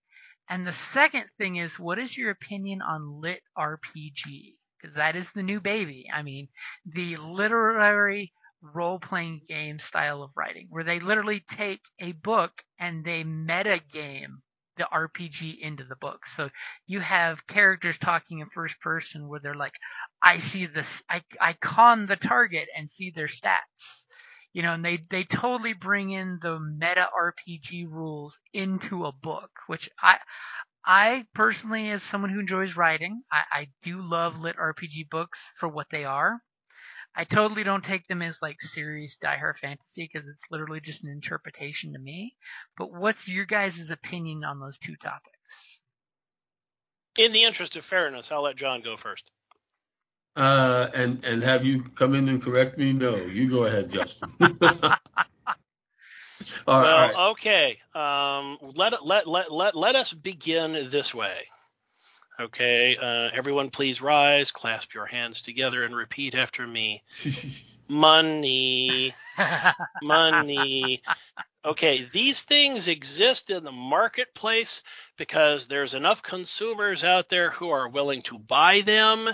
And 0.50 0.66
the 0.66 0.72
second 0.72 1.26
thing 1.38 1.58
is, 1.58 1.78
what 1.78 2.00
is 2.00 2.18
your 2.18 2.32
opinion 2.32 2.82
on 2.82 3.22
lit 3.22 3.44
RPG? 3.58 4.56
Because 4.82 4.96
that 4.96 5.16
is 5.16 5.30
the 5.32 5.44
new 5.44 5.60
baby. 5.62 6.10
I 6.14 6.24
mean, 6.24 6.48
the 6.86 7.18
literary 7.18 8.34
role 8.62 9.00
playing 9.00 9.42
game 9.48 9.78
style 9.80 10.24
of 10.24 10.32
writing, 10.36 10.68
where 10.70 10.84
they 10.86 11.00
literally 11.00 11.42
take 11.52 11.82
a 12.00 12.14
book 12.14 12.64
and 12.80 13.06
they 13.06 13.24
meta 13.24 13.80
game 13.92 14.42
the 14.78 14.88
RPG 14.92 15.60
into 15.62 15.84
the 15.84 15.96
book. 15.98 16.26
So 16.36 16.50
you 16.88 17.00
have 17.02 17.46
characters 17.48 17.98
talking 17.98 18.40
in 18.40 18.50
first 18.50 18.80
person 18.82 19.28
where 19.28 19.40
they're 19.40 19.56
like, 19.56 19.76
I 20.22 20.40
see 20.40 20.66
this, 20.66 20.88
I, 21.10 21.22
I 21.40 21.54
con 21.54 22.06
the 22.08 22.16
target 22.16 22.68
and 22.76 22.90
see 22.90 23.12
their 23.12 23.28
stats. 23.28 23.60
You 24.54 24.64
know, 24.64 24.74
and 24.74 24.86
they, 24.86 25.00
they 25.10 25.26
totally 25.26 25.74
bring 25.74 26.12
in 26.12 26.40
the 26.42 26.60
meta 26.60 27.10
RPG 27.16 27.88
rules 27.90 28.38
into 28.54 29.06
a 29.06 29.12
book, 29.12 29.52
which 29.68 29.90
I, 30.02 30.20
I 30.86 31.26
personally, 31.36 31.92
as 31.92 32.02
someone 32.04 32.32
who 32.32 32.40
enjoys 32.40 32.76
writing, 32.76 33.24
I, 33.32 33.44
I 33.52 33.68
do 33.84 34.02
love 34.02 34.40
lit 34.40 34.58
RPG 34.58 35.10
books 35.10 35.40
for 35.58 35.68
what 35.70 35.88
they 35.92 36.06
are. 36.06 36.42
I 37.16 37.24
totally 37.24 37.64
don't 37.64 37.84
take 37.84 38.08
them 38.08 38.22
as 38.22 38.38
like 38.42 38.62
serious 38.62 39.18
diehard 39.24 39.58
fantasy 39.58 40.10
because 40.12 40.28
it's 40.28 40.44
literally 40.52 40.82
just 40.82 41.04
an 41.04 41.10
interpretation 41.10 41.94
to 41.94 42.00
me. 42.00 42.36
But 42.78 42.92
what's 42.92 43.28
your 43.28 43.46
guys' 43.46 43.90
opinion 43.90 44.44
on 44.44 44.60
those 44.60 44.78
two 44.78 44.96
topics? 44.98 45.32
In 47.18 47.32
the 47.32 47.44
interest 47.44 47.78
of 47.78 47.86
fairness, 47.86 48.32
I'll 48.32 48.44
let 48.44 48.58
John 48.58 48.82
go 48.82 48.98
first. 48.98 49.32
Uh, 50.36 50.90
and 50.94 51.24
and 51.24 51.42
have 51.42 51.64
you 51.64 51.84
come 51.96 52.14
in 52.14 52.28
and 52.28 52.42
correct 52.42 52.78
me? 52.78 52.92
No, 52.92 53.16
you 53.16 53.50
go 53.50 53.64
ahead, 53.64 53.90
Justin. 53.90 54.34
all 54.42 54.58
well, 56.68 56.68
right. 56.68 57.32
okay. 57.32 57.78
Um, 57.94 58.58
let, 58.76 59.06
let 59.06 59.28
let 59.28 59.50
let 59.50 59.76
let 59.76 59.96
us 59.96 60.12
begin 60.12 60.90
this 60.92 61.14
way. 61.14 61.48
Okay, 62.38 62.98
uh, 63.02 63.30
everyone, 63.34 63.70
please 63.70 64.02
rise, 64.02 64.52
clasp 64.52 64.94
your 64.94 65.06
hands 65.06 65.42
together, 65.42 65.86
and 65.86 65.96
repeat 65.96 66.36
after 66.36 66.68
me. 66.68 67.02
Money, 67.88 69.14
money. 70.02 71.02
Okay, 71.66 72.08
these 72.14 72.44
things 72.44 72.88
exist 72.88 73.50
in 73.50 73.64
the 73.64 73.72
marketplace 73.72 74.84
because 75.18 75.66
there's 75.66 75.96
enough 75.96 76.22
consumers 76.22 77.04
out 77.04 77.30
there 77.30 77.50
who 77.50 77.70
are 77.70 77.90
willing 77.90 78.22
to 78.24 78.38
buy 78.38 78.82
them, 78.82 79.28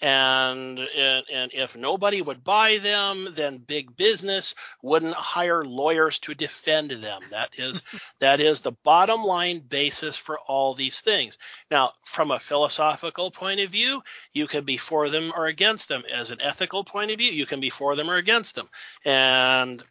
and 0.00 0.78
and, 0.78 1.24
and 1.32 1.50
if 1.52 1.76
nobody 1.76 2.22
would 2.22 2.44
buy 2.44 2.78
them, 2.78 3.34
then 3.36 3.58
big 3.58 3.96
business 3.96 4.54
wouldn't 4.80 5.14
hire 5.14 5.64
lawyers 5.64 6.20
to 6.20 6.34
defend 6.34 6.92
them. 6.92 7.22
That 7.32 7.50
is 7.58 7.82
that 8.20 8.38
is 8.38 8.60
the 8.60 8.76
bottom 8.84 9.24
line 9.24 9.58
basis 9.58 10.16
for 10.16 10.38
all 10.38 10.76
these 10.76 11.00
things. 11.00 11.36
Now, 11.68 11.94
from 12.04 12.30
a 12.30 12.38
philosophical 12.38 13.32
point 13.32 13.58
of 13.58 13.72
view, 13.72 14.04
you 14.32 14.46
can 14.46 14.64
be 14.64 14.76
for 14.76 15.08
them 15.08 15.32
or 15.34 15.46
against 15.46 15.88
them. 15.88 16.04
As 16.14 16.30
an 16.30 16.40
ethical 16.40 16.84
point 16.84 17.10
of 17.10 17.18
view, 17.18 17.32
you 17.32 17.46
can 17.46 17.58
be 17.58 17.70
for 17.70 17.96
them 17.96 18.08
or 18.08 18.18
against 18.18 18.54
them. 18.54 18.68
And 19.04 19.82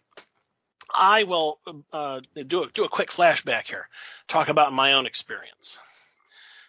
I 0.95 1.23
will 1.23 1.59
uh, 1.91 2.21
do 2.47 2.63
a, 2.63 2.71
do 2.71 2.83
a 2.83 2.89
quick 2.89 3.09
flashback 3.09 3.67
here, 3.67 3.87
talk 4.27 4.49
about 4.49 4.73
my 4.73 4.93
own 4.93 5.05
experience. 5.05 5.77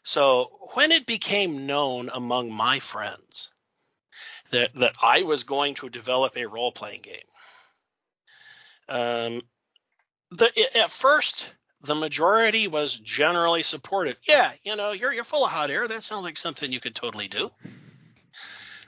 So 0.04 0.50
when 0.74 0.92
it 0.92 1.06
became 1.06 1.66
known 1.66 2.10
among 2.12 2.52
my 2.52 2.80
friends 2.80 3.50
that 4.50 4.70
that 4.74 4.94
I 5.00 5.22
was 5.22 5.44
going 5.44 5.74
to 5.76 5.88
develop 5.88 6.36
a 6.36 6.46
role 6.46 6.72
playing 6.72 7.02
game, 7.02 7.28
um, 8.88 9.42
the, 10.30 10.76
at 10.76 10.90
first 10.90 11.48
the 11.82 11.94
majority 11.94 12.68
was 12.68 12.98
generally 12.98 13.62
supportive. 13.62 14.16
Yeah, 14.26 14.52
you 14.62 14.76
know, 14.76 14.92
you're 14.92 15.12
you're 15.12 15.24
full 15.24 15.44
of 15.44 15.50
hot 15.50 15.70
air. 15.70 15.86
That 15.86 16.02
sounds 16.02 16.24
like 16.24 16.36
something 16.36 16.70
you 16.70 16.80
could 16.80 16.94
totally 16.94 17.28
do. 17.28 17.50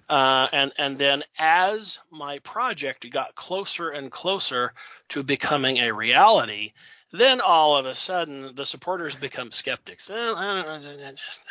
Uh, 0.08 0.48
and 0.52 0.72
and 0.76 0.98
then 0.98 1.24
as 1.38 1.98
my 2.10 2.38
project 2.40 3.10
got 3.10 3.34
closer 3.34 3.90
and 3.90 4.10
closer 4.10 4.72
to 5.08 5.22
becoming 5.22 5.78
a 5.78 5.92
reality, 5.92 6.72
then 7.12 7.40
all 7.40 7.76
of 7.76 7.86
a 7.86 7.94
sudden 7.94 8.54
the 8.54 8.66
supporters 8.66 9.14
become 9.14 9.50
skeptics. 9.50 10.08
Well, 10.08 10.36
I 10.36 10.62
don't 10.62 10.82
know. 10.82 11.10
Just, 11.12 11.46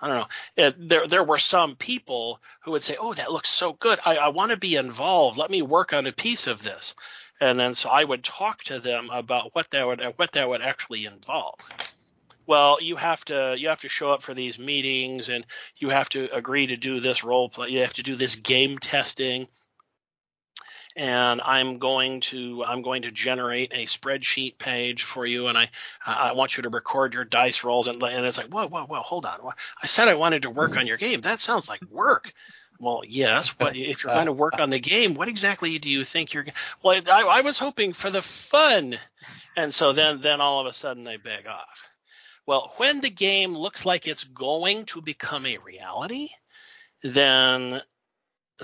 I 0.00 0.08
don't 0.08 0.16
know. 0.18 0.26
It, 0.56 0.88
there 0.88 1.06
there 1.08 1.24
were 1.24 1.38
some 1.38 1.76
people 1.76 2.40
who 2.64 2.72
would 2.72 2.84
say, 2.84 2.96
"Oh, 3.00 3.14
that 3.14 3.32
looks 3.32 3.48
so 3.48 3.72
good. 3.72 3.98
I, 4.04 4.16
I 4.16 4.28
want 4.28 4.50
to 4.50 4.56
be 4.58 4.76
involved. 4.76 5.38
Let 5.38 5.50
me 5.50 5.62
work 5.62 5.92
on 5.92 6.06
a 6.06 6.12
piece 6.12 6.46
of 6.46 6.62
this." 6.62 6.94
And 7.40 7.58
then 7.58 7.74
so 7.74 7.88
I 7.88 8.04
would 8.04 8.24
talk 8.24 8.62
to 8.64 8.80
them 8.80 9.10
about 9.10 9.54
what 9.54 9.70
that 9.70 9.86
would 9.86 10.02
what 10.16 10.32
that 10.32 10.48
would 10.48 10.62
actually 10.62 11.06
involve 11.06 11.58
well 12.46 12.78
you 12.80 12.96
have 12.96 13.24
to 13.24 13.54
you 13.58 13.68
have 13.68 13.80
to 13.80 13.88
show 13.88 14.10
up 14.10 14.22
for 14.22 14.34
these 14.34 14.58
meetings 14.58 15.28
and 15.28 15.46
you 15.76 15.88
have 15.88 16.08
to 16.08 16.28
agree 16.34 16.66
to 16.66 16.76
do 16.76 17.00
this 17.00 17.24
role 17.24 17.48
play 17.48 17.68
you 17.68 17.80
have 17.80 17.92
to 17.92 18.02
do 18.02 18.14
this 18.16 18.34
game 18.36 18.78
testing 18.78 19.46
and 20.96 21.40
i'm 21.42 21.78
going 21.78 22.20
to 22.20 22.64
i'm 22.64 22.82
going 22.82 23.02
to 23.02 23.10
generate 23.10 23.72
a 23.72 23.86
spreadsheet 23.86 24.58
page 24.58 25.02
for 25.02 25.26
you 25.26 25.48
and 25.48 25.58
i 25.58 25.68
i 26.06 26.32
want 26.32 26.56
you 26.56 26.62
to 26.62 26.70
record 26.70 27.14
your 27.14 27.24
dice 27.24 27.64
rolls 27.64 27.86
and, 27.88 28.02
and 28.02 28.26
it's 28.26 28.38
like 28.38 28.48
whoa 28.48 28.66
whoa 28.66 28.84
whoa 28.86 29.00
hold 29.00 29.26
on 29.26 29.38
i 29.82 29.86
said 29.86 30.08
i 30.08 30.14
wanted 30.14 30.42
to 30.42 30.50
work 30.50 30.76
on 30.76 30.86
your 30.86 30.96
game 30.96 31.20
that 31.20 31.40
sounds 31.40 31.68
like 31.68 31.82
work 31.90 32.32
well, 32.78 33.02
yes. 33.06 33.48
What 33.58 33.76
if 33.76 34.04
you're 34.04 34.12
going 34.12 34.26
to 34.26 34.32
work 34.32 34.58
on 34.58 34.70
the 34.70 34.78
game? 34.78 35.14
What 35.14 35.28
exactly 35.28 35.78
do 35.78 35.88
you 35.88 36.04
think 36.04 36.34
you're? 36.34 36.44
Well, 36.82 37.00
I, 37.06 37.22
I 37.22 37.40
was 37.40 37.58
hoping 37.58 37.92
for 37.92 38.10
the 38.10 38.22
fun, 38.22 38.98
and 39.56 39.74
so 39.74 39.92
then 39.92 40.20
then 40.20 40.40
all 40.40 40.60
of 40.60 40.66
a 40.66 40.74
sudden 40.74 41.04
they 41.04 41.16
beg 41.16 41.46
off. 41.46 41.85
Well, 42.46 42.72
when 42.76 43.00
the 43.00 43.10
game 43.10 43.54
looks 43.56 43.84
like 43.84 44.06
it's 44.06 44.24
going 44.24 44.86
to 44.86 45.02
become 45.02 45.46
a 45.46 45.58
reality, 45.58 46.28
then 47.02 47.82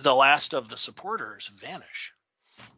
the 0.00 0.14
last 0.14 0.54
of 0.54 0.68
the 0.68 0.76
supporters 0.76 1.50
vanish 1.54 2.12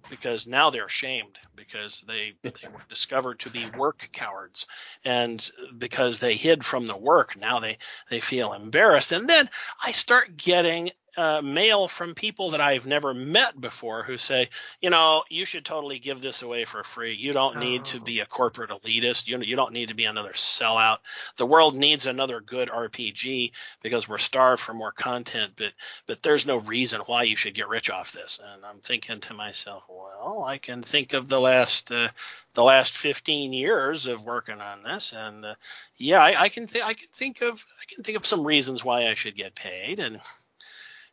because 0.08 0.46
now 0.46 0.70
they're 0.70 0.86
ashamed 0.86 1.38
because 1.54 2.02
they, 2.06 2.34
they 2.42 2.68
were 2.68 2.82
discovered 2.88 3.38
to 3.40 3.50
be 3.50 3.66
work 3.76 4.08
cowards. 4.12 4.66
And 5.04 5.46
because 5.76 6.18
they 6.18 6.34
hid 6.34 6.64
from 6.64 6.86
the 6.86 6.96
work 6.96 7.36
now 7.36 7.60
they 7.60 7.78
they 8.10 8.20
feel 8.20 8.52
embarrassed. 8.52 9.12
And 9.12 9.28
then 9.28 9.48
i 9.82 9.92
start 9.92 10.36
getting 10.36 10.90
uh, 11.16 11.40
mail 11.42 11.88
from 11.88 12.14
people 12.14 12.50
that 12.50 12.60
I've 12.60 12.86
never 12.86 13.14
met 13.14 13.60
before 13.60 14.02
who 14.02 14.16
say, 14.18 14.48
you 14.80 14.90
know, 14.90 15.22
you 15.30 15.44
should 15.44 15.64
totally 15.64 15.98
give 15.98 16.20
this 16.20 16.42
away 16.42 16.64
for 16.64 16.82
free. 16.84 17.14
You 17.14 17.32
don't 17.32 17.58
need 17.58 17.82
Oh. 17.82 17.84
to 17.92 18.00
be 18.00 18.20
a 18.20 18.26
corporate 18.26 18.70
elitist. 18.70 19.26
You 19.26 19.38
you 19.40 19.56
don't 19.56 19.72
need 19.72 19.88
to 19.88 19.94
be 19.94 20.04
another 20.06 20.32
sellout. 20.32 20.98
The 21.36 21.46
world 21.46 21.74
needs 21.74 22.06
another 22.06 22.40
good 22.40 22.68
RPG 22.68 23.52
because 23.82 24.08
we're 24.08 24.18
starved 24.18 24.62
for 24.62 24.74
more 24.74 24.92
content. 24.92 25.52
But 25.56 25.72
but 26.06 26.22
there's 26.22 26.46
no 26.46 26.56
reason 26.58 27.00
why 27.06 27.24
you 27.24 27.36
should 27.36 27.54
get 27.54 27.68
rich 27.68 27.90
off 27.90 28.12
this. 28.12 28.40
And 28.44 28.64
I'm 28.64 28.80
thinking 28.80 29.20
to 29.20 29.34
myself, 29.34 29.84
well, 29.88 30.44
I 30.44 30.58
can 30.58 30.82
think 30.82 31.12
of 31.12 31.28
the 31.28 31.40
last 31.40 31.90
uh, 31.92 32.08
the 32.54 32.62
last 32.64 32.96
15 32.96 33.52
years 33.52 34.06
of 34.06 34.24
working 34.24 34.60
on 34.60 34.82
this, 34.84 35.12
and 35.16 35.44
uh, 35.44 35.54
yeah, 35.96 36.20
I, 36.20 36.42
I 36.42 36.48
can 36.48 36.66
th- 36.66 36.84
I 36.84 36.94
can 36.94 37.08
think 37.16 37.40
of 37.42 37.64
I 37.80 37.92
can 37.94 38.04
think 38.04 38.16
of 38.16 38.26
some 38.26 38.46
reasons 38.46 38.84
why 38.84 39.08
I 39.08 39.14
should 39.14 39.36
get 39.36 39.54
paid 39.54 40.00
and. 40.00 40.20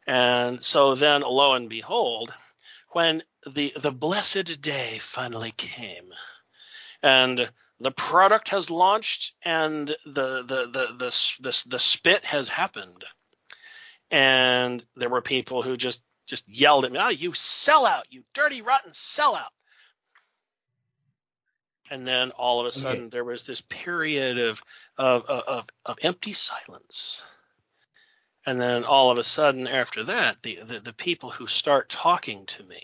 And 0.08 0.64
so 0.64 0.96
then, 0.96 1.22
lo 1.22 1.54
and 1.54 1.70
behold, 1.70 2.34
when 2.90 3.24
the 3.46 3.74
the 3.76 3.92
blessed 3.92 4.62
day 4.62 5.00
finally 5.00 5.52
came, 5.52 6.14
and 7.02 7.52
the 7.80 7.92
product 7.92 8.50
has 8.50 8.70
launched 8.70 9.34
and 9.44 9.88
the 10.06 10.44
the 10.44 10.68
the 10.68 10.88
the 10.98 11.40
the, 11.40 11.64
the 11.68 11.80
spit 11.80 12.26
has 12.26 12.50
happened 12.50 13.06
and 14.12 14.86
there 14.96 15.10
were 15.10 15.22
people 15.22 15.64
who 15.64 15.76
just 15.78 16.02
just 16.28 16.48
yelled 16.48 16.86
at 16.86 16.92
me, 16.92 17.00
"Oh, 17.00 17.10
you 17.10 17.32
sellout! 17.32 18.04
You 18.10 18.24
dirty, 18.34 18.62
rotten 18.62 18.92
sellout!" 18.92 19.52
And 21.90 22.08
then 22.08 22.32
all 22.32 22.60
of 22.60 22.68
a 22.68 22.72
sudden, 22.72 23.06
okay. 23.06 23.10
there 23.10 23.24
was 23.24 23.46
this 23.46 23.62
period 23.62 24.38
of, 24.38 24.62
of 24.98 25.26
of 25.26 25.66
of 25.86 25.98
empty 26.02 26.34
silence. 26.34 27.24
And 28.46 28.60
then 28.60 28.84
all 28.84 29.12
of 29.12 29.18
a 29.18 29.24
sudden, 29.24 29.68
after 29.68 30.04
that, 30.06 30.38
the, 30.42 30.60
the 30.64 30.80
the 30.80 30.94
people 30.94 31.30
who 31.30 31.48
start 31.48 31.90
talking 31.90 32.46
to 32.48 32.64
me 32.64 32.82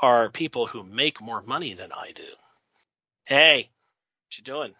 are 0.00 0.30
people 0.30 0.66
who 0.66 0.82
make 0.82 1.20
more 1.20 1.42
money 1.42 1.74
than 1.74 1.92
I 1.92 2.12
do. 2.12 2.28
Hey, 3.26 3.70
what 4.26 4.38
you 4.38 4.44
doing? 4.44 4.74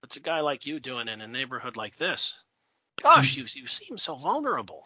What's 0.00 0.16
a 0.16 0.20
guy 0.20 0.40
like 0.40 0.66
you 0.66 0.80
doing 0.80 1.08
in 1.08 1.20
a 1.20 1.28
neighborhood 1.28 1.76
like 1.76 1.96
this? 1.96 2.34
Gosh, 3.02 3.36
you 3.36 3.46
you 3.54 3.66
seem 3.66 3.98
so 3.98 4.16
vulnerable. 4.16 4.84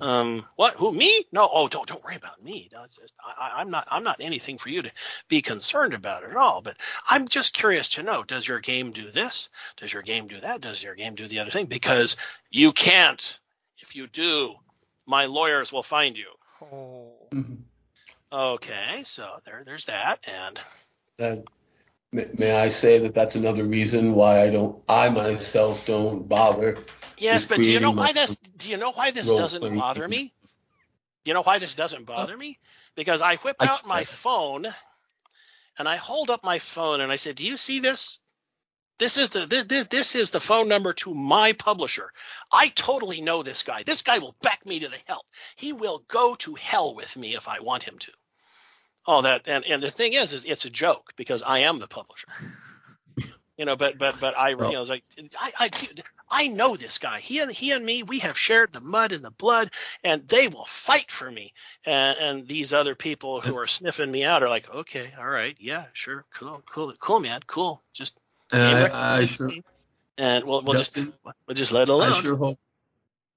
Um, 0.00 0.46
what? 0.56 0.74
Who? 0.74 0.92
Me? 0.92 1.26
No. 1.32 1.48
Oh, 1.52 1.68
don't 1.68 1.86
don't 1.86 2.02
worry 2.02 2.16
about 2.16 2.42
me. 2.42 2.70
Just, 2.70 3.12
I, 3.24 3.52
I'm 3.56 3.70
not 3.70 3.86
I'm 3.90 4.04
not 4.04 4.20
anything 4.20 4.58
for 4.58 4.68
you 4.68 4.82
to 4.82 4.90
be 5.28 5.42
concerned 5.42 5.94
about 5.94 6.24
at 6.24 6.36
all. 6.36 6.62
But 6.62 6.76
I'm 7.08 7.28
just 7.28 7.54
curious 7.54 7.88
to 7.90 8.02
know: 8.02 8.22
Does 8.24 8.46
your 8.46 8.60
game 8.60 8.92
do 8.92 9.10
this? 9.10 9.48
Does 9.76 9.92
your 9.92 10.02
game 10.02 10.26
do 10.26 10.40
that? 10.40 10.60
Does 10.60 10.82
your 10.82 10.94
game 10.94 11.14
do 11.14 11.28
the 11.28 11.38
other 11.40 11.50
thing? 11.50 11.66
Because 11.66 12.16
you 12.50 12.72
can't. 12.72 13.38
If 13.78 13.94
you 13.94 14.06
do, 14.06 14.54
my 15.06 15.26
lawyers 15.26 15.72
will 15.72 15.82
find 15.82 16.16
you. 16.16 16.28
Oh. 16.62 17.12
Mm-hmm. 17.32 17.54
Okay, 18.32 19.02
so 19.04 19.36
there 19.44 19.62
there's 19.64 19.84
that, 19.86 20.26
and. 20.26 20.60
Uh, 21.20 21.42
May 22.14 22.52
I 22.52 22.68
say 22.68 23.00
that 23.00 23.12
that's 23.12 23.34
another 23.34 23.64
reason 23.64 24.14
why 24.14 24.42
I 24.42 24.50
don't, 24.50 24.80
I 24.88 25.08
myself 25.08 25.84
don't 25.84 26.28
bother. 26.28 26.78
Yes, 27.18 27.44
but 27.44 27.56
do 27.56 27.68
you 27.68 27.80
know 27.80 27.90
why 27.90 28.12
this? 28.12 28.36
Do 28.64 28.70
you 28.70 28.78
know 28.78 28.92
why 28.92 29.10
this 29.10 29.26
doesn't 29.26 29.76
bother 29.76 30.08
me? 30.08 30.32
Do 31.24 31.30
you 31.30 31.34
know 31.34 31.42
why 31.42 31.58
this 31.58 31.74
doesn't 31.74 32.06
bother 32.06 32.34
me? 32.34 32.58
Because 32.94 33.20
I 33.20 33.36
whip 33.36 33.56
out 33.60 33.86
my 33.86 34.04
phone, 34.04 34.66
and 35.78 35.86
I 35.86 35.96
hold 35.96 36.30
up 36.30 36.42
my 36.42 36.58
phone 36.58 37.02
and 37.02 37.12
I 37.12 37.16
said, 37.16 37.36
"Do 37.36 37.44
you 37.44 37.58
see 37.58 37.80
this? 37.80 38.18
This 38.98 39.18
is 39.18 39.28
the 39.28 39.44
this, 39.46 39.86
this 39.88 40.14
is 40.14 40.30
the 40.30 40.40
phone 40.40 40.66
number 40.66 40.94
to 40.94 41.14
my 41.14 41.52
publisher. 41.52 42.10
I 42.50 42.68
totally 42.68 43.20
know 43.20 43.42
this 43.42 43.62
guy. 43.62 43.82
This 43.82 44.00
guy 44.00 44.18
will 44.18 44.36
back 44.40 44.64
me 44.64 44.80
to 44.80 44.88
the 44.88 44.98
hell. 45.06 45.26
He 45.56 45.74
will 45.74 46.02
go 46.08 46.34
to 46.36 46.54
hell 46.54 46.94
with 46.94 47.16
me 47.16 47.36
if 47.36 47.48
I 47.48 47.60
want 47.60 47.82
him 47.82 47.98
to." 47.98 48.12
Oh, 49.06 49.20
that 49.20 49.42
and 49.46 49.66
and 49.66 49.82
the 49.82 49.90
thing 49.90 50.14
is, 50.14 50.32
is 50.32 50.46
it's 50.46 50.64
a 50.64 50.70
joke 50.70 51.12
because 51.16 51.42
I 51.42 51.58
am 51.60 51.80
the 51.80 51.86
publisher. 51.86 52.28
You 53.56 53.64
know, 53.64 53.76
but 53.76 53.98
but 53.98 54.16
but 54.20 54.36
I 54.36 54.50
you 54.50 54.56
know, 54.56 54.82
like 54.82 55.04
I, 55.38 55.52
I 55.58 55.70
I 56.28 56.48
know 56.48 56.76
this 56.76 56.98
guy. 56.98 57.20
He 57.20 57.38
and 57.38 57.50
he 57.52 57.70
and 57.70 57.84
me, 57.84 58.02
we 58.02 58.18
have 58.20 58.36
shared 58.36 58.72
the 58.72 58.80
mud 58.80 59.12
and 59.12 59.24
the 59.24 59.30
blood, 59.30 59.70
and 60.02 60.26
they 60.28 60.48
will 60.48 60.66
fight 60.66 61.10
for 61.10 61.30
me. 61.30 61.52
And 61.84 62.18
and 62.18 62.48
these 62.48 62.72
other 62.72 62.94
people 62.96 63.40
who 63.40 63.56
are 63.56 63.68
sniffing 63.68 64.10
me 64.10 64.24
out 64.24 64.42
are 64.42 64.48
like, 64.48 64.68
okay, 64.68 65.12
all 65.18 65.28
right, 65.28 65.56
yeah, 65.60 65.84
sure, 65.92 66.24
cool, 66.34 66.62
cool, 66.68 66.92
cool, 66.98 67.20
man, 67.20 67.40
cool. 67.46 67.82
Just 67.92 68.18
and 68.50 68.92
I, 68.92 69.20
I 69.20 69.24
sure, 69.26 69.52
and 70.18 70.44
we'll 70.44 70.62
we'll 70.62 70.74
Justin, 70.74 71.06
just 71.06 71.18
we'll 71.46 71.54
just 71.54 71.72
let 71.72 71.82
it 71.82 71.88
alone. 71.90 72.12
I 72.12 72.20
sure 72.20 72.36
hope. 72.36 72.58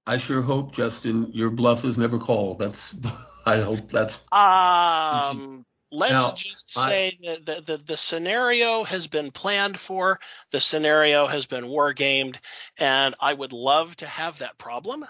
I 0.06 0.16
sure 0.16 0.42
hope, 0.42 0.72
Justin, 0.72 1.30
your 1.32 1.50
bluff 1.50 1.84
is 1.84 1.98
never 1.98 2.18
called. 2.18 2.58
That's 2.58 2.96
I 3.46 3.60
hope 3.60 3.88
that's. 3.90 4.20
Um, 4.32 5.57
let's 5.90 6.12
now, 6.12 6.32
just 6.32 6.72
say 6.72 7.16
that 7.24 7.46
the, 7.46 7.62
the, 7.72 7.82
the 7.84 7.96
scenario 7.96 8.84
has 8.84 9.06
been 9.06 9.30
planned 9.30 9.78
for, 9.78 10.20
the 10.50 10.60
scenario 10.60 11.26
has 11.26 11.46
been 11.46 11.68
war 11.68 11.92
gamed, 11.92 12.38
and 12.78 13.14
I 13.20 13.32
would 13.32 13.52
love 13.52 13.96
to 13.96 14.06
have 14.06 14.38
that 14.38 14.58
problem. 14.58 15.04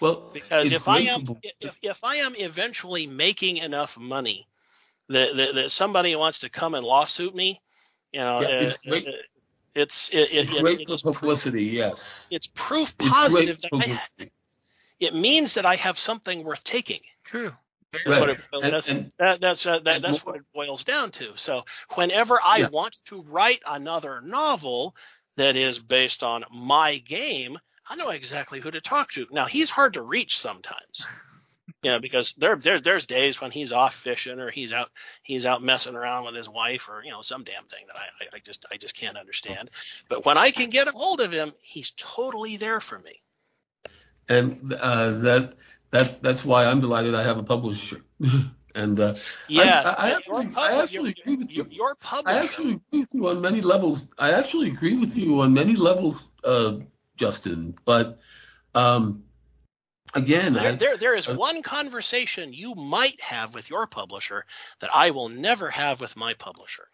Well, 0.00 0.30
because 0.32 0.72
if 0.72 0.88
I 0.88 1.00
am 1.00 1.24
if, 1.60 1.76
if 1.82 2.04
I 2.04 2.16
am 2.16 2.34
eventually 2.36 3.06
making 3.06 3.58
enough 3.58 3.98
money 3.98 4.46
that, 5.08 5.36
that, 5.36 5.54
that 5.54 5.72
somebody 5.72 6.14
wants 6.16 6.40
to 6.40 6.50
come 6.50 6.74
and 6.74 6.84
lawsuit 6.84 7.34
me, 7.34 7.60
you 8.12 8.20
know, 8.20 8.42
yeah, 8.42 8.48
it's, 8.48 8.74
uh, 8.74 8.90
great. 8.90 9.08
Uh, 9.08 9.12
it's, 9.74 10.10
it, 10.10 10.28
it's 10.32 10.50
it, 10.50 10.60
great 10.60 10.80
it, 10.80 11.00
for 11.00 11.12
publicity. 11.12 11.68
Proof, 11.68 11.78
yes, 11.78 12.26
it's 12.30 12.48
proof 12.54 12.96
positive 12.98 13.58
it's 13.62 13.68
that 13.70 14.00
I, 14.20 14.30
it 14.98 15.14
means 15.14 15.54
that 15.54 15.64
I 15.64 15.76
have 15.76 15.98
something 15.98 16.44
worth 16.44 16.64
taking. 16.64 17.00
True. 17.24 17.52
Right. 18.06 18.30
It, 18.30 18.38
and, 18.52 18.72
that's 18.72 18.88
and, 18.88 19.12
that, 19.18 19.40
that's 19.40 19.66
uh, 19.66 19.80
that, 19.80 20.02
that's 20.02 20.24
what 20.24 20.36
it 20.36 20.42
boils 20.54 20.84
down 20.84 21.10
to. 21.12 21.32
So 21.36 21.64
whenever 21.94 22.38
I 22.42 22.58
yeah. 22.58 22.68
want 22.68 22.96
to 23.06 23.22
write 23.22 23.62
another 23.66 24.20
novel 24.20 24.94
that 25.36 25.56
is 25.56 25.78
based 25.78 26.22
on 26.22 26.44
my 26.52 26.98
game, 26.98 27.58
I 27.88 27.96
know 27.96 28.10
exactly 28.10 28.60
who 28.60 28.70
to 28.70 28.80
talk 28.80 29.10
to. 29.12 29.26
Now 29.32 29.46
he's 29.46 29.70
hard 29.70 29.94
to 29.94 30.02
reach 30.02 30.38
sometimes. 30.38 31.06
You 31.82 31.92
know, 31.92 32.00
because 32.00 32.34
there, 32.34 32.56
there 32.56 32.78
there's 32.78 33.06
days 33.06 33.40
when 33.40 33.50
he's 33.50 33.72
off 33.72 33.94
fishing 33.94 34.38
or 34.38 34.50
he's 34.50 34.72
out 34.72 34.90
he's 35.22 35.46
out 35.46 35.62
messing 35.62 35.96
around 35.96 36.26
with 36.26 36.34
his 36.34 36.48
wife 36.48 36.88
or 36.88 37.02
you 37.02 37.10
know 37.10 37.22
some 37.22 37.42
damn 37.42 37.64
thing 37.64 37.86
that 37.86 37.96
I, 37.96 38.24
I, 38.24 38.36
I 38.36 38.38
just 38.44 38.66
I 38.70 38.76
just 38.76 38.96
can't 38.96 39.16
understand. 39.16 39.70
But 40.08 40.24
when 40.24 40.36
I 40.36 40.50
can 40.50 40.70
get 40.70 40.88
a 40.88 40.92
hold 40.92 41.20
of 41.20 41.32
him, 41.32 41.52
he's 41.60 41.92
totally 41.96 42.56
there 42.56 42.80
for 42.80 42.98
me. 42.98 43.16
And 44.28 44.72
uh, 44.74 45.10
that 45.18 45.54
that 45.90 46.22
that's 46.22 46.44
why 46.44 46.66
I'm 46.66 46.80
delighted 46.80 47.14
I 47.14 47.22
have 47.22 47.38
a 47.38 47.42
publisher. 47.42 48.00
and 48.74 49.00
uh, 49.00 49.14
yeah, 49.48 49.94
I, 49.98 50.08
I, 50.08 50.10
actually, 50.12 50.46
pub- 50.46 50.58
I 50.58 50.82
actually 50.82 51.10
agree 51.18 51.36
with 51.36 51.50
you. 51.50 51.66
Your 51.70 51.94
publisher. 51.96 52.38
I 52.38 52.42
actually 52.42 52.72
agree 52.72 53.00
with 53.00 53.14
you 53.14 53.28
on 53.28 53.40
many 53.40 53.60
levels. 53.60 54.08
I 54.18 54.32
actually 54.32 54.68
agree 54.68 54.96
with 54.96 55.16
you 55.16 55.40
on 55.40 55.52
many 55.52 55.74
levels, 55.74 56.28
uh, 56.44 56.78
Justin. 57.16 57.76
But 57.84 58.20
um, 58.74 59.24
again, 60.14 60.54
there, 60.54 60.72
I, 60.72 60.76
there, 60.76 60.96
there 60.96 61.14
is 61.14 61.28
uh, 61.28 61.34
one 61.34 61.62
conversation 61.62 62.52
you 62.52 62.74
might 62.74 63.20
have 63.20 63.54
with 63.54 63.68
your 63.68 63.86
publisher 63.86 64.44
that 64.80 64.90
I 64.94 65.10
will 65.10 65.28
never 65.28 65.70
have 65.70 66.00
with 66.00 66.16
my 66.16 66.34
publisher 66.34 66.86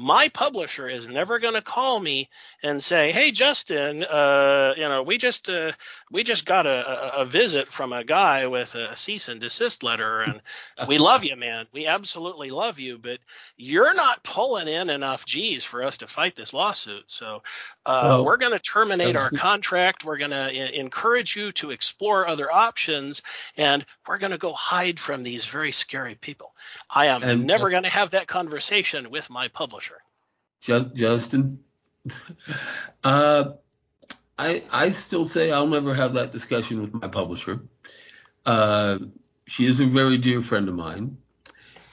my 0.00 0.30
publisher 0.30 0.88
is 0.88 1.06
never 1.06 1.38
going 1.38 1.52
to 1.52 1.60
call 1.60 2.00
me 2.00 2.30
and 2.62 2.82
say, 2.82 3.12
"Hey, 3.12 3.32
Justin, 3.32 4.02
uh, 4.02 4.72
you 4.74 4.84
know, 4.84 5.02
we 5.02 5.18
just 5.18 5.46
uh, 5.50 5.72
we 6.10 6.24
just 6.24 6.46
got 6.46 6.66
a, 6.66 7.18
a, 7.18 7.26
visit 7.26 7.70
from 7.70 7.92
a 7.92 8.02
guy 8.02 8.46
with 8.46 8.74
a 8.74 8.96
cease 8.96 9.28
and 9.28 9.42
desist 9.42 9.82
letter, 9.82 10.22
and 10.22 10.40
we 10.88 10.96
love 10.96 11.22
you, 11.22 11.36
man. 11.36 11.66
We 11.74 11.86
absolutely 11.86 12.50
love 12.50 12.78
you, 12.78 12.96
but 12.96 13.18
you're 13.58 13.92
not 13.92 14.24
pulling 14.24 14.68
in 14.68 14.88
enough 14.88 15.26
G's 15.26 15.64
for 15.64 15.84
us 15.84 15.98
to 15.98 16.06
fight 16.06 16.34
this 16.34 16.54
lawsuit. 16.54 17.04
So 17.10 17.42
uh, 17.84 18.00
well, 18.04 18.24
we're 18.24 18.38
going 18.38 18.52
to 18.52 18.58
terminate 18.58 19.16
our 19.16 19.30
contract. 19.30 20.04
We're 20.04 20.18
going 20.18 20.30
to 20.30 20.80
encourage 20.80 21.36
you 21.36 21.52
to 21.52 21.72
explore 21.72 22.26
other 22.26 22.50
options, 22.50 23.20
and 23.58 23.84
we're 24.08 24.18
going 24.18 24.32
to 24.32 24.38
go 24.38 24.54
hide 24.54 24.98
from 24.98 25.22
these 25.22 25.44
very 25.44 25.72
scary 25.72 26.14
people. 26.14 26.54
I 26.88 27.06
am 27.06 27.44
never 27.44 27.68
going 27.68 27.82
to 27.82 27.90
have 27.90 28.12
that 28.12 28.28
conversation 28.28 29.10
with 29.10 29.28
my 29.28 29.48
publisher. 29.48 29.89
Justin, 30.60 31.60
uh, 33.04 33.52
I 34.38 34.62
I 34.70 34.90
still 34.90 35.24
say 35.24 35.50
I'll 35.50 35.66
never 35.66 35.94
have 35.94 36.14
that 36.14 36.32
discussion 36.32 36.80
with 36.80 36.94
my 36.94 37.08
publisher. 37.08 37.60
Uh, 38.44 38.98
she 39.46 39.66
is 39.66 39.80
a 39.80 39.86
very 39.86 40.18
dear 40.18 40.40
friend 40.40 40.68
of 40.68 40.74
mine, 40.74 41.18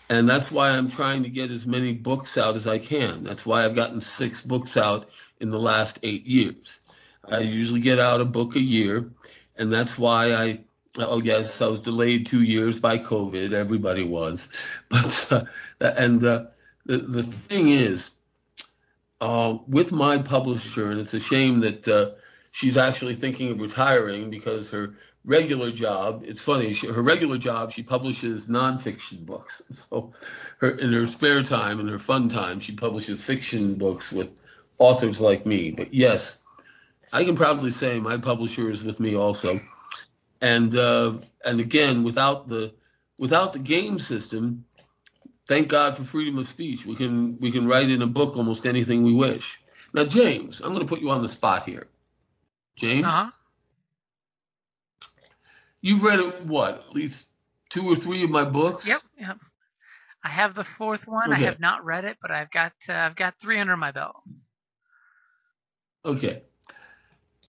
and 0.09 0.29
that's 0.29 0.51
why 0.51 0.69
I'm 0.69 0.89
trying 0.89 1.23
to 1.23 1.29
get 1.29 1.51
as 1.51 1.65
many 1.65 1.93
books 1.93 2.37
out 2.37 2.55
as 2.55 2.67
I 2.67 2.77
can. 2.79 3.23
That's 3.23 3.45
why 3.45 3.65
I've 3.65 3.75
gotten 3.75 4.01
six 4.01 4.41
books 4.41 4.77
out 4.77 5.09
in 5.39 5.49
the 5.49 5.59
last 5.59 5.99
eight 6.03 6.25
years. 6.25 6.79
I 7.23 7.39
usually 7.39 7.81
get 7.81 7.99
out 7.99 8.21
a 8.21 8.25
book 8.25 8.55
a 8.55 8.61
year, 8.61 9.11
and 9.57 9.71
that's 9.71 9.97
why 9.97 10.33
I. 10.33 10.59
Oh 10.99 11.21
yes, 11.21 11.61
I 11.61 11.67
was 11.67 11.81
delayed 11.81 12.25
two 12.25 12.41
years 12.41 12.79
by 12.79 12.97
COVID. 12.97 13.53
Everybody 13.53 14.03
was, 14.03 14.49
but 14.89 15.27
uh, 15.31 15.45
and 15.79 16.23
uh, 16.23 16.45
the 16.85 16.97
the 16.97 17.23
thing 17.23 17.69
is, 17.69 18.09
uh, 19.21 19.57
with 19.67 19.91
my 19.91 20.17
publisher, 20.17 20.91
and 20.91 20.99
it's 20.99 21.13
a 21.13 21.19
shame 21.19 21.59
that 21.61 21.87
uh, 21.87 22.11
she's 22.51 22.77
actually 22.77 23.15
thinking 23.15 23.51
of 23.51 23.59
retiring 23.59 24.29
because 24.29 24.69
her 24.69 24.95
regular 25.25 25.71
job, 25.71 26.23
it's 26.25 26.41
funny, 26.41 26.73
she, 26.73 26.87
her 26.87 27.01
regular 27.01 27.37
job, 27.37 27.71
she 27.71 27.83
publishes 27.83 28.47
nonfiction 28.47 29.25
books. 29.25 29.61
So 29.73 30.11
her, 30.59 30.71
in 30.71 30.93
her 30.93 31.07
spare 31.07 31.43
time, 31.43 31.79
in 31.79 31.87
her 31.87 31.99
fun 31.99 32.29
time, 32.29 32.59
she 32.59 32.73
publishes 32.73 33.23
fiction 33.23 33.75
books 33.75 34.11
with 34.11 34.29
authors 34.79 35.19
like 35.19 35.45
me. 35.45 35.71
But 35.71 35.93
yes, 35.93 36.37
I 37.11 37.23
can 37.23 37.35
proudly 37.35 37.71
say 37.71 37.99
my 37.99 38.17
publisher 38.17 38.71
is 38.71 38.83
with 38.83 38.99
me 38.99 39.15
also. 39.15 39.59
And 40.41 40.75
uh, 40.75 41.17
and 41.45 41.59
again, 41.59 42.03
without 42.03 42.47
the 42.47 42.73
without 43.17 43.53
the 43.53 43.59
game 43.59 43.97
system, 43.97 44.65
thank 45.47 45.69
God 45.69 45.97
for 45.97 46.03
freedom 46.03 46.37
of 46.37 46.47
speech. 46.47 46.85
We 46.85 46.95
can 46.95 47.39
we 47.39 47.51
can 47.51 47.67
write 47.67 47.89
in 47.89 48.01
a 48.01 48.07
book 48.07 48.37
almost 48.37 48.65
anything 48.65 49.03
we 49.03 49.13
wish. 49.13 49.59
Now, 49.93 50.05
James, 50.05 50.61
I'm 50.61 50.73
going 50.73 50.85
to 50.85 50.89
put 50.89 51.01
you 51.01 51.09
on 51.09 51.21
the 51.21 51.29
spot 51.29 51.63
here. 51.63 51.87
James, 52.75 53.05
uh-huh. 53.05 53.31
you've 55.81 56.03
read 56.03 56.47
what 56.47 56.85
at 56.87 56.93
least 56.93 57.29
two 57.69 57.89
or 57.89 57.95
three 57.95 58.23
of 58.23 58.29
my 58.29 58.43
books. 58.43 58.87
Yep, 58.87 59.01
yep. 59.19 59.37
I 60.23 60.29
have 60.29 60.53
the 60.53 60.63
fourth 60.63 61.07
one. 61.07 61.31
I 61.31 61.37
have 61.37 61.59
not 61.59 61.85
read 61.85 62.05
it, 62.05 62.17
but 62.21 62.31
I've 62.31 62.51
got 62.51 62.73
uh, 62.89 62.93
I've 62.93 63.15
got 63.15 63.35
three 63.39 63.59
under 63.59 63.77
my 63.77 63.91
belt. 63.91 64.17
Okay. 66.05 66.43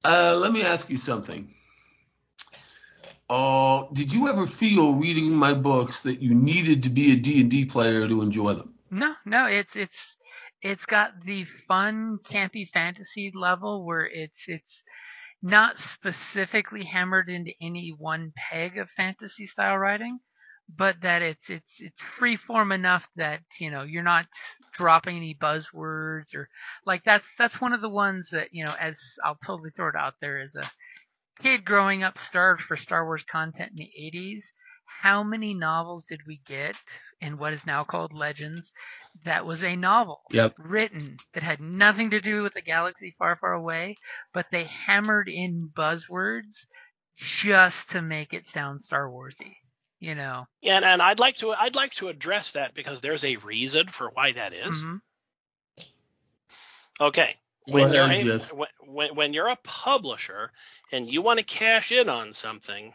Uh, 0.05 0.37
let 0.37 0.53
me 0.53 0.63
ask 0.63 0.89
you 0.89 0.97
something. 0.97 1.55
Uh, 3.31 3.87
did 3.93 4.13
you 4.13 4.29
ever 4.29 4.47
feel 4.47 4.95
reading 4.95 5.31
my 5.33 5.55
books 5.55 6.01
that 6.01 6.21
you 6.21 6.35
needed 6.35 6.83
to 6.83 6.89
be 6.91 7.13
a 7.13 7.17
D&D 7.17 7.67
player 7.67 8.09
to 8.09 8.23
enjoy 8.23 8.55
them? 8.55 8.75
No, 8.91 9.15
no, 9.25 9.47
it's 9.47 9.77
it's 9.77 10.17
it's 10.63 10.87
got 10.87 11.13
the 11.25 11.45
fun 11.45 12.19
campy 12.25 12.69
fantasy 12.69 13.33
level 13.35 13.85
where 13.85 14.07
it's 14.07 14.45
it's 14.49 14.83
not 15.43 15.79
specifically 15.79 16.85
hammered 16.85 17.29
into 17.29 17.53
any 17.61 17.91
one 17.91 18.33
peg 18.37 18.79
of 18.79 18.91
fantasy 18.91 19.47
style 19.47 19.77
writing, 19.79 20.19
but 20.69 21.01
that 21.03 21.23
it's 21.23 21.51
it's 21.51 21.73
it's 21.81 22.03
free 22.03 22.37
form 22.37 22.73
enough 22.73 23.09
that 23.17 23.41
you 23.61 23.71
know 23.71 23.83
you're 23.83 24.03
not 24.03 24.27
dropping 24.73 25.17
any 25.17 25.35
buzzwords 25.35 26.35
or 26.35 26.49
like 26.87 27.05
that's 27.05 27.27
that's 27.39 27.61
one 27.61 27.73
of 27.73 27.83
the 27.83 27.89
ones 27.89 28.31
that 28.31 28.49
you 28.53 28.65
know 28.65 28.75
as 28.81 28.99
I'll 29.25 29.39
totally 29.45 29.71
throw 29.71 29.89
it 29.89 29.97
out 29.97 30.15
there 30.21 30.41
as 30.41 30.55
a 30.57 30.71
kid 31.41 31.65
growing 31.65 32.03
up 32.03 32.19
starved 32.19 32.63
for 32.63 32.77
Star 32.77 33.05
Wars 33.05 33.25
content 33.25 33.71
in 33.71 33.77
the 33.77 33.93
80s. 33.97 34.53
How 34.87 35.23
many 35.23 35.55
novels 35.55 36.05
did 36.05 36.21
we 36.27 36.41
get 36.47 36.77
in 37.21 37.39
what 37.39 37.53
is 37.53 37.67
now 37.67 37.85
called 37.85 38.13
Legends 38.13 38.73
that 39.25 39.45
was 39.47 39.63
a 39.63 39.77
novel 39.77 40.23
Yep. 40.31 40.55
written 40.59 41.17
that 41.35 41.43
had 41.43 41.61
nothing 41.61 42.11
to 42.11 42.21
do 42.21 42.43
with 42.43 42.57
a 42.57 42.63
galaxy 42.63 43.15
far, 43.19 43.37
far 43.37 43.53
away, 43.53 43.97
but 44.33 44.47
they 44.51 44.65
hammered 44.65 45.29
in 45.29 45.69
buzzwords 45.75 46.67
just 47.17 47.91
to 47.91 48.03
make 48.03 48.33
it 48.33 48.47
sound 48.47 48.81
Star 48.83 49.09
Warsy. 49.09 49.57
You 50.01 50.15
know. 50.15 50.47
And 50.63 50.85
and 50.85 51.03
I'd 51.03 51.19
like 51.19 51.37
to 51.37 51.53
I'd 51.53 51.75
like 51.75 51.93
to 51.95 52.09
address 52.09 52.53
that 52.53 52.75
because 52.75 53.01
there's 53.01 53.25
a 53.25 53.37
reason 53.37 53.89
for 53.89 54.11
why 54.11 54.33
that 54.33 54.53
is. 54.53 54.71
Mhm. 54.71 55.01
Okay. 57.01 57.37
Go 57.69 57.75
When 57.75 57.93
you're, 57.93 58.11
a, 58.11 58.25
Jess. 58.25 58.53
when, 58.53 58.69
when 58.87 59.15
when 59.17 59.33
you're 59.35 59.49
a 59.49 59.57
publisher 59.63 60.53
and 60.93 61.09
you 61.11 61.23
want 61.23 61.39
to 61.39 61.45
cash 61.45 61.93
in 61.93 62.09
on 62.09 62.33
something, 62.33 62.93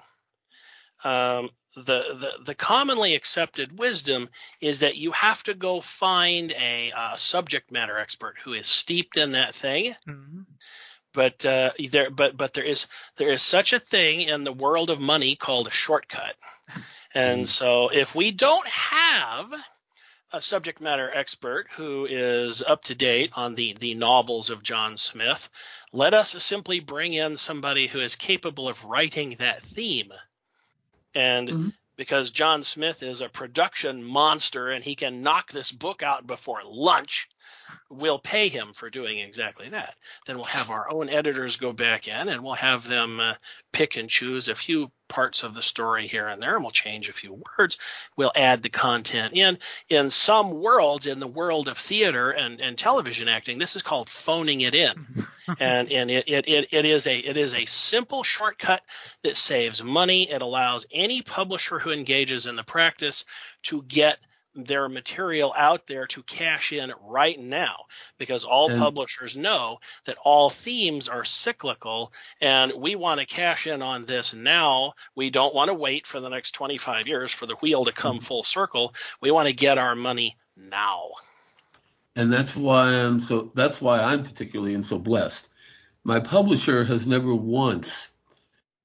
um, 1.03 1.49
the, 1.75 1.81
the 2.19 2.31
the 2.45 2.55
commonly 2.55 3.15
accepted 3.15 3.77
wisdom 3.77 4.29
is 4.61 4.79
that 4.79 4.95
you 4.95 5.11
have 5.11 5.43
to 5.43 5.53
go 5.53 5.81
find 5.81 6.51
a, 6.51 6.91
uh 6.95 7.15
subject 7.15 7.71
matter 7.71 7.97
expert 7.97 8.35
who 8.43 8.53
is 8.53 8.67
steeped 8.67 9.17
in 9.17 9.31
that 9.33 9.55
thing. 9.55 9.95
Mhm. 10.07 10.45
But 11.13 11.45
uh, 11.45 11.71
there 11.91 12.09
but 12.09 12.37
but 12.37 12.53
there 12.53 12.63
is 12.63 12.87
there 13.17 13.31
is 13.31 13.41
such 13.41 13.73
a 13.73 13.79
thing 13.79 14.21
in 14.21 14.43
the 14.43 14.53
world 14.53 14.89
of 14.89 14.99
money 14.99 15.35
called 15.35 15.67
a 15.67 15.71
shortcut. 15.71 16.35
And 17.13 17.45
Mm. 17.45 17.47
so 17.47 17.89
if 17.89 18.15
we 18.15 18.31
don't 18.31 18.67
have 18.67 19.51
a 20.33 20.41
subject 20.41 20.81
matter 20.81 21.13
expert 21.13 21.67
who 21.77 22.07
is 22.09 22.63
up 22.63 22.83
to 22.83 22.95
date 22.95 23.29
on 23.35 23.53
the, 23.53 23.77
the 23.79 23.93
novels 23.93 24.49
of 24.49 24.63
John 24.63 24.97
Smith. 24.97 25.47
Let 25.91 26.15
us 26.15 26.31
simply 26.43 26.79
bring 26.79 27.13
in 27.13 27.37
somebody 27.37 27.87
who 27.87 27.99
is 27.99 28.15
capable 28.15 28.67
of 28.67 28.83
writing 28.83 29.35
that 29.37 29.61
theme. 29.61 30.11
And 31.13 31.49
Mhm. 31.49 31.73
because 31.95 32.31
John 32.31 32.63
Smith 32.63 33.03
is 33.03 33.21
a 33.21 33.29
production 33.29 34.03
monster 34.03 34.71
and 34.71 34.83
he 34.83 34.95
can 34.95 35.21
knock 35.21 35.51
this 35.51 35.71
book 35.71 36.01
out 36.01 36.25
before 36.25 36.63
lunch, 36.65 37.29
we'll 37.89 38.19
pay 38.19 38.49
him 38.49 38.73
for 38.73 38.89
doing 38.89 39.19
exactly 39.19 39.69
that. 39.69 39.95
Then 40.25 40.35
we'll 40.35 40.45
have 40.45 40.69
our 40.69 40.89
own 40.89 41.09
editors 41.09 41.55
go 41.55 41.73
back 41.73 42.07
in 42.07 42.29
and 42.29 42.43
we'll 42.43 42.53
have 42.53 42.87
them 42.87 43.19
uh, 43.19 43.35
pick 43.71 43.97
and 43.97 44.09
choose 44.09 44.47
a 44.47 44.55
few 44.55 44.91
parts 45.07 45.43
of 45.43 45.53
the 45.53 45.61
story 45.61 46.07
here 46.07 46.27
and 46.27 46.41
there 46.41 46.55
and 46.55 46.63
we'll 46.63 46.71
change 46.71 47.07
a 47.07 47.13
few 47.13 47.41
words. 47.57 47.77
We'll 48.17 48.31
add 48.35 48.63
the 48.63 48.69
content 48.69 49.33
in. 49.33 49.59
In 49.89 50.09
some 50.09 50.61
worlds, 50.61 51.05
in 51.05 51.19
the 51.19 51.27
world 51.27 51.67
of 51.67 51.77
theater 51.77 52.31
and, 52.31 52.59
and 52.59 52.77
television 52.77 53.27
acting, 53.27 53.59
this 53.59 53.75
is 53.75 53.81
called 53.81 54.09
phoning 54.09 54.61
it 54.61 54.73
in. 54.73 55.27
and 55.59 55.91
and 55.91 56.09
it, 56.09 56.27
it, 56.27 56.47
it, 56.47 56.67
it 56.71 56.85
is 56.85 57.05
a 57.05 57.17
it 57.17 57.37
is 57.37 57.53
a 57.53 57.65
simple 57.65 58.23
shortcut 58.23 58.81
that 59.23 59.37
saves 59.37 59.83
money. 59.83 60.29
It 60.29 60.41
allows 60.41 60.85
any 60.91 61.21
publisher 61.21 61.79
who 61.79 61.91
engages 61.91 62.45
in 62.45 62.55
the 62.55 62.63
practice 62.63 63.25
to 63.63 63.83
get 63.83 64.17
their 64.55 64.87
material 64.87 65.53
out 65.57 65.87
there 65.87 66.05
to 66.07 66.23
cash 66.23 66.71
in 66.71 66.93
right 67.03 67.39
now 67.39 67.85
because 68.17 68.43
all 68.43 68.69
And- 68.69 68.79
publishers 68.79 69.35
know 69.35 69.79
that 70.05 70.17
all 70.23 70.49
themes 70.49 71.07
are 71.07 71.25
cyclical 71.25 72.13
and 72.39 72.73
we 72.73 72.95
want 72.95 73.19
to 73.19 73.25
cash 73.25 73.67
in 73.67 73.81
on 73.81 74.05
this 74.05 74.33
now 74.33 74.93
we 75.15 75.29
don't 75.29 75.55
want 75.55 75.69
to 75.69 75.73
wait 75.73 76.05
for 76.05 76.19
the 76.19 76.29
next 76.29 76.51
25 76.51 77.07
years 77.07 77.31
for 77.31 77.45
the 77.45 77.55
wheel 77.55 77.85
to 77.85 77.91
come 77.91 78.17
mm-hmm. 78.17 78.25
full 78.25 78.43
circle 78.43 78.93
we 79.21 79.31
want 79.31 79.47
to 79.47 79.53
get 79.53 79.77
our 79.77 79.95
money 79.95 80.37
now 80.55 81.09
and 82.15 82.31
that's 82.31 82.55
why 82.55 82.89
I'm 82.89 83.19
so 83.19 83.51
that's 83.55 83.81
why 83.81 83.99
I'm 84.01 84.23
particularly 84.23 84.75
and 84.75 84.85
so 84.85 84.99
blessed. 84.99 85.49
My 86.03 86.19
publisher 86.19 86.83
has 86.83 87.07
never 87.07 87.33
once 87.33 88.09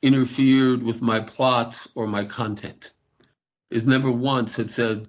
interfered 0.03 0.83
with 0.83 1.03
my 1.03 1.21
plots 1.21 1.89
or 1.95 2.07
my 2.07 2.25
content. 2.25 2.93
Has 3.73 3.87
never 3.87 4.11
once 4.11 4.57
had 4.57 4.71
said, 4.71 5.09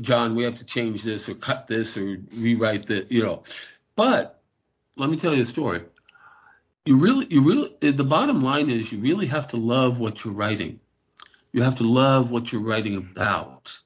John, 0.00 0.34
we 0.34 0.44
have 0.44 0.56
to 0.56 0.64
change 0.64 1.02
this 1.02 1.28
or 1.28 1.34
cut 1.34 1.66
this 1.66 1.96
or 1.96 2.18
rewrite 2.32 2.86
that, 2.86 3.10
you 3.10 3.22
know. 3.22 3.42
But 3.96 4.40
let 4.96 5.10
me 5.10 5.16
tell 5.16 5.34
you 5.34 5.42
a 5.42 5.46
story. 5.46 5.82
You 6.84 6.96
really, 6.96 7.26
you 7.30 7.42
really, 7.42 7.90
the 7.90 8.04
bottom 8.04 8.42
line 8.42 8.70
is 8.70 8.92
you 8.92 8.98
really 8.98 9.26
have 9.26 9.48
to 9.48 9.56
love 9.56 9.98
what 10.00 10.24
you're 10.24 10.34
writing. 10.34 10.80
You 11.52 11.62
have 11.62 11.76
to 11.76 11.84
love 11.84 12.30
what 12.30 12.52
you're 12.52 12.62
writing 12.62 12.96
about. 12.96 13.78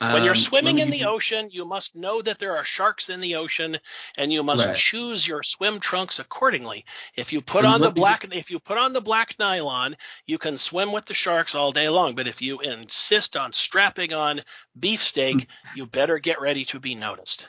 When 0.00 0.24
you're 0.24 0.32
Um, 0.32 0.40
swimming 0.40 0.78
in 0.78 0.88
the 0.88 1.04
ocean, 1.04 1.50
you 1.52 1.66
must 1.66 1.94
know 1.94 2.22
that 2.22 2.38
there 2.38 2.56
are 2.56 2.64
sharks 2.64 3.10
in 3.10 3.20
the 3.20 3.34
ocean, 3.34 3.78
and 4.16 4.32
you 4.32 4.42
must 4.42 4.64
Right. 4.64 4.74
choose 4.76 5.28
your 5.28 5.42
swim 5.42 5.78
trunks 5.78 6.18
accordingly. 6.18 6.86
If 7.16 7.34
you 7.34 7.42
put 7.42 7.66
And 7.66 7.74
on 7.74 7.80
the 7.82 7.90
black, 7.90 8.26
if 8.32 8.50
you 8.50 8.60
put 8.60 8.78
on 8.78 8.94
the 8.94 9.02
black 9.02 9.38
nylon, 9.38 9.98
you 10.24 10.38
can 10.38 10.56
swim 10.56 10.90
with 10.90 11.04
the 11.04 11.12
sharks 11.12 11.54
all 11.54 11.70
day 11.72 11.90
long. 11.90 12.14
But 12.14 12.28
if 12.28 12.40
you 12.40 12.60
insist 12.60 13.36
on 13.36 13.52
strapping 13.52 14.14
on 14.14 14.42
beefsteak, 14.78 15.46
you 15.74 15.84
better 15.84 16.18
get 16.18 16.40
ready 16.40 16.64
to 16.66 16.80
be 16.80 16.94
noticed. 16.94 17.46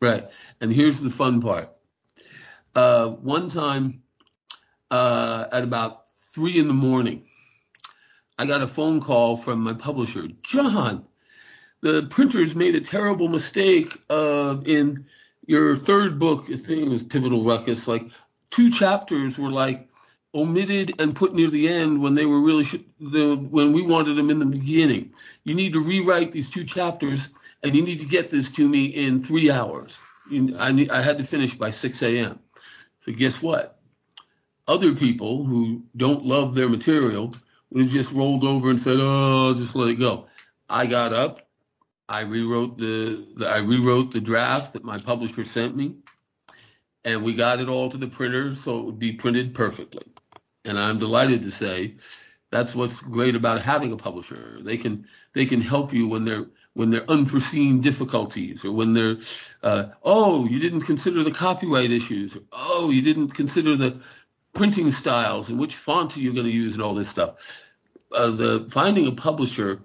Right. 0.00 0.26
And 0.62 0.72
here's 0.72 1.00
the 1.02 1.10
fun 1.10 1.42
part. 1.42 1.70
Uh, 2.74 3.10
one 3.10 3.50
time, 3.50 4.02
uh, 4.90 5.48
at 5.52 5.62
about 5.62 6.08
three 6.08 6.58
in 6.58 6.66
the 6.66 6.72
morning, 6.74 7.28
I 8.38 8.46
got 8.46 8.62
a 8.62 8.66
phone 8.66 9.00
call 9.00 9.36
from 9.36 9.60
my 9.60 9.74
publisher. 9.74 10.28
John, 10.42 11.06
the 11.84 12.04
printers 12.04 12.56
made 12.56 12.74
a 12.76 12.80
terrible 12.80 13.28
mistake 13.28 14.00
uh, 14.08 14.56
in 14.64 15.04
your 15.46 15.76
third 15.76 16.18
book. 16.18 16.46
I 16.50 16.56
think 16.56 16.82
it 16.82 16.88
was 16.88 17.02
Pivotal 17.02 17.44
Ruckus. 17.44 17.86
Like 17.86 18.06
two 18.50 18.70
chapters 18.70 19.38
were 19.38 19.50
like 19.50 19.90
omitted 20.34 20.94
and 20.98 21.14
put 21.14 21.34
near 21.34 21.50
the 21.50 21.68
end 21.68 22.00
when 22.02 22.14
they 22.14 22.24
were 22.24 22.40
really 22.40 22.64
sh- 22.64 22.76
the 23.00 23.36
when 23.36 23.74
we 23.74 23.82
wanted 23.82 24.14
them 24.14 24.30
in 24.30 24.38
the 24.38 24.46
beginning. 24.46 25.12
You 25.44 25.54
need 25.54 25.74
to 25.74 25.80
rewrite 25.80 26.32
these 26.32 26.48
two 26.48 26.64
chapters, 26.64 27.28
and 27.62 27.76
you 27.76 27.82
need 27.82 28.00
to 28.00 28.06
get 28.06 28.30
this 28.30 28.50
to 28.52 28.66
me 28.66 28.86
in 28.86 29.22
three 29.22 29.50
hours. 29.50 30.00
You- 30.30 30.56
I 30.58 30.72
need, 30.72 30.90
I 30.90 31.02
had 31.02 31.18
to 31.18 31.24
finish 31.24 31.54
by 31.54 31.70
6 31.70 32.02
a.m. 32.02 32.38
So 33.00 33.12
guess 33.12 33.42
what? 33.42 33.78
Other 34.68 34.94
people 34.96 35.44
who 35.44 35.82
don't 35.96 36.24
love 36.24 36.54
their 36.54 36.70
material 36.70 37.34
would 37.70 37.82
have 37.84 37.92
just 37.92 38.12
rolled 38.12 38.44
over 38.44 38.70
and 38.70 38.80
said, 38.80 38.96
"Oh, 39.00 39.54
just 39.54 39.76
let 39.76 39.90
it 39.90 39.96
go." 39.96 40.28
I 40.70 40.86
got 40.86 41.12
up, 41.12 41.43
I 42.08 42.22
rewrote 42.22 42.78
the, 42.78 43.26
the 43.36 43.48
I 43.48 43.58
rewrote 43.58 44.12
the 44.12 44.20
draft 44.20 44.74
that 44.74 44.84
my 44.84 44.98
publisher 44.98 45.44
sent 45.44 45.74
me, 45.74 45.94
and 47.04 47.24
we 47.24 47.34
got 47.34 47.60
it 47.60 47.68
all 47.68 47.90
to 47.90 47.96
the 47.96 48.08
printer 48.08 48.54
so 48.54 48.78
it 48.78 48.84
would 48.84 48.98
be 48.98 49.12
printed 49.12 49.54
perfectly. 49.54 50.04
And 50.64 50.78
I'm 50.78 50.98
delighted 50.98 51.42
to 51.42 51.50
say 51.50 51.96
that's 52.50 52.74
what's 52.74 53.00
great 53.00 53.34
about 53.34 53.60
having 53.60 53.92
a 53.92 53.96
publisher. 53.96 54.58
They 54.62 54.76
can 54.76 55.06
they 55.32 55.46
can 55.46 55.60
help 55.60 55.92
you 55.92 56.08
when 56.08 56.24
they're 56.24 56.46
when 56.74 56.90
there 56.90 57.02
are 57.02 57.10
unforeseen 57.10 57.80
difficulties 57.80 58.64
or 58.64 58.72
when 58.72 58.94
they're 58.94 59.16
uh, 59.62 59.86
oh 60.02 60.46
you 60.46 60.58
didn't 60.60 60.82
consider 60.82 61.24
the 61.24 61.30
copyright 61.30 61.90
issues 61.90 62.36
or, 62.36 62.40
oh 62.52 62.90
you 62.90 63.02
didn't 63.02 63.30
consider 63.30 63.76
the 63.76 64.00
printing 64.52 64.92
styles 64.92 65.48
and 65.48 65.58
which 65.58 65.74
font 65.74 66.16
are 66.16 66.20
you 66.20 66.32
going 66.32 66.46
to 66.46 66.52
use 66.52 66.74
and 66.74 66.82
all 66.82 66.94
this 66.94 67.08
stuff. 67.08 67.60
Uh, 68.12 68.30
the 68.30 68.68
finding 68.70 69.06
a 69.06 69.12
publisher 69.12 69.80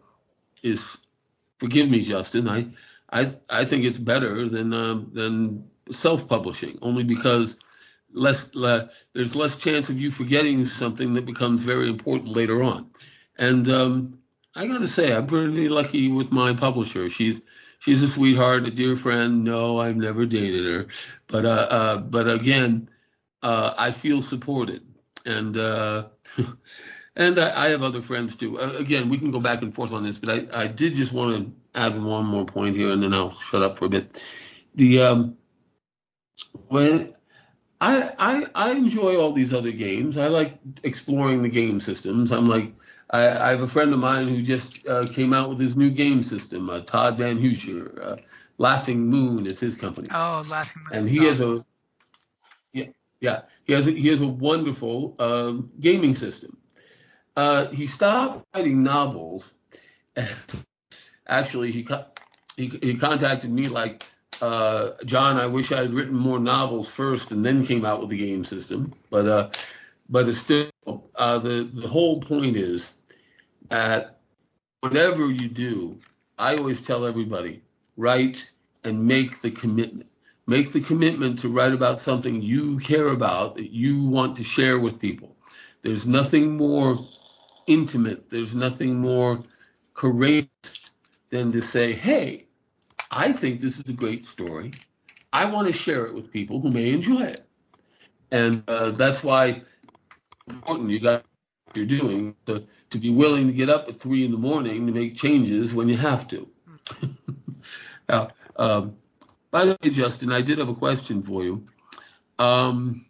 is 0.62 0.98
forgive 1.60 1.90
me, 1.90 2.02
Justin. 2.02 2.48
I 2.50 2.68
I 3.12 3.32
I 3.50 3.66
think 3.66 3.86
it's 3.86 4.00
better 4.00 4.50
than 4.50 4.74
um, 4.74 5.12
than 5.14 5.70
self-publishing, 5.92 6.80
only 6.82 7.04
because 7.04 7.58
less 8.14 8.54
le, 8.56 8.90
there's 9.14 9.36
less 9.36 9.56
chance 9.56 9.90
of 9.90 10.00
you 10.00 10.12
forgetting 10.12 10.66
something 10.66 11.14
that 11.14 11.26
becomes 11.26 11.64
very 11.64 11.88
important 11.90 12.36
later 12.36 12.64
on. 12.64 12.90
And 13.38 13.70
um, 13.70 14.20
I 14.56 14.68
got 14.68 14.80
to 14.80 14.88
say, 14.88 15.14
I'm 15.14 15.28
pretty 15.28 15.70
lucky 15.70 16.12
with 16.12 16.32
my 16.32 16.54
publisher. 16.54 17.10
She's 17.10 17.42
she's 17.80 18.02
a 18.02 18.08
sweetheart, 18.08 18.68
a 18.68 18.72
dear 18.72 18.96
friend. 18.96 19.44
No, 19.44 19.80
I've 19.80 19.98
never 19.98 20.26
dated 20.26 20.66
her, 20.66 20.88
but 21.28 21.46
uh, 21.46 21.68
uh 21.70 21.98
but 21.98 22.30
again, 22.30 22.90
uh, 23.42 23.74
I 23.78 23.92
feel 23.92 24.22
supported, 24.22 24.84
and 25.26 25.58
uh, 25.58 26.08
and 27.16 27.40
I, 27.40 27.66
I 27.66 27.70
have 27.70 27.84
other 27.84 28.02
friends 28.02 28.36
too. 28.36 28.60
Uh, 28.60 28.74
again, 28.78 29.10
we 29.10 29.18
can 29.18 29.32
go 29.32 29.40
back 29.40 29.62
and 29.62 29.74
forth 29.74 29.92
on 29.92 30.04
this, 30.04 30.20
but 30.20 30.30
I, 30.30 30.64
I 30.64 30.68
did 30.68 30.94
just 30.94 31.14
want 31.14 31.36
to 31.38 31.80
add 31.80 32.02
one 32.02 32.26
more 32.26 32.46
point 32.46 32.76
here, 32.76 32.90
and 32.90 33.04
then 33.04 33.14
I'll 33.14 33.32
shut 33.32 33.62
up 33.62 33.78
for 33.78 33.86
a 33.86 33.90
bit. 33.90 34.22
The 34.76 35.02
um, 35.02 35.38
when 36.68 37.14
I, 37.82 38.14
I 38.18 38.48
I 38.56 38.72
enjoy 38.72 39.18
all 39.18 39.32
these 39.32 39.54
other 39.54 39.72
games. 39.72 40.18
I 40.18 40.28
like 40.28 40.60
exploring 40.84 41.42
the 41.42 41.50
game 41.50 41.80
systems. 41.80 42.32
I'm 42.32 42.48
like 42.48 42.74
I, 43.12 43.30
I 43.30 43.50
have 43.52 43.62
a 43.62 43.68
friend 43.68 43.94
of 43.94 44.00
mine 44.00 44.28
who 44.28 44.42
just 44.42 44.86
uh, 44.88 45.08
came 45.12 45.34
out 45.34 45.50
with 45.50 45.60
his 45.60 45.76
new 45.76 45.90
game 45.90 46.22
system. 46.22 46.70
Uh, 46.70 46.82
Todd 46.82 47.18
Van 47.18 47.40
Huscher, 47.40 47.98
uh, 48.02 48.18
Laughing 48.58 49.08
Moon 49.08 49.48
is 49.48 49.60
his 49.60 49.76
company. 49.76 50.10
Oh, 50.12 50.42
Laughing 50.50 50.84
Moon. 50.90 51.00
And 51.00 51.10
he 51.10 51.26
has 51.26 51.40
a 51.40 51.66
yeah 52.74 52.88
yeah 53.22 53.42
he 53.64 53.74
has 53.74 53.88
a, 53.88 53.92
he 53.92 54.10
has 54.10 54.22
a 54.22 54.28
wonderful 54.28 55.16
um, 55.20 55.72
gaming 55.80 56.16
system. 56.16 56.58
Uh, 57.40 57.70
he 57.72 57.88
stopped 57.88 58.46
writing 58.54 58.84
novels. 58.84 59.54
Actually, 61.28 61.72
he, 61.72 61.88
he 62.58 62.68
he 62.68 62.96
contacted 62.96 63.50
me 63.50 63.70
like 63.70 64.04
uh, 64.42 64.92
John, 65.06 65.38
I 65.38 65.46
wish 65.46 65.72
I 65.72 65.78
had 65.84 65.94
written 65.94 66.18
more 66.18 66.40
novels 66.40 66.92
first 66.92 67.32
and 67.32 67.46
then 67.46 67.66
came 67.66 67.86
out 67.86 68.02
with 68.02 68.10
the 68.10 68.18
game 68.18 68.44
system. 68.44 68.94
But 69.10 69.26
uh, 69.26 69.50
but 70.10 70.28
it's 70.28 70.40
still 70.40 70.70
uh, 71.16 71.40
the 71.40 71.70
the 71.74 71.88
whole 71.88 72.20
point 72.20 72.58
is 72.58 72.94
that 73.70 74.20
whatever 74.82 75.32
you 75.32 75.48
do, 75.48 75.98
I 76.38 76.58
always 76.58 76.82
tell 76.82 77.06
everybody 77.06 77.62
write 77.96 78.52
and 78.84 79.06
make 79.06 79.42
the 79.42 79.52
commitment. 79.52 80.10
Make 80.46 80.74
the 80.74 80.82
commitment 80.82 81.40
to 81.40 81.48
write 81.48 81.72
about 81.72 82.02
something 82.02 82.42
you 82.42 82.80
care 82.80 83.08
about 83.08 83.56
that 83.56 83.72
you 83.72 84.04
want 84.04 84.36
to 84.38 84.44
share 84.44 84.78
with 84.78 85.00
people. 85.00 85.38
There's 85.84 86.06
nothing 86.06 86.58
more 86.58 87.00
intimate. 87.70 88.30
There's 88.30 88.56
nothing 88.56 88.98
more 89.00 89.42
courageous 89.96 90.50
than 91.30 91.54
to 91.54 91.62
say, 91.62 91.94
hey, 91.94 92.48
I 93.12 93.34
think 93.34 93.62
this 93.62 93.80
is 93.80 93.90
a 93.90 93.94
great 93.94 94.26
story. 94.26 94.74
I 95.34 95.46
want 95.46 95.68
to 95.68 95.74
share 95.74 96.06
it 96.08 96.16
with 96.16 96.32
people 96.34 96.62
who 96.62 96.72
may 96.72 96.92
enjoy 96.92 97.22
it. 97.22 97.46
And 98.32 98.64
uh, 98.68 98.92
that's 98.92 99.24
why 99.24 99.64
important 100.50 100.90
you 100.92 101.00
got 101.00 101.26
what 101.66 101.78
you're 101.78 101.86
doing 101.86 102.36
to, 102.48 102.66
to 102.92 102.98
be 103.00 103.12
willing 103.12 103.48
to 103.48 103.54
get 103.54 103.70
up 103.70 103.90
at 103.90 103.98
three 103.98 104.26
in 104.26 104.32
the 104.32 104.38
morning 104.38 104.88
to 104.88 104.94
make 104.94 105.16
changes 105.16 105.74
when 105.74 105.90
you 105.90 105.98
have 105.98 106.28
to. 106.30 106.50
now, 108.10 108.30
um, 108.58 108.98
by 109.52 109.66
the 109.66 109.78
way, 109.84 109.90
Justin, 109.92 110.32
I 110.32 110.42
did 110.42 110.60
have 110.60 110.70
a 110.70 110.76
question 110.76 111.24
for 111.24 111.44
you. 111.44 111.68
Um, 112.40 113.06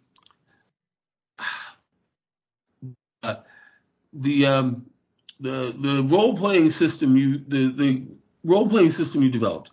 the 4.12 4.46
um, 4.46 4.86
the 5.40 5.74
the 5.78 6.02
role 6.08 6.36
playing 6.36 6.70
system 6.70 7.16
you 7.16 7.38
the 7.38 7.72
the 7.72 8.02
role 8.44 8.68
playing 8.68 8.90
system 8.90 9.22
you 9.22 9.30
developed 9.30 9.70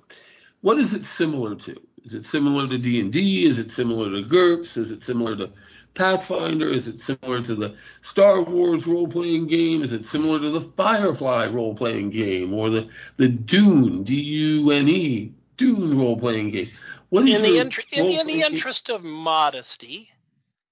what 0.62 0.80
is 0.80 0.94
it 0.94 1.06
similar 1.06 1.56
to? 1.56 1.76
Is 2.04 2.14
it 2.14 2.26
similar 2.26 2.68
to 2.68 2.78
D&D? 2.78 3.46
Is 3.46 3.60
it 3.60 3.70
similar 3.70 4.10
to 4.10 4.28
GURPS? 4.28 4.78
Is 4.78 4.92
it 4.92 5.04
similar 5.04 5.36
to 5.36 5.52
Pathfinder? 5.94 6.70
Is 6.70 6.88
it 6.88 7.00
similar 7.00 7.42
to 7.42 7.56
the 7.56 7.76
Star 8.02 8.42
Wars 8.42 8.88
role-playing 8.88 9.48
game? 9.48 9.84
Is 9.84 9.94
it 9.94 10.06
similar 10.06 10.40
to 10.40 10.50
the 10.50 10.62
Firefly 10.62 11.48
role-playing 11.48 12.12
game 12.12 12.54
or 12.54 12.70
the 12.70 12.90
the 13.18 13.28
Dune 13.28 14.04
D-U-N-E 14.04 15.34
Dune 15.58 15.98
role-playing 15.98 16.52
game? 16.52 16.70
What 17.10 17.28
is 17.28 17.42
in 17.42 17.52
the 17.52 17.60
inter- 17.60 17.84
in, 17.92 18.06
in 18.06 18.28
the 18.28 18.42
interest 18.42 18.90
of 18.90 19.04
modesty, 19.04 20.10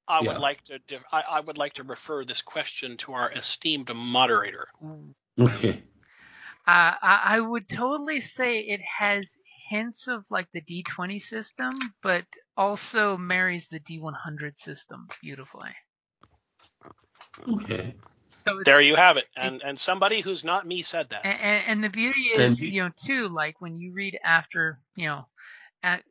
I 0.08 0.22
yeah. 0.22 0.34
would 0.34 0.40
like 0.40 0.64
to 0.66 0.80
I, 1.12 1.22
I 1.22 1.40
would 1.40 1.58
like 1.58 1.74
to 1.74 1.84
refer 1.84 2.26
this 2.26 2.42
question 2.42 2.98
to 2.98 3.14
our 3.14 3.32
esteemed 3.32 3.94
moderator. 3.96 4.68
Okay. 5.40 5.84
Uh, 6.68 6.98
I, 7.00 7.22
I 7.26 7.40
would 7.42 7.70
totally 7.70 8.20
say 8.20 8.58
it 8.62 8.82
has 8.82 9.38
hints 9.70 10.08
of 10.08 10.26
like 10.32 10.48
the 10.52 10.62
D20 10.62 11.22
system, 11.22 11.78
but 12.02 12.26
also 12.58 13.18
marries 13.18 13.68
the 13.70 13.80
D100 13.82 14.58
system 14.58 15.08
beautifully. 15.22 15.70
Okay. 17.48 17.94
So 18.46 18.62
there 18.64 18.82
you 18.82 18.96
have 18.96 19.18
it, 19.18 19.26
and 19.36 19.62
and 19.66 19.78
somebody 19.78 20.22
who's 20.22 20.44
not 20.44 20.68
me 20.68 20.82
said 20.82 21.10
that. 21.10 21.26
And, 21.26 21.40
and, 21.40 21.64
and 21.68 21.84
the 21.84 21.90
beauty 21.90 22.30
is, 22.36 22.60
you 22.60 22.84
know, 22.84 22.90
too, 23.04 23.28
like 23.28 23.62
when 23.62 23.80
you 23.80 23.94
read 23.94 24.18
after, 24.24 24.80
you 24.96 25.06
know, 25.06 25.28
at 25.84 26.04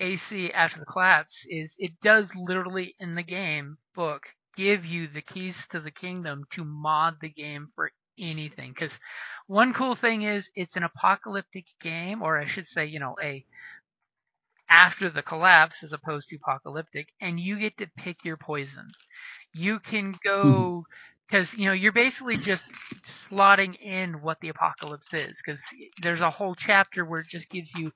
AC 0.00 0.52
after 0.52 0.80
the 0.80 0.86
collapse, 0.86 1.44
is 1.48 1.74
it 1.78 2.00
does 2.00 2.34
literally 2.34 2.94
in 2.98 3.14
the 3.14 3.22
game 3.22 3.76
book 3.94 4.22
give 4.56 4.84
you 4.84 5.06
the 5.06 5.22
keys 5.22 5.56
to 5.70 5.80
the 5.80 5.90
kingdom 5.90 6.44
to 6.50 6.64
mod 6.64 7.16
the 7.20 7.28
game 7.28 7.68
for 7.74 7.90
anything. 8.18 8.72
Because 8.72 8.92
one 9.46 9.72
cool 9.72 9.94
thing 9.94 10.22
is 10.22 10.50
it's 10.54 10.76
an 10.76 10.82
apocalyptic 10.82 11.66
game, 11.80 12.22
or 12.22 12.38
I 12.38 12.46
should 12.46 12.66
say, 12.66 12.86
you 12.86 13.00
know, 13.00 13.16
a 13.22 13.44
after 14.68 15.10
the 15.10 15.22
collapse 15.22 15.82
as 15.82 15.92
opposed 15.92 16.28
to 16.28 16.36
apocalyptic, 16.36 17.08
and 17.20 17.40
you 17.40 17.58
get 17.58 17.76
to 17.78 17.90
pick 17.96 18.24
your 18.24 18.36
poison. 18.36 18.88
You 19.52 19.80
can 19.80 20.14
go 20.24 20.84
because 21.28 21.50
hmm. 21.50 21.60
you 21.60 21.66
know 21.66 21.72
you're 21.72 21.92
basically 21.92 22.36
just 22.36 22.64
slotting 23.28 23.76
in 23.80 24.22
what 24.22 24.38
the 24.40 24.48
apocalypse 24.48 25.12
is 25.12 25.40
because 25.44 25.60
there's 26.02 26.20
a 26.20 26.30
whole 26.30 26.54
chapter 26.54 27.04
where 27.04 27.20
it 27.20 27.28
just 27.28 27.48
gives 27.50 27.74
you 27.74 27.92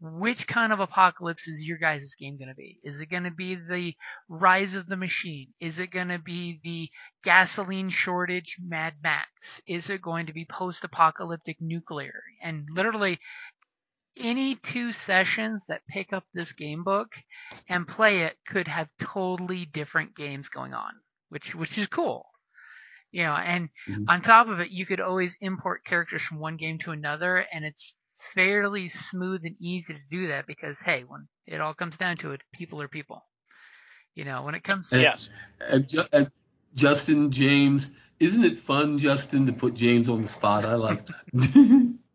which 0.00 0.46
kind 0.46 0.72
of 0.72 0.78
apocalypse 0.78 1.48
is 1.48 1.62
your 1.62 1.78
guys' 1.78 2.14
game 2.14 2.38
going 2.38 2.48
to 2.48 2.54
be? 2.54 2.78
Is 2.84 3.00
it 3.00 3.10
going 3.10 3.24
to 3.24 3.32
be 3.32 3.56
the 3.56 3.94
rise 4.28 4.74
of 4.74 4.86
the 4.86 4.96
machine? 4.96 5.48
Is 5.60 5.78
it 5.78 5.90
going 5.90 6.08
to 6.08 6.20
be 6.20 6.60
the 6.62 6.88
gasoline 7.24 7.88
shortage 7.88 8.58
Mad 8.64 8.94
Max? 9.02 9.28
Is 9.66 9.90
it 9.90 10.00
going 10.00 10.26
to 10.26 10.32
be 10.32 10.44
post 10.44 10.84
apocalyptic 10.84 11.56
nuclear? 11.60 12.22
And 12.42 12.68
literally, 12.70 13.18
any 14.16 14.54
two 14.54 14.92
sessions 14.92 15.64
that 15.68 15.86
pick 15.88 16.12
up 16.12 16.24
this 16.32 16.52
game 16.52 16.84
book 16.84 17.08
and 17.68 17.86
play 17.86 18.22
it 18.22 18.36
could 18.46 18.68
have 18.68 18.88
totally 19.00 19.66
different 19.66 20.14
games 20.14 20.48
going 20.48 20.74
on, 20.74 20.92
which 21.28 21.54
which 21.54 21.76
is 21.76 21.88
cool. 21.88 22.26
You 23.10 23.24
know, 23.24 23.34
and 23.34 23.70
mm-hmm. 23.88 24.04
on 24.08 24.20
top 24.20 24.48
of 24.48 24.60
it, 24.60 24.70
you 24.70 24.84
could 24.84 25.00
always 25.00 25.34
import 25.40 25.84
characters 25.84 26.22
from 26.22 26.38
one 26.38 26.56
game 26.56 26.78
to 26.80 26.90
another, 26.90 27.44
and 27.52 27.64
it's 27.64 27.94
fairly 28.34 28.88
smooth 28.88 29.42
and 29.44 29.56
easy 29.60 29.94
to 29.94 30.00
do 30.10 30.28
that 30.28 30.46
because 30.46 30.80
hey, 30.80 31.04
when 31.06 31.28
it 31.46 31.60
all 31.60 31.74
comes 31.74 31.96
down 31.96 32.16
to 32.18 32.32
it, 32.32 32.42
people 32.52 32.80
are 32.82 32.88
people. 32.88 33.24
You 34.14 34.24
know, 34.24 34.42
when 34.42 34.54
it 34.54 34.64
comes 34.64 34.90
to 34.90 35.00
yes, 35.00 35.30
and, 35.60 35.92
and 36.12 36.30
Justin 36.74 37.30
James, 37.30 37.90
isn't 38.18 38.44
it 38.44 38.58
fun, 38.58 38.98
Justin, 38.98 39.46
to 39.46 39.52
put 39.52 39.74
James 39.74 40.08
on 40.08 40.22
the 40.22 40.28
spot? 40.28 40.64
I 40.64 40.74
like 40.74 41.06
that. 41.06 41.94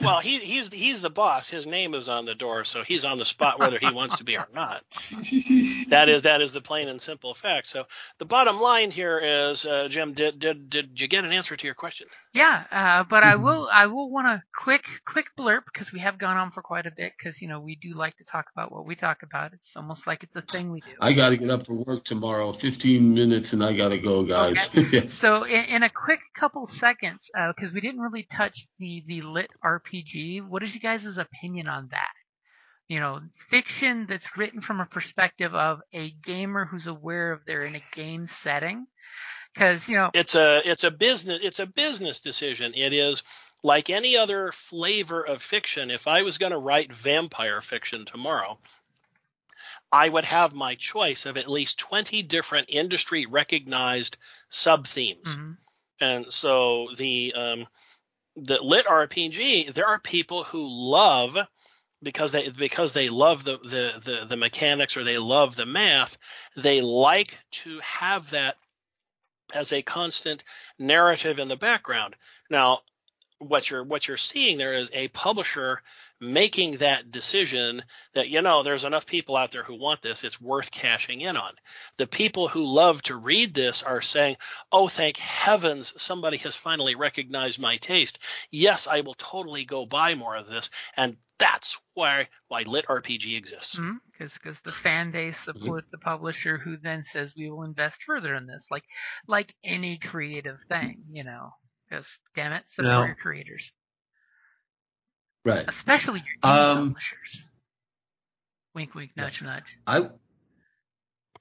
well, 0.00 0.20
he, 0.20 0.38
he's 0.38 0.68
he's 0.68 1.00
the 1.00 1.10
boss. 1.10 1.48
His 1.48 1.66
name 1.66 1.94
is 1.94 2.08
on 2.08 2.24
the 2.24 2.34
door, 2.34 2.64
so 2.64 2.82
he's 2.82 3.04
on 3.04 3.18
the 3.18 3.26
spot 3.26 3.58
whether 3.58 3.78
he 3.78 3.90
wants 3.90 4.18
to 4.18 4.24
be 4.24 4.36
or 4.36 4.46
not. 4.54 4.82
that 5.88 6.08
is 6.08 6.22
that 6.22 6.40
is 6.40 6.52
the 6.52 6.60
plain 6.60 6.88
and 6.88 7.00
simple 7.00 7.34
fact. 7.34 7.66
So 7.66 7.84
the 8.18 8.24
bottom 8.24 8.58
line 8.58 8.90
here 8.90 9.18
is, 9.18 9.64
uh, 9.64 9.88
Jim, 9.88 10.12
did 10.12 10.38
did 10.38 10.70
did 10.70 11.00
you 11.00 11.08
get 11.08 11.24
an 11.24 11.32
answer 11.32 11.56
to 11.56 11.66
your 11.66 11.74
question? 11.74 12.06
Yeah, 12.32 12.64
uh, 12.70 13.04
but 13.08 13.24
I 13.24 13.36
will 13.36 13.68
I 13.72 13.86
will 13.86 14.10
want 14.10 14.28
a 14.28 14.42
quick 14.54 14.84
quick 15.04 15.26
blurb 15.38 15.62
because 15.64 15.92
we 15.92 16.00
have 16.00 16.18
gone 16.18 16.36
on 16.36 16.50
for 16.50 16.62
quite 16.62 16.86
a 16.86 16.92
bit 16.92 17.12
because 17.18 17.40
you 17.40 17.48
know 17.48 17.60
we 17.60 17.76
do 17.76 17.92
like 17.92 18.16
to 18.18 18.24
talk 18.24 18.46
about 18.52 18.70
what 18.70 18.86
we 18.86 18.94
talk 18.94 19.22
about. 19.22 19.52
It's 19.52 19.76
almost 19.76 20.06
like 20.06 20.22
it's 20.22 20.36
a 20.36 20.42
thing 20.42 20.70
we 20.70 20.80
do. 20.80 20.92
I 21.00 21.12
got 21.12 21.30
to 21.30 21.36
get 21.36 21.50
up 21.50 21.66
for 21.66 21.74
work 21.74 22.04
tomorrow. 22.04 22.52
Fifteen 22.52 23.14
minutes 23.14 23.52
and 23.52 23.64
I 23.64 23.72
got 23.72 23.88
to 23.88 23.98
go, 23.98 24.22
guys. 24.22 24.68
Okay. 24.76 25.08
so 25.08 25.44
in, 25.44 25.64
in, 25.64 25.82
a 25.82 25.90
quick 25.90 26.20
couple 26.34 26.66
seconds, 26.66 27.30
because 27.32 27.70
uh, 27.70 27.74
we 27.74 27.80
didn't 27.80 28.00
really 28.00 28.28
touch 28.30 28.68
the 28.78 29.02
the 29.06 29.22
lit 29.22 29.50
RPG. 29.88 30.46
What 30.46 30.62
is 30.62 30.74
you 30.74 30.80
guys' 30.80 31.18
opinion 31.18 31.68
on 31.68 31.88
that? 31.90 32.12
You 32.88 33.00
know, 33.00 33.20
fiction 33.50 34.06
that's 34.08 34.36
written 34.36 34.62
from 34.62 34.80
a 34.80 34.86
perspective 34.86 35.54
of 35.54 35.80
a 35.92 36.10
gamer 36.10 36.64
who's 36.64 36.86
aware 36.86 37.32
of 37.32 37.40
they're 37.46 37.66
in 37.66 37.76
a 37.76 37.82
game 37.92 38.26
setting 38.26 38.86
because 39.52 39.86
you 39.88 39.96
know 39.96 40.10
it's 40.14 40.34
a 40.34 40.62
it's 40.64 40.84
a 40.84 40.90
business 40.90 41.40
it's 41.42 41.58
a 41.58 41.66
business 41.66 42.20
decision. 42.20 42.72
It 42.74 42.92
is 42.92 43.22
like 43.62 43.90
any 43.90 44.16
other 44.16 44.52
flavor 44.52 45.22
of 45.22 45.42
fiction. 45.42 45.90
If 45.90 46.06
I 46.06 46.22
was 46.22 46.38
going 46.38 46.52
to 46.52 46.58
write 46.58 46.92
vampire 46.92 47.60
fiction 47.60 48.06
tomorrow, 48.06 48.58
I 49.90 50.08
would 50.08 50.24
have 50.24 50.54
my 50.54 50.74
choice 50.74 51.26
of 51.26 51.36
at 51.36 51.48
least 51.48 51.78
20 51.78 52.22
different 52.22 52.66
industry 52.68 53.26
recognized 53.26 54.16
sub 54.48 54.86
themes. 54.86 55.26
Mm-hmm. 55.26 55.52
And 56.00 56.32
so 56.32 56.88
the 56.96 57.34
um, 57.34 57.66
the 58.42 58.62
lit 58.62 58.86
RPG, 58.86 59.74
there 59.74 59.86
are 59.86 59.98
people 59.98 60.44
who 60.44 60.66
love 60.66 61.36
because 62.02 62.32
they 62.32 62.50
because 62.50 62.92
they 62.92 63.08
love 63.08 63.44
the, 63.44 63.58
the 63.58 64.00
the 64.04 64.26
the 64.28 64.36
mechanics 64.36 64.96
or 64.96 65.04
they 65.04 65.18
love 65.18 65.56
the 65.56 65.66
math, 65.66 66.16
they 66.56 66.80
like 66.80 67.36
to 67.50 67.80
have 67.80 68.30
that 68.30 68.56
as 69.52 69.72
a 69.72 69.82
constant 69.82 70.44
narrative 70.78 71.38
in 71.38 71.48
the 71.48 71.56
background. 71.56 72.14
Now, 72.50 72.80
what 73.38 73.70
you're 73.70 73.84
what 73.84 74.06
you're 74.06 74.16
seeing 74.16 74.58
there 74.58 74.74
is 74.74 74.90
a 74.92 75.08
publisher 75.08 75.82
making 76.20 76.78
that 76.78 77.10
decision 77.10 77.82
that 78.14 78.28
you 78.28 78.42
know 78.42 78.62
there's 78.62 78.84
enough 78.84 79.06
people 79.06 79.36
out 79.36 79.52
there 79.52 79.62
who 79.62 79.74
want 79.78 80.02
this 80.02 80.24
it's 80.24 80.40
worth 80.40 80.70
cashing 80.70 81.20
in 81.20 81.36
on. 81.36 81.52
The 81.96 82.06
people 82.06 82.48
who 82.48 82.64
love 82.64 83.02
to 83.02 83.16
read 83.16 83.54
this 83.54 83.82
are 83.82 84.02
saying 84.02 84.36
oh 84.72 84.88
thank 84.88 85.16
heavens 85.16 85.94
somebody 85.96 86.36
has 86.38 86.54
finally 86.54 86.94
recognized 86.94 87.58
my 87.60 87.76
taste. 87.76 88.18
Yes 88.50 88.86
i 88.86 89.00
will 89.00 89.14
totally 89.14 89.64
go 89.64 89.86
buy 89.86 90.14
more 90.14 90.36
of 90.36 90.46
this. 90.48 90.70
And 90.96 91.16
that's 91.38 91.78
why 91.94 92.28
why 92.48 92.62
lit 92.62 92.86
rpg 92.86 93.36
exists. 93.36 93.76
Because 93.76 94.32
mm-hmm. 94.32 94.38
because 94.42 94.58
the 94.64 94.72
fan 94.72 95.10
base 95.12 95.36
Mm-hmm. 95.36 95.58
support 95.60 95.84
the 95.90 95.98
publisher 95.98 96.58
who 96.58 96.76
then 96.76 97.02
says 97.04 97.34
we 97.36 97.50
will 97.50 97.62
invest 97.62 98.02
further 98.02 98.34
in 98.34 98.46
this 98.46 98.66
like 98.70 98.84
like 99.28 99.54
any 99.62 99.98
creative 99.98 100.58
thing 100.68 101.04
you 101.12 101.22
know. 101.24 101.50
Because 101.88 102.06
damn 102.34 102.52
it 102.52 102.68
support 102.68 102.88
Now- 102.88 103.04
your 103.04 103.14
creators 103.14 103.70
Right. 105.48 105.64
especially 105.68 106.20
your 106.20 106.50
Um, 106.50 106.88
publishers 106.88 107.44
wink 108.74 108.94
wink 108.94 109.12
nudge 109.16 109.42
nudge 109.42 109.76
I 109.86 110.10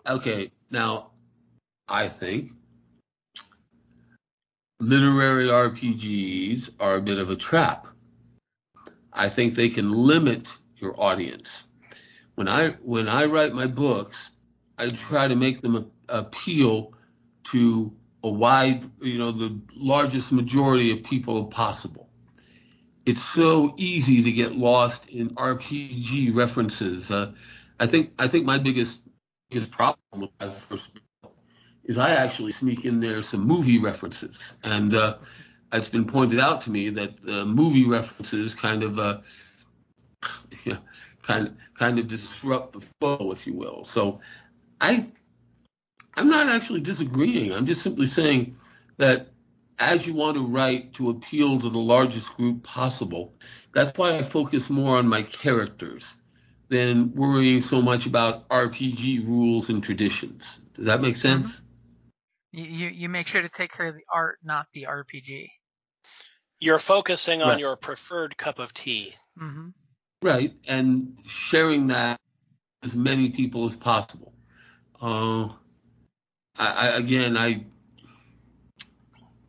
okay 0.08 0.52
now. 0.72 1.12
I 1.90 2.08
think 2.08 2.52
literary 4.80 5.48
RPGs 5.48 6.70
are 6.80 6.96
a 6.96 7.02
bit 7.02 7.18
of 7.18 7.30
a 7.30 7.36
trap. 7.36 7.88
I 9.12 9.30
think 9.30 9.56
they 9.56 9.70
can 9.70 9.92
limit 9.92 10.56
your 10.78 11.00
audience. 11.02 11.64
When 12.36 12.48
I 12.48 12.70
when 12.82 13.10
I 13.10 13.26
write 13.26 13.54
my 13.54 13.68
books, 13.68 14.32
I 14.78 14.90
try 14.92 15.28
to 15.28 15.36
make 15.36 15.62
them 15.62 15.76
a, 15.76 15.86
appeal 16.20 16.94
to 17.46 17.92
a 18.24 18.30
wide, 18.30 18.84
you 19.02 19.18
know, 19.18 19.32
the 19.32 19.60
largest 19.76 20.32
majority 20.32 20.92
of 20.92 21.04
people 21.04 21.46
possible. 21.46 22.10
It's 23.08 23.24
so 23.24 23.74
easy 23.78 24.22
to 24.22 24.32
get 24.34 24.58
lost 24.58 25.08
in 25.08 25.30
RPG 25.36 26.36
references. 26.36 27.10
Uh, 27.10 27.32
I 27.80 27.88
think 27.88 28.12
I 28.20 28.28
think 28.28 28.46
my 28.46 28.58
biggest 28.58 29.00
biggest 29.50 29.72
problem 29.72 29.98
with 30.18 30.30
my 30.42 30.50
first 30.50 30.90
is 31.86 31.98
I 31.98 32.10
actually 32.10 32.52
sneak 32.52 32.84
in 32.84 33.00
there 33.00 33.22
some 33.22 33.48
movie 33.48 33.80
references, 33.80 34.56
and 34.66 34.94
uh, 34.94 35.20
it's 35.72 35.88
been 35.88 36.04
pointed 36.04 36.42
out 36.42 36.60
to 36.64 36.70
me 36.70 36.90
that 36.90 37.18
uh, 37.26 37.46
movie 37.46 37.86
references 37.86 38.54
kind 38.54 38.84
of 38.84 39.00
uh, 39.00 39.20
yeah, 40.66 40.80
kind 41.24 41.56
kind 41.80 42.00
of 42.00 42.10
disrupt 42.10 42.74
the 42.74 42.86
flow, 43.00 43.32
if 43.32 43.48
you 43.48 43.54
will. 43.54 43.86
So 43.86 44.20
I 44.82 45.10
I'm 46.16 46.28
not 46.28 46.50
actually 46.50 46.82
disagreeing. 46.82 47.54
I'm 47.54 47.66
just 47.66 47.84
simply 47.84 48.08
saying 48.08 48.58
that 48.98 49.30
as 49.80 50.08
you 50.08 50.14
want 50.14 50.38
to 50.38 50.46
write 50.46 50.94
to 50.94 51.10
appeal 51.10 51.60
to 51.60 51.70
the 51.70 51.78
largest 51.78 52.36
group 52.36 52.64
possible, 52.64 53.36
that's 53.74 53.98
why 53.98 54.18
I 54.18 54.24
focus 54.24 54.70
more 54.70 54.98
on 54.98 55.08
my 55.08 55.24
characters 55.24 56.16
than 56.70 57.14
worrying 57.16 57.62
so 57.62 57.82
much 57.82 58.06
about 58.06 58.48
RPG 58.50 59.26
rules 59.26 59.70
and 59.70 59.84
traditions. 59.84 60.60
Does 60.74 60.86
that 60.86 61.02
make 61.02 61.18
sense? 61.18 61.62
you, 62.52 62.64
you 62.64 62.88
you 62.88 63.10
make 63.10 63.28
sure 63.28 63.42
to 63.42 63.50
take 63.50 63.72
care 63.72 63.88
of 63.88 63.96
the 63.96 64.06
art 64.12 64.40
not 64.44 64.68
the 64.74 64.84
rpg 64.90 65.50
you're 66.60 66.80
focusing 66.80 67.42
on 67.42 67.50
Right. 67.50 67.60
your 67.60 67.76
preferred 67.76 68.38
cup 68.38 68.58
of 68.60 68.74
tea 68.74 69.14
mm-hmm. 69.40 69.70
Right, 70.24 70.54
and 70.68 71.20
sharing 71.26 71.88
that 71.88 72.20
as 72.84 72.96
many 72.96 73.30
people 73.30 73.68
as 73.68 73.76
possible. 73.76 74.34
Uh, 75.00 75.50
I, 76.58 76.68
I 76.68 76.88
again, 76.98 77.38
I 77.38 77.66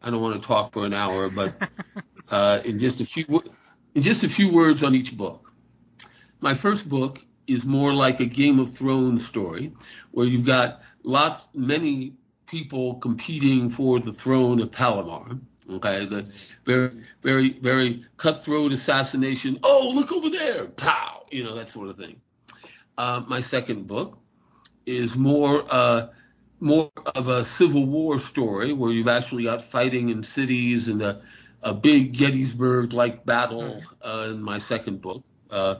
I 0.02 0.10
don't 0.10 0.20
want 0.20 0.40
to 0.40 0.46
talk 0.46 0.72
for 0.72 0.84
an 0.84 0.94
hour, 0.94 1.28
but 1.28 1.54
uh, 2.30 2.60
in 2.64 2.78
just 2.78 3.00
a 3.00 3.06
few 3.06 3.42
in 3.94 4.02
just 4.02 4.24
a 4.24 4.28
few 4.28 4.52
words 4.52 4.82
on 4.82 4.94
each 4.94 5.16
book. 5.16 5.52
My 6.40 6.54
first 6.54 6.88
book 6.88 7.18
is 7.46 7.64
more 7.64 7.92
like 7.92 8.20
a 8.20 8.26
Game 8.26 8.60
of 8.60 8.72
Thrones 8.72 9.26
story, 9.26 9.72
where 10.12 10.26
you've 10.26 10.46
got 10.46 10.82
lots, 11.02 11.48
many 11.54 12.14
people 12.46 12.94
competing 12.96 13.70
for 13.70 13.98
the 13.98 14.12
throne 14.12 14.60
of 14.60 14.70
Palomar. 14.70 15.38
Okay, 15.70 16.06
the 16.06 16.32
very, 16.64 16.90
very, 17.22 17.58
very 17.58 18.04
cutthroat 18.16 18.72
assassination. 18.72 19.58
Oh, 19.62 19.90
look 19.94 20.12
over 20.12 20.30
there! 20.30 20.66
Pow! 20.66 21.26
You 21.30 21.44
know 21.44 21.54
that 21.54 21.68
sort 21.68 21.88
of 21.88 21.96
thing. 21.96 22.20
Uh, 22.96 23.22
my 23.28 23.40
second 23.40 23.86
book 23.86 24.18
is 24.86 25.16
more 25.16 25.64
uh, 25.68 26.08
more 26.60 26.90
of 27.14 27.28
a 27.28 27.44
Civil 27.44 27.86
War 27.86 28.18
story 28.18 28.72
where 28.72 28.92
you've 28.92 29.08
actually 29.08 29.44
got 29.44 29.62
fighting 29.62 30.10
in 30.10 30.22
cities 30.22 30.88
and 30.88 31.02
a, 31.02 31.22
a 31.62 31.72
big 31.74 32.16
Gettysburg-like 32.16 33.24
battle 33.24 33.82
uh, 34.02 34.28
in 34.30 34.42
my 34.42 34.58
second 34.58 35.00
book. 35.00 35.22
Uh, 35.50 35.76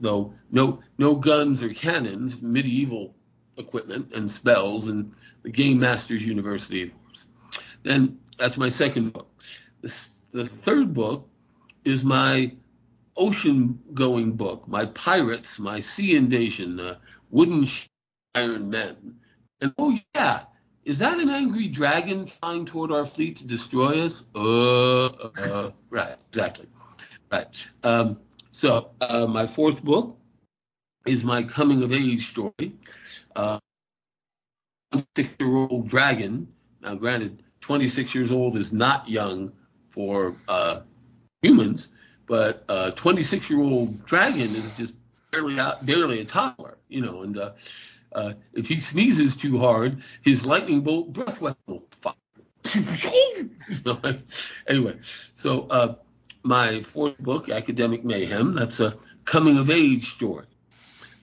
though 0.00 0.32
no 0.52 0.80
no 0.98 1.14
guns 1.16 1.62
or 1.62 1.70
cannons, 1.74 2.40
medieval 2.40 3.14
equipment 3.56 4.12
and 4.14 4.30
spells, 4.30 4.86
and 4.88 5.12
the 5.42 5.50
Game 5.50 5.80
Masters 5.80 6.24
University, 6.24 6.82
of 6.84 7.04
course. 7.04 7.26
Then 7.82 8.18
that's 8.38 8.56
my 8.56 8.68
second 8.68 9.12
book. 9.12 9.28
The, 9.82 9.92
the 10.32 10.46
third 10.46 10.94
book 10.94 11.28
is 11.84 12.04
my 12.04 12.52
ocean 13.16 13.80
going 13.94 14.32
book, 14.32 14.68
my 14.68 14.86
pirates, 14.86 15.58
my 15.58 15.80
sea 15.80 16.16
invasion, 16.16 16.78
uh, 16.78 16.98
wooden 17.30 17.66
iron 18.34 18.70
men. 18.70 19.16
And 19.60 19.74
oh 19.78 19.98
yeah, 20.14 20.44
is 20.84 20.98
that 20.98 21.18
an 21.18 21.28
angry 21.28 21.68
dragon 21.68 22.26
flying 22.26 22.64
toward 22.64 22.92
our 22.92 23.04
fleet 23.04 23.36
to 23.36 23.46
destroy 23.46 24.04
us? 24.04 24.24
Uh, 24.34 25.06
uh 25.06 25.70
right, 25.90 26.16
exactly, 26.28 26.66
right. 27.30 27.46
Um, 27.82 28.18
so 28.52 28.90
uh, 29.00 29.26
my 29.26 29.46
fourth 29.46 29.84
book 29.84 30.16
is 31.06 31.24
my 31.24 31.42
coming 31.42 31.82
of 31.82 31.92
age 31.92 32.26
story. 32.26 32.72
Uh, 33.34 33.58
six-year-old 35.16 35.88
dragon. 35.88 36.48
Now, 36.80 36.94
granted, 36.94 37.42
26 37.60 38.14
years 38.14 38.32
old 38.32 38.56
is 38.56 38.72
not 38.72 39.08
young 39.08 39.52
for 39.90 40.36
uh, 40.46 40.80
humans, 41.42 41.88
but 42.26 42.64
a 42.68 42.92
26 42.92 43.50
year 43.50 43.60
old 43.60 44.04
dragon 44.06 44.54
is 44.54 44.76
just 44.76 44.94
barely 45.30 45.58
out, 45.58 45.84
barely 45.84 46.20
a 46.20 46.24
toddler, 46.24 46.78
you 46.88 47.00
know. 47.00 47.22
And 47.22 47.36
uh, 47.36 47.52
uh, 48.12 48.34
if 48.52 48.68
he 48.68 48.80
sneezes 48.80 49.36
too 49.36 49.58
hard, 49.58 50.02
his 50.22 50.46
lightning 50.46 50.80
bolt 50.80 51.12
breath 51.12 51.40
weapon 51.40 51.62
will 51.66 51.84
fire. 52.00 52.14
Anyway, 54.66 54.98
so 55.34 55.62
uh, 55.68 55.94
my 56.42 56.82
fourth 56.82 57.18
book, 57.18 57.48
Academic 57.48 58.04
Mayhem, 58.04 58.54
that's 58.54 58.80
a 58.80 58.96
coming 59.24 59.58
of 59.58 59.70
age 59.70 60.06
story. 60.06 60.46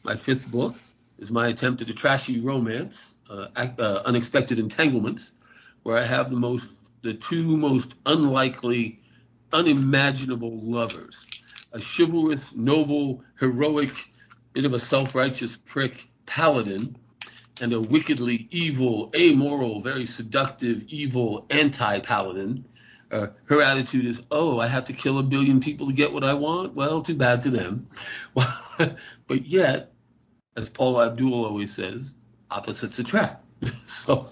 My 0.04 0.16
fifth 0.16 0.50
book 0.50 0.76
is 1.18 1.32
my 1.32 1.48
attempt 1.48 1.82
at 1.82 1.90
a 1.90 1.94
trashy 1.94 2.40
romance, 2.40 3.14
uh, 3.30 3.48
uh, 3.56 4.02
Unexpected 4.06 4.60
Entanglements, 4.60 5.32
where 5.84 5.98
I 5.98 6.06
have 6.06 6.30
the 6.30 6.36
most, 6.36 6.76
the 7.02 7.14
two 7.14 7.58
most 7.58 7.96
unlikely, 8.06 9.00
unimaginable 9.54 10.60
lovers. 10.62 11.26
A 11.74 11.82
chivalrous, 11.82 12.56
noble, 12.56 13.24
heroic, 13.40 13.94
bit 14.54 14.66
of 14.66 14.74
a 14.74 14.80
self-righteous 14.80 15.58
prick 15.58 16.08
paladin, 16.26 16.96
and 17.62 17.74
a 17.74 17.80
wickedly 17.80 18.48
evil, 18.52 19.12
amoral, 19.16 19.82
very 19.82 20.06
seductive, 20.06 20.84
evil 20.90 21.46
anti-paladin. 21.50 22.66
Uh, 23.12 23.28
her 23.46 23.62
attitude 23.62 24.06
is, 24.06 24.22
oh, 24.32 24.60
I 24.60 24.68
have 24.68 24.86
to 24.86 24.94
kill 24.94 25.20
a 25.20 25.24
billion 25.24 25.60
people 25.60 25.88
to 25.88 25.94
get 25.94 26.12
what 26.12 26.24
I 26.24 26.34
want. 26.34 26.74
Well, 26.74 27.02
too 27.02 27.16
bad 27.16 27.44
for 27.44 27.50
them. 27.50 27.88
but 28.78 29.46
yet, 29.46 29.94
as 30.58 30.70
Paula 30.70 31.08
Abdul 31.08 31.46
always 31.46 31.74
says, 31.74 32.14
opposites 32.52 33.00
attract. 33.00 33.44
so, 33.88 34.30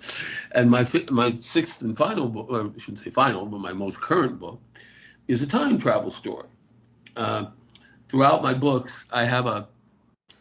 and 0.51 0.69
my 0.69 0.87
my 1.09 1.37
sixth 1.39 1.81
and 1.81 1.97
final 1.97 2.27
book, 2.27 2.47
or 2.49 2.61
I 2.61 2.77
shouldn't 2.77 2.99
say 2.99 3.09
final, 3.09 3.45
but 3.45 3.59
my 3.59 3.73
most 3.73 4.01
current 4.01 4.39
book, 4.39 4.61
is 5.27 5.41
a 5.41 5.47
time 5.47 5.77
travel 5.77 6.11
story. 6.11 6.47
Uh, 7.15 7.45
throughout 8.09 8.43
my 8.43 8.53
books, 8.53 9.05
I 9.11 9.25
have 9.25 9.45
a 9.45 9.67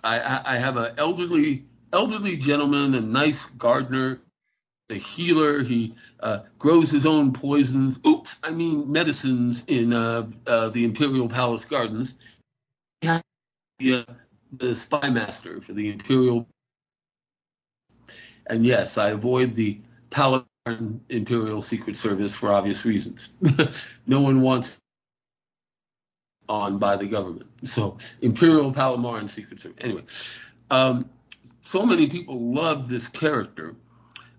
I, 0.05 0.43
I 0.45 0.57
have 0.59 0.77
an 0.77 0.95
elderly 0.99 1.65
elderly 1.93 2.37
gentleman, 2.37 2.95
a 2.95 3.01
nice 3.01 3.45
gardener, 3.45 4.21
a 4.91 4.95
healer. 4.95 5.63
He 5.63 5.95
uh, 6.21 6.41
grows 6.59 6.91
his 6.91 7.07
own 7.07 7.33
poisons. 7.33 8.01
Oops, 8.07 8.35
I 8.43 8.51
mean 8.51 8.91
medicines 8.91 9.65
in 9.69 9.93
uh, 9.93 10.29
uh, 10.47 10.69
the 10.71 10.85
Imperial 10.85 11.29
Palace 11.29 11.65
Gardens. 11.65 12.15
He 13.01 13.09
the, 13.79 14.07
the 14.53 14.75
spy 14.75 15.09
master 15.09 15.61
for 15.61 15.73
the 15.73 15.91
Imperial. 15.91 16.47
And 18.47 18.67
yes, 18.67 18.99
I 18.99 19.11
avoid 19.11 19.55
the 19.55 19.81
Palace 20.11 20.45
Imperial 21.09 21.63
Secret 21.63 21.97
Service 21.97 22.35
for 22.35 22.53
obvious 22.53 22.85
reasons. 22.85 23.31
no 24.07 24.21
one 24.21 24.41
wants 24.43 24.79
on 26.49 26.79
by 26.79 26.97
the 26.97 27.07
government. 27.07 27.51
So 27.65 27.99
Imperial 28.21 28.73
Palamaran 28.73 29.29
Secret 29.29 29.61
Service. 29.61 29.79
Anyway, 29.81 30.03
um, 30.71 31.09
so 31.61 31.85
many 31.87 32.09
people 32.09 32.53
love 32.53 32.89
this 32.89 33.09
character, 33.09 33.75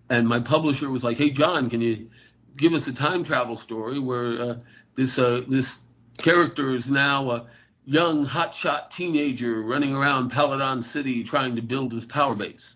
and 0.09 0.27
my 0.27 0.39
publisher 0.39 0.89
was 0.89 1.03
like, 1.03 1.17
"Hey, 1.17 1.31
John, 1.31 1.69
can 1.69 1.81
you 1.81 2.09
give 2.57 2.73
us 2.73 2.87
a 2.87 2.93
time 2.93 3.23
travel 3.23 3.57
story 3.57 3.99
where 3.99 4.41
uh, 4.41 4.59
this 4.95 5.17
uh, 5.17 5.41
this 5.47 5.79
character 6.17 6.73
is 6.75 6.89
now 6.89 7.29
a 7.31 7.47
young 7.85 8.25
hotshot 8.25 8.89
teenager 8.89 9.61
running 9.61 9.95
around 9.95 10.31
Paladon 10.31 10.83
City 10.83 11.23
trying 11.23 11.55
to 11.55 11.61
build 11.61 11.91
his 11.91 12.05
power 12.05 12.35
base. 12.35 12.75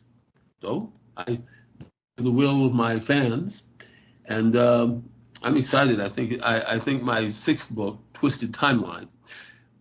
So 0.61 0.91
I 1.15 1.39
the 2.17 2.31
will 2.31 2.65
of 2.65 2.73
my 2.73 2.99
fans, 2.99 3.63
and 4.25 4.55
um, 4.57 5.09
I'm 5.43 5.55
excited. 5.55 5.99
I 5.99 6.09
think 6.09 6.41
I, 6.43 6.75
I, 6.75 6.79
think 6.79 7.03
my 7.03 7.29
sixth 7.29 7.69
book, 7.69 7.99
Twisted 8.13 8.53
Timeline, 8.53 9.07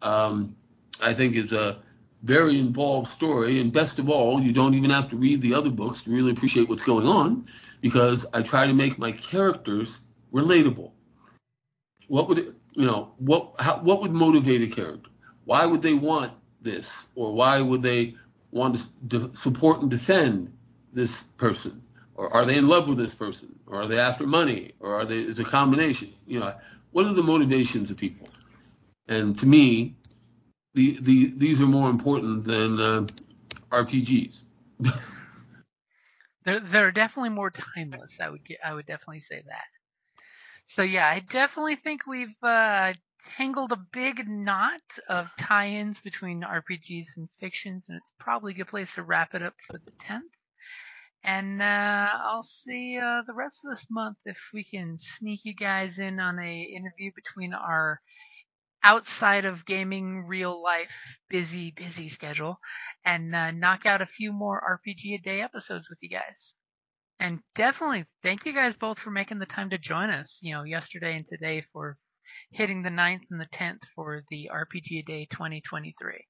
um, 0.02 0.54
I 1.00 1.14
think 1.14 1.36
is 1.36 1.52
a 1.52 1.78
very 2.22 2.58
involved 2.58 3.08
story, 3.08 3.60
and 3.60 3.72
best 3.72 3.98
of 3.98 4.08
all, 4.08 4.40
you 4.40 4.52
don't 4.52 4.74
even 4.74 4.90
have 4.90 5.08
to 5.10 5.16
read 5.16 5.42
the 5.42 5.54
other 5.54 5.70
books 5.70 6.02
to 6.02 6.10
really 6.10 6.32
appreciate 6.32 6.68
what's 6.68 6.82
going 6.82 7.06
on, 7.06 7.46
because 7.80 8.26
I 8.32 8.42
try 8.42 8.66
to 8.66 8.74
make 8.74 8.98
my 8.98 9.12
characters 9.12 10.00
relatable. 10.32 10.90
What 12.08 12.28
would 12.28 12.54
you 12.72 12.86
know? 12.86 13.12
What 13.18 13.52
how, 13.58 13.78
what 13.78 14.00
would 14.02 14.12
motivate 14.12 14.62
a 14.62 14.74
character? 14.74 15.10
Why 15.44 15.66
would 15.66 15.82
they 15.82 15.94
want 15.94 16.32
this, 16.62 17.06
or 17.14 17.32
why 17.32 17.60
would 17.60 17.82
they 17.82 18.14
want 18.50 18.86
to 19.10 19.30
support 19.34 19.82
and 19.82 19.90
defend 19.90 20.52
this 20.92 21.22
person? 21.36 21.82
or 22.16 22.32
are 22.32 22.44
they 22.44 22.56
in 22.56 22.66
love 22.66 22.88
with 22.88 22.98
this 22.98 23.14
person 23.14 23.54
or 23.66 23.82
are 23.82 23.86
they 23.86 23.98
after 23.98 24.26
money 24.26 24.72
or 24.80 24.94
are 24.94 25.04
they 25.04 25.18
it's 25.18 25.38
a 25.38 25.44
combination 25.44 26.12
you 26.26 26.40
know 26.40 26.52
what 26.92 27.06
are 27.06 27.14
the 27.14 27.22
motivations 27.22 27.90
of 27.90 27.96
people 27.96 28.28
and 29.08 29.38
to 29.38 29.46
me 29.46 29.94
the, 30.74 30.98
the 31.00 31.32
these 31.36 31.60
are 31.60 31.66
more 31.66 31.88
important 31.90 32.44
than 32.44 32.80
uh, 32.80 33.06
rpgs 33.70 34.42
they're, 36.44 36.60
they're 36.60 36.92
definitely 36.92 37.30
more 37.30 37.50
timeless 37.50 38.10
i 38.20 38.28
would 38.28 38.40
i 38.64 38.74
would 38.74 38.86
definitely 38.86 39.20
say 39.20 39.42
that. 39.46 39.64
So 40.66 40.82
yeah 40.82 41.08
i 41.08 41.20
definitely 41.30 41.76
think 41.76 42.06
we've 42.06 42.28
uh, 42.42 42.92
tangled 43.36 43.72
a 43.72 43.86
big 43.92 44.28
knot 44.28 44.82
of 45.08 45.28
tie-ins 45.38 45.98
between 46.00 46.42
rpgs 46.42 47.06
and 47.16 47.28
fictions 47.40 47.86
and 47.88 47.96
it's 47.96 48.12
probably 48.18 48.52
a 48.52 48.56
good 48.56 48.68
place 48.68 48.94
to 48.94 49.02
wrap 49.02 49.34
it 49.34 49.42
up 49.42 49.54
for 49.66 49.78
the 49.84 49.92
10th 50.08 50.20
and 51.26 51.60
uh, 51.60 52.08
I'll 52.22 52.44
see 52.44 52.98
uh, 52.98 53.22
the 53.26 53.34
rest 53.34 53.60
of 53.64 53.70
this 53.70 53.84
month 53.90 54.16
if 54.26 54.38
we 54.54 54.62
can 54.62 54.96
sneak 54.96 55.44
you 55.44 55.54
guys 55.54 55.98
in 55.98 56.20
on 56.20 56.38
a 56.38 56.62
interview 56.62 57.10
between 57.16 57.52
our 57.52 58.00
outside 58.82 59.44
of 59.44 59.66
gaming 59.66 60.24
real 60.26 60.62
life 60.62 61.18
busy 61.28 61.72
busy 61.76 62.08
schedule 62.08 62.58
and 63.04 63.34
uh, 63.34 63.50
knock 63.50 63.84
out 63.86 64.02
a 64.02 64.06
few 64.06 64.32
more 64.32 64.80
RPG 64.84 65.14
a 65.14 65.18
day 65.18 65.40
episodes 65.40 65.88
with 65.90 65.98
you 66.00 66.10
guys. 66.10 66.54
And 67.18 67.40
definitely 67.54 68.04
thank 68.22 68.44
you 68.44 68.52
guys 68.52 68.74
both 68.74 68.98
for 68.98 69.10
making 69.10 69.38
the 69.38 69.46
time 69.46 69.70
to 69.70 69.78
join 69.78 70.10
us, 70.10 70.38
you 70.40 70.54
know, 70.54 70.64
yesterday 70.64 71.16
and 71.16 71.26
today 71.26 71.64
for 71.72 71.96
hitting 72.50 72.82
the 72.82 72.90
9th 72.90 73.22
and 73.30 73.40
the 73.40 73.46
10th 73.46 73.82
for 73.94 74.22
the 74.30 74.50
RPG 74.52 74.98
a 74.98 75.02
day 75.02 75.26
2023. 75.30 76.26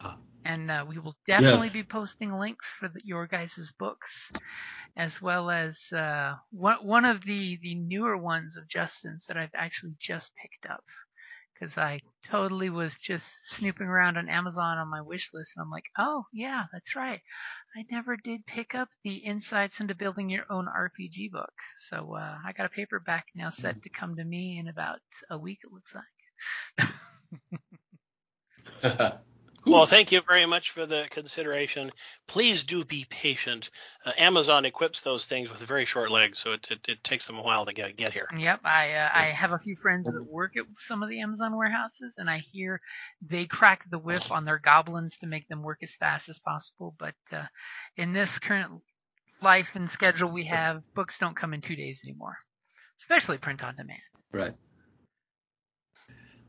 Ah. 0.00 0.18
And 0.44 0.70
uh, 0.70 0.84
we 0.88 0.98
will 0.98 1.16
definitely 1.26 1.68
yes. 1.68 1.72
be 1.72 1.82
posting 1.82 2.32
links 2.32 2.66
for 2.78 2.88
the, 2.88 3.00
your 3.02 3.26
guys' 3.26 3.72
books, 3.78 4.30
as 4.96 5.20
well 5.20 5.50
as 5.50 5.80
uh, 5.92 6.34
one 6.50 6.76
one 6.86 7.04
of 7.04 7.24
the 7.24 7.58
the 7.62 7.74
newer 7.74 8.16
ones 8.16 8.56
of 8.56 8.68
Justin's 8.68 9.24
that 9.26 9.36
I've 9.36 9.54
actually 9.54 9.96
just 9.98 10.30
picked 10.36 10.70
up 10.70 10.84
because 11.58 11.76
I 11.78 12.00
totally 12.24 12.70
was 12.70 12.94
just 12.94 13.26
snooping 13.48 13.86
around 13.86 14.16
on 14.16 14.28
Amazon 14.28 14.78
on 14.78 14.88
my 14.88 15.00
wish 15.02 15.30
list, 15.32 15.52
and 15.56 15.62
I'm 15.62 15.70
like, 15.70 15.86
oh 15.98 16.24
yeah, 16.32 16.64
that's 16.72 16.94
right. 16.94 17.20
I 17.76 17.84
never 17.90 18.16
did 18.16 18.46
pick 18.46 18.74
up 18.74 18.88
the 19.04 19.16
Insights 19.16 19.80
into 19.80 19.94
Building 19.94 20.30
Your 20.30 20.44
Own 20.50 20.66
RPG 20.66 21.30
book, 21.30 21.52
so 21.88 22.16
uh, 22.16 22.36
I 22.44 22.52
got 22.52 22.66
a 22.66 22.70
paperback 22.70 23.26
now 23.34 23.50
set 23.50 23.82
to 23.82 23.88
come 23.88 24.16
to 24.16 24.24
me 24.24 24.58
in 24.58 24.68
about 24.68 24.98
a 25.30 25.38
week. 25.38 25.60
It 25.64 25.72
looks 25.72 25.94
like. 28.82 29.12
Well, 29.66 29.84
thank 29.84 30.12
you 30.12 30.20
very 30.20 30.46
much 30.46 30.70
for 30.70 30.86
the 30.86 31.08
consideration. 31.10 31.90
Please 32.28 32.62
do 32.62 32.84
be 32.84 33.04
patient. 33.10 33.70
Uh, 34.04 34.12
Amazon 34.16 34.64
equips 34.64 35.00
those 35.00 35.24
things 35.24 35.50
with 35.50 35.58
very 35.60 35.84
short 35.84 36.12
legs, 36.12 36.38
so 36.38 36.52
it, 36.52 36.68
it, 36.70 36.78
it 36.86 37.02
takes 37.02 37.26
them 37.26 37.36
a 37.36 37.42
while 37.42 37.66
to 37.66 37.72
get 37.72 37.96
get 37.96 38.12
here. 38.12 38.28
Yep, 38.36 38.60
I 38.64 38.92
uh, 38.92 39.10
I 39.12 39.24
have 39.24 39.52
a 39.52 39.58
few 39.58 39.74
friends 39.74 40.06
that 40.06 40.24
work 40.30 40.56
at 40.56 40.66
some 40.78 41.02
of 41.02 41.08
the 41.08 41.20
Amazon 41.20 41.56
warehouses, 41.56 42.14
and 42.16 42.30
I 42.30 42.38
hear 42.38 42.80
they 43.20 43.46
crack 43.46 43.84
the 43.90 43.98
whip 43.98 44.30
on 44.30 44.44
their 44.44 44.58
goblins 44.58 45.18
to 45.18 45.26
make 45.26 45.48
them 45.48 45.62
work 45.62 45.78
as 45.82 45.90
fast 45.98 46.28
as 46.28 46.38
possible. 46.38 46.94
But 46.96 47.14
uh, 47.32 47.46
in 47.96 48.12
this 48.12 48.38
current 48.38 48.70
life 49.42 49.70
and 49.74 49.90
schedule 49.90 50.30
we 50.30 50.44
have, 50.44 50.82
books 50.94 51.18
don't 51.18 51.36
come 51.36 51.52
in 51.52 51.60
two 51.60 51.76
days 51.76 52.00
anymore, 52.04 52.36
especially 53.00 53.38
print 53.38 53.64
on 53.64 53.74
demand. 53.74 54.00
Right. 54.32 54.54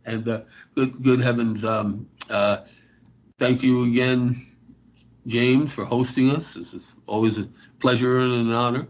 And 0.05 0.27
uh, 0.29 0.41
good 0.75 1.01
good 1.01 1.19
heavens. 1.19 1.65
Um, 1.65 2.07
uh, 2.29 2.57
thank 3.37 3.63
you 3.63 3.83
again, 3.85 4.47
James, 5.25 5.73
for 5.73 5.85
hosting 5.85 6.31
us. 6.31 6.53
This 6.53 6.73
is 6.73 6.91
always 7.05 7.37
a 7.37 7.47
pleasure 7.79 8.19
and 8.19 8.33
an 8.33 8.53
honor. 8.53 8.87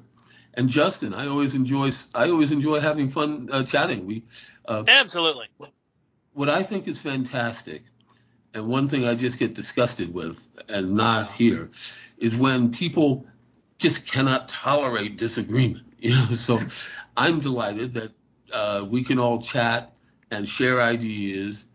And 0.53 0.69
Justin, 0.69 1.13
I 1.13 1.27
always 1.27 1.53
enjoy 1.53 1.91
I 2.15 2.29
always 2.29 2.51
enjoy 2.51 2.79
having 2.79 3.09
fun 3.09 3.49
uh, 3.51 3.63
chatting. 3.63 4.07
We 4.07 4.23
uh, 4.65 4.83
absolutely. 4.87 5.47
What 6.33 6.49
I 6.49 6.63
think 6.63 6.87
is 6.87 6.99
fantastic, 6.99 7.83
and 8.53 8.67
one 8.67 8.87
thing 8.87 9.05
I 9.05 9.15
just 9.15 9.37
get 9.39 9.53
disgusted 9.53 10.13
with, 10.13 10.47
and 10.69 10.93
not 10.93 11.31
here, 11.31 11.69
is 12.17 12.35
when 12.35 12.71
people 12.71 13.25
just 13.77 14.07
cannot 14.07 14.49
tolerate 14.49 15.17
disagreement. 15.17 15.83
You 15.99 16.11
know, 16.11 16.27
so 16.33 16.59
I'm 17.17 17.39
delighted 17.39 17.95
that 17.95 18.11
uh, 18.53 18.85
we 18.87 19.03
can 19.03 19.17
all 19.17 19.41
chat 19.41 19.91
and 20.29 20.47
share 20.47 20.79
ideas 20.79 21.65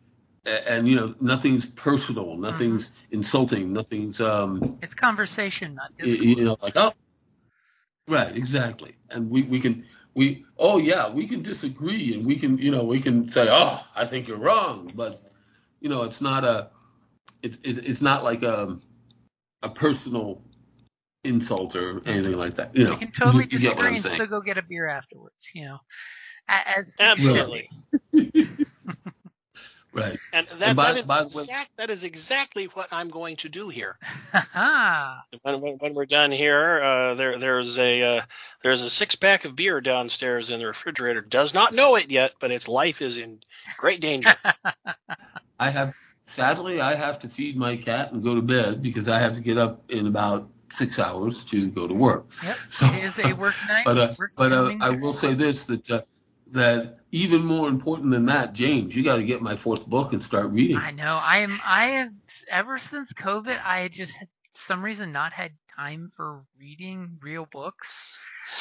and 0.44 0.88
you 0.88 0.96
know 0.96 1.14
nothing's 1.20 1.66
personal, 1.66 2.36
nothing's 2.36 2.88
mm-hmm. 2.88 3.16
insulting, 3.16 3.72
nothing's 3.72 4.20
um. 4.20 4.78
It's 4.82 4.94
conversation, 4.94 5.74
not 5.74 5.92
you 5.98 6.44
know 6.44 6.56
like 6.62 6.74
oh, 6.76 6.92
right, 8.08 8.36
exactly, 8.36 8.94
and 9.10 9.30
we 9.30 9.42
we 9.42 9.60
can 9.60 9.84
we 10.14 10.44
oh 10.58 10.78
yeah 10.78 11.08
we 11.08 11.26
can 11.26 11.42
disagree 11.42 12.14
and 12.14 12.26
we 12.26 12.36
can 12.36 12.58
you 12.58 12.70
know 12.70 12.84
we 12.84 13.00
can 13.00 13.28
say 13.28 13.48
oh 13.50 13.82
I 13.94 14.06
think 14.06 14.28
you're 14.28 14.38
wrong, 14.38 14.90
but 14.94 15.22
you 15.80 15.88
know 15.88 16.02
it's 16.02 16.20
not 16.20 16.44
a 16.44 16.70
it's 17.42 17.58
it's 17.62 18.00
not 18.00 18.24
like 18.24 18.42
a 18.42 18.78
a 19.62 19.68
personal 19.68 20.42
insult 21.24 21.76
or 21.76 22.00
anything 22.06 22.34
like 22.34 22.54
that. 22.54 22.74
You 22.76 22.84
know, 22.84 22.90
we 22.90 22.96
can 22.96 23.12
totally 23.12 23.44
you, 23.44 23.58
disagree 23.58 23.96
and 23.96 24.04
still 24.04 24.26
go 24.26 24.40
get 24.40 24.58
a 24.58 24.62
beer 24.62 24.88
afterwards. 24.88 25.36
You 25.54 25.66
know, 25.66 25.78
as 26.48 26.94
absolutely. 26.98 27.70
Right. 29.92 30.18
And 30.32 30.46
that, 30.48 30.68
and 30.68 30.76
by, 30.76 30.92
that, 30.92 31.00
is 31.00 31.06
by 31.06 31.20
exact, 31.22 31.76
that 31.76 31.90
is 31.90 32.02
exactly 32.02 32.64
what 32.66 32.88
I'm 32.92 33.08
going 33.08 33.36
to 33.36 33.48
do 33.50 33.68
here. 33.68 33.98
when, 35.42 35.60
when, 35.60 35.74
when, 35.74 35.94
we're 35.94 36.06
done 36.06 36.30
here, 36.30 36.82
uh, 36.82 37.14
there 37.14 37.38
there's 37.38 37.78
a 37.78 38.02
uh, 38.02 38.22
there's 38.62 38.82
a 38.82 38.88
six 38.88 39.16
pack 39.16 39.44
of 39.44 39.54
beer 39.54 39.82
downstairs 39.82 40.50
in 40.50 40.60
the 40.60 40.66
refrigerator. 40.66 41.20
Does 41.20 41.52
not 41.52 41.74
know 41.74 41.96
it 41.96 42.10
yet, 42.10 42.32
but 42.40 42.50
its 42.50 42.68
life 42.68 43.02
is 43.02 43.18
in 43.18 43.40
great 43.76 44.00
danger. 44.00 44.34
I 45.60 45.70
have 45.70 45.92
sadly 46.24 46.80
I 46.80 46.94
have 46.94 47.18
to 47.20 47.28
feed 47.28 47.56
my 47.58 47.76
cat 47.76 48.12
and 48.12 48.22
go 48.22 48.34
to 48.34 48.42
bed 48.42 48.82
because 48.82 49.08
I 49.08 49.18
have 49.18 49.34
to 49.34 49.40
get 49.40 49.58
up 49.58 49.90
in 49.90 50.06
about 50.06 50.48
six 50.70 50.98
hours 50.98 51.44
to 51.46 51.68
go 51.70 51.86
to 51.86 51.94
work. 51.94 52.26
Yep. 52.42 52.56
So, 52.70 52.86
it 52.86 53.04
is 53.04 53.18
a 53.18 53.34
work 53.34 53.54
night. 53.68 53.84
But 53.84 53.98
uh, 53.98 54.14
work 54.18 54.32
but 54.36 54.52
uh, 54.52 54.74
I 54.80 54.90
will 54.90 55.12
say 55.12 55.34
this 55.34 55.64
that 55.66 55.90
uh, 55.90 56.00
that 56.52 56.98
even 57.10 57.44
more 57.44 57.68
important 57.68 58.10
than 58.10 58.26
that, 58.26 58.52
James, 58.52 58.94
you 58.94 59.02
got 59.02 59.16
to 59.16 59.24
get 59.24 59.42
my 59.42 59.56
fourth 59.56 59.86
book 59.86 60.12
and 60.12 60.22
start 60.22 60.50
reading. 60.50 60.76
I 60.76 60.90
know. 60.90 61.18
I 61.22 61.38
am. 61.38 61.58
I 61.64 61.86
have 61.88 62.12
ever 62.48 62.78
since 62.78 63.12
COVID. 63.12 63.58
I 63.64 63.88
just 63.88 64.12
had 64.12 64.28
some 64.66 64.84
reason 64.84 65.12
not 65.12 65.32
had 65.32 65.52
time 65.76 66.12
for 66.16 66.44
reading 66.58 67.18
real 67.22 67.46
books. 67.50 67.88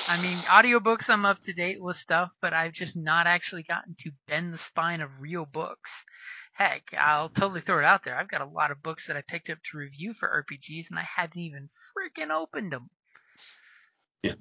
I 0.07 0.21
mean, 0.21 0.37
audiobooks 0.39 1.09
I'm 1.09 1.25
up 1.25 1.43
to 1.45 1.53
date 1.53 1.81
with 1.81 1.97
stuff, 1.97 2.29
but 2.41 2.53
I've 2.53 2.71
just 2.71 2.95
not 2.95 3.27
actually 3.27 3.63
gotten 3.63 3.95
to 3.99 4.11
bend 4.27 4.53
the 4.53 4.57
spine 4.57 5.01
of 5.01 5.09
real 5.19 5.45
books. 5.45 5.89
Heck, 6.53 6.93
I'll 6.97 7.29
totally 7.29 7.61
throw 7.61 7.79
it 7.79 7.85
out 7.85 8.03
there. 8.03 8.15
I've 8.15 8.29
got 8.29 8.41
a 8.41 8.45
lot 8.45 8.71
of 8.71 8.83
books 8.83 9.07
that 9.07 9.17
I 9.17 9.21
picked 9.21 9.49
up 9.49 9.57
to 9.71 9.77
review 9.77 10.13
for 10.13 10.45
RPGs, 10.49 10.89
and 10.89 10.99
I 10.99 11.07
haven't 11.15 11.39
even 11.39 11.69
freaking 11.97 12.29
opened 12.29 12.71
them. 12.71 12.89
Yeah. 14.23 14.33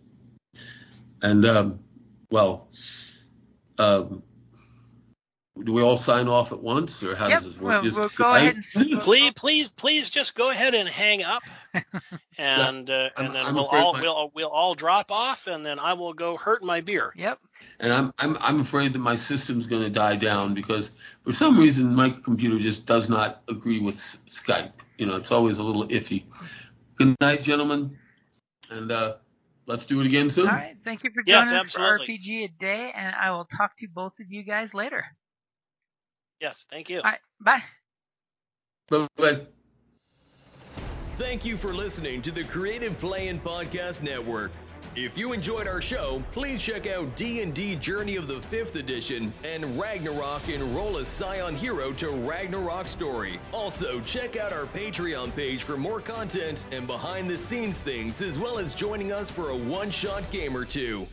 And 1.22 1.44
um, 1.44 1.80
well, 2.30 2.68
um, 3.80 4.22
do 5.64 5.72
we 5.72 5.82
all 5.82 5.96
sign 5.96 6.28
off 6.28 6.52
at 6.52 6.62
once, 6.62 7.02
or 7.02 7.14
how 7.14 7.28
yep, 7.28 7.42
does 7.42 7.52
this 7.52 7.60
work? 7.60 7.82
We'll, 7.82 7.94
we'll 7.94 8.10
go 8.16 8.28
I, 8.28 8.40
ahead 8.40 8.56
and 8.74 9.00
please, 9.00 9.32
please, 9.34 9.70
please, 9.70 10.10
just 10.10 10.34
go 10.34 10.50
ahead 10.50 10.74
and 10.74 10.88
hang 10.88 11.22
up, 11.22 11.42
and 12.38 12.88
uh, 12.88 13.10
and 13.16 13.34
then 13.34 13.46
I'm 13.46 13.54
we'll 13.54 13.66
all 13.66 13.92
my, 13.92 14.00
we'll 14.00 14.30
we'll 14.34 14.50
all 14.50 14.74
drop 14.74 15.10
off, 15.10 15.46
and 15.46 15.64
then 15.64 15.78
I 15.78 15.94
will 15.94 16.12
go 16.12 16.36
hurt 16.36 16.62
my 16.62 16.80
beer. 16.80 17.12
Yep. 17.16 17.38
And 17.80 17.92
I'm 17.92 18.12
I'm 18.18 18.36
I'm 18.40 18.60
afraid 18.60 18.92
that 18.92 19.00
my 19.00 19.16
system's 19.16 19.66
going 19.66 19.82
to 19.82 19.90
die 19.90 20.16
down 20.16 20.54
because 20.54 20.92
for 21.24 21.32
some 21.32 21.58
reason 21.58 21.94
my 21.94 22.10
computer 22.10 22.58
just 22.58 22.86
does 22.86 23.08
not 23.08 23.42
agree 23.48 23.80
with 23.80 23.96
Skype. 23.96 24.72
You 24.98 25.06
know, 25.06 25.16
it's 25.16 25.32
always 25.32 25.58
a 25.58 25.62
little 25.62 25.86
iffy. 25.88 26.24
Good 26.96 27.16
night, 27.20 27.42
gentlemen, 27.42 27.98
and. 28.70 28.92
uh 28.92 29.14
let's 29.70 29.86
do 29.86 30.00
it 30.00 30.06
again 30.06 30.28
soon. 30.28 30.48
All 30.48 30.54
right. 30.54 30.76
Thank 30.84 31.04
you 31.04 31.10
for 31.10 31.22
joining 31.22 31.54
yes, 31.54 31.66
us 31.66 31.72
for 31.72 31.80
RPG 31.80 32.44
a 32.44 32.48
day, 32.58 32.92
and 32.94 33.14
I 33.14 33.30
will 33.30 33.44
talk 33.44 33.76
to 33.78 33.86
both 33.86 34.12
of 34.20 34.30
you 34.30 34.42
guys 34.42 34.74
later. 34.74 35.04
Yes, 36.40 36.66
thank 36.70 36.90
you. 36.90 36.98
All 36.98 37.04
right, 37.04 37.20
bye. 37.40 37.62
Bye 38.88 39.06
bye. 39.16 39.40
Thank 41.14 41.44
you 41.44 41.56
for 41.56 41.72
listening 41.72 42.22
to 42.22 42.32
the 42.32 42.44
Creative 42.44 42.98
Playing 42.98 43.40
Podcast 43.40 44.02
Network. 44.02 44.52
If 44.96 45.16
you 45.16 45.32
enjoyed 45.32 45.68
our 45.68 45.80
show, 45.80 46.20
please 46.32 46.60
check 46.60 46.88
out 46.88 47.14
D&D 47.14 47.76
Journey 47.76 48.16
of 48.16 48.26
the 48.26 48.40
5th 48.40 48.74
Edition 48.74 49.32
and 49.44 49.78
Ragnarok 49.78 50.48
Enroll 50.48 50.96
a 50.96 51.04
Scion 51.04 51.54
Hero 51.54 51.92
to 51.92 52.08
Ragnarok 52.08 52.88
Story. 52.88 53.38
Also, 53.52 54.00
check 54.00 54.36
out 54.36 54.52
our 54.52 54.66
Patreon 54.66 55.34
page 55.36 55.62
for 55.62 55.76
more 55.76 56.00
content 56.00 56.66
and 56.72 56.88
behind-the-scenes 56.88 57.78
things, 57.78 58.20
as 58.20 58.36
well 58.36 58.58
as 58.58 58.74
joining 58.74 59.12
us 59.12 59.30
for 59.30 59.50
a 59.50 59.56
one-shot 59.56 60.28
game 60.32 60.56
or 60.56 60.64
two. 60.64 61.06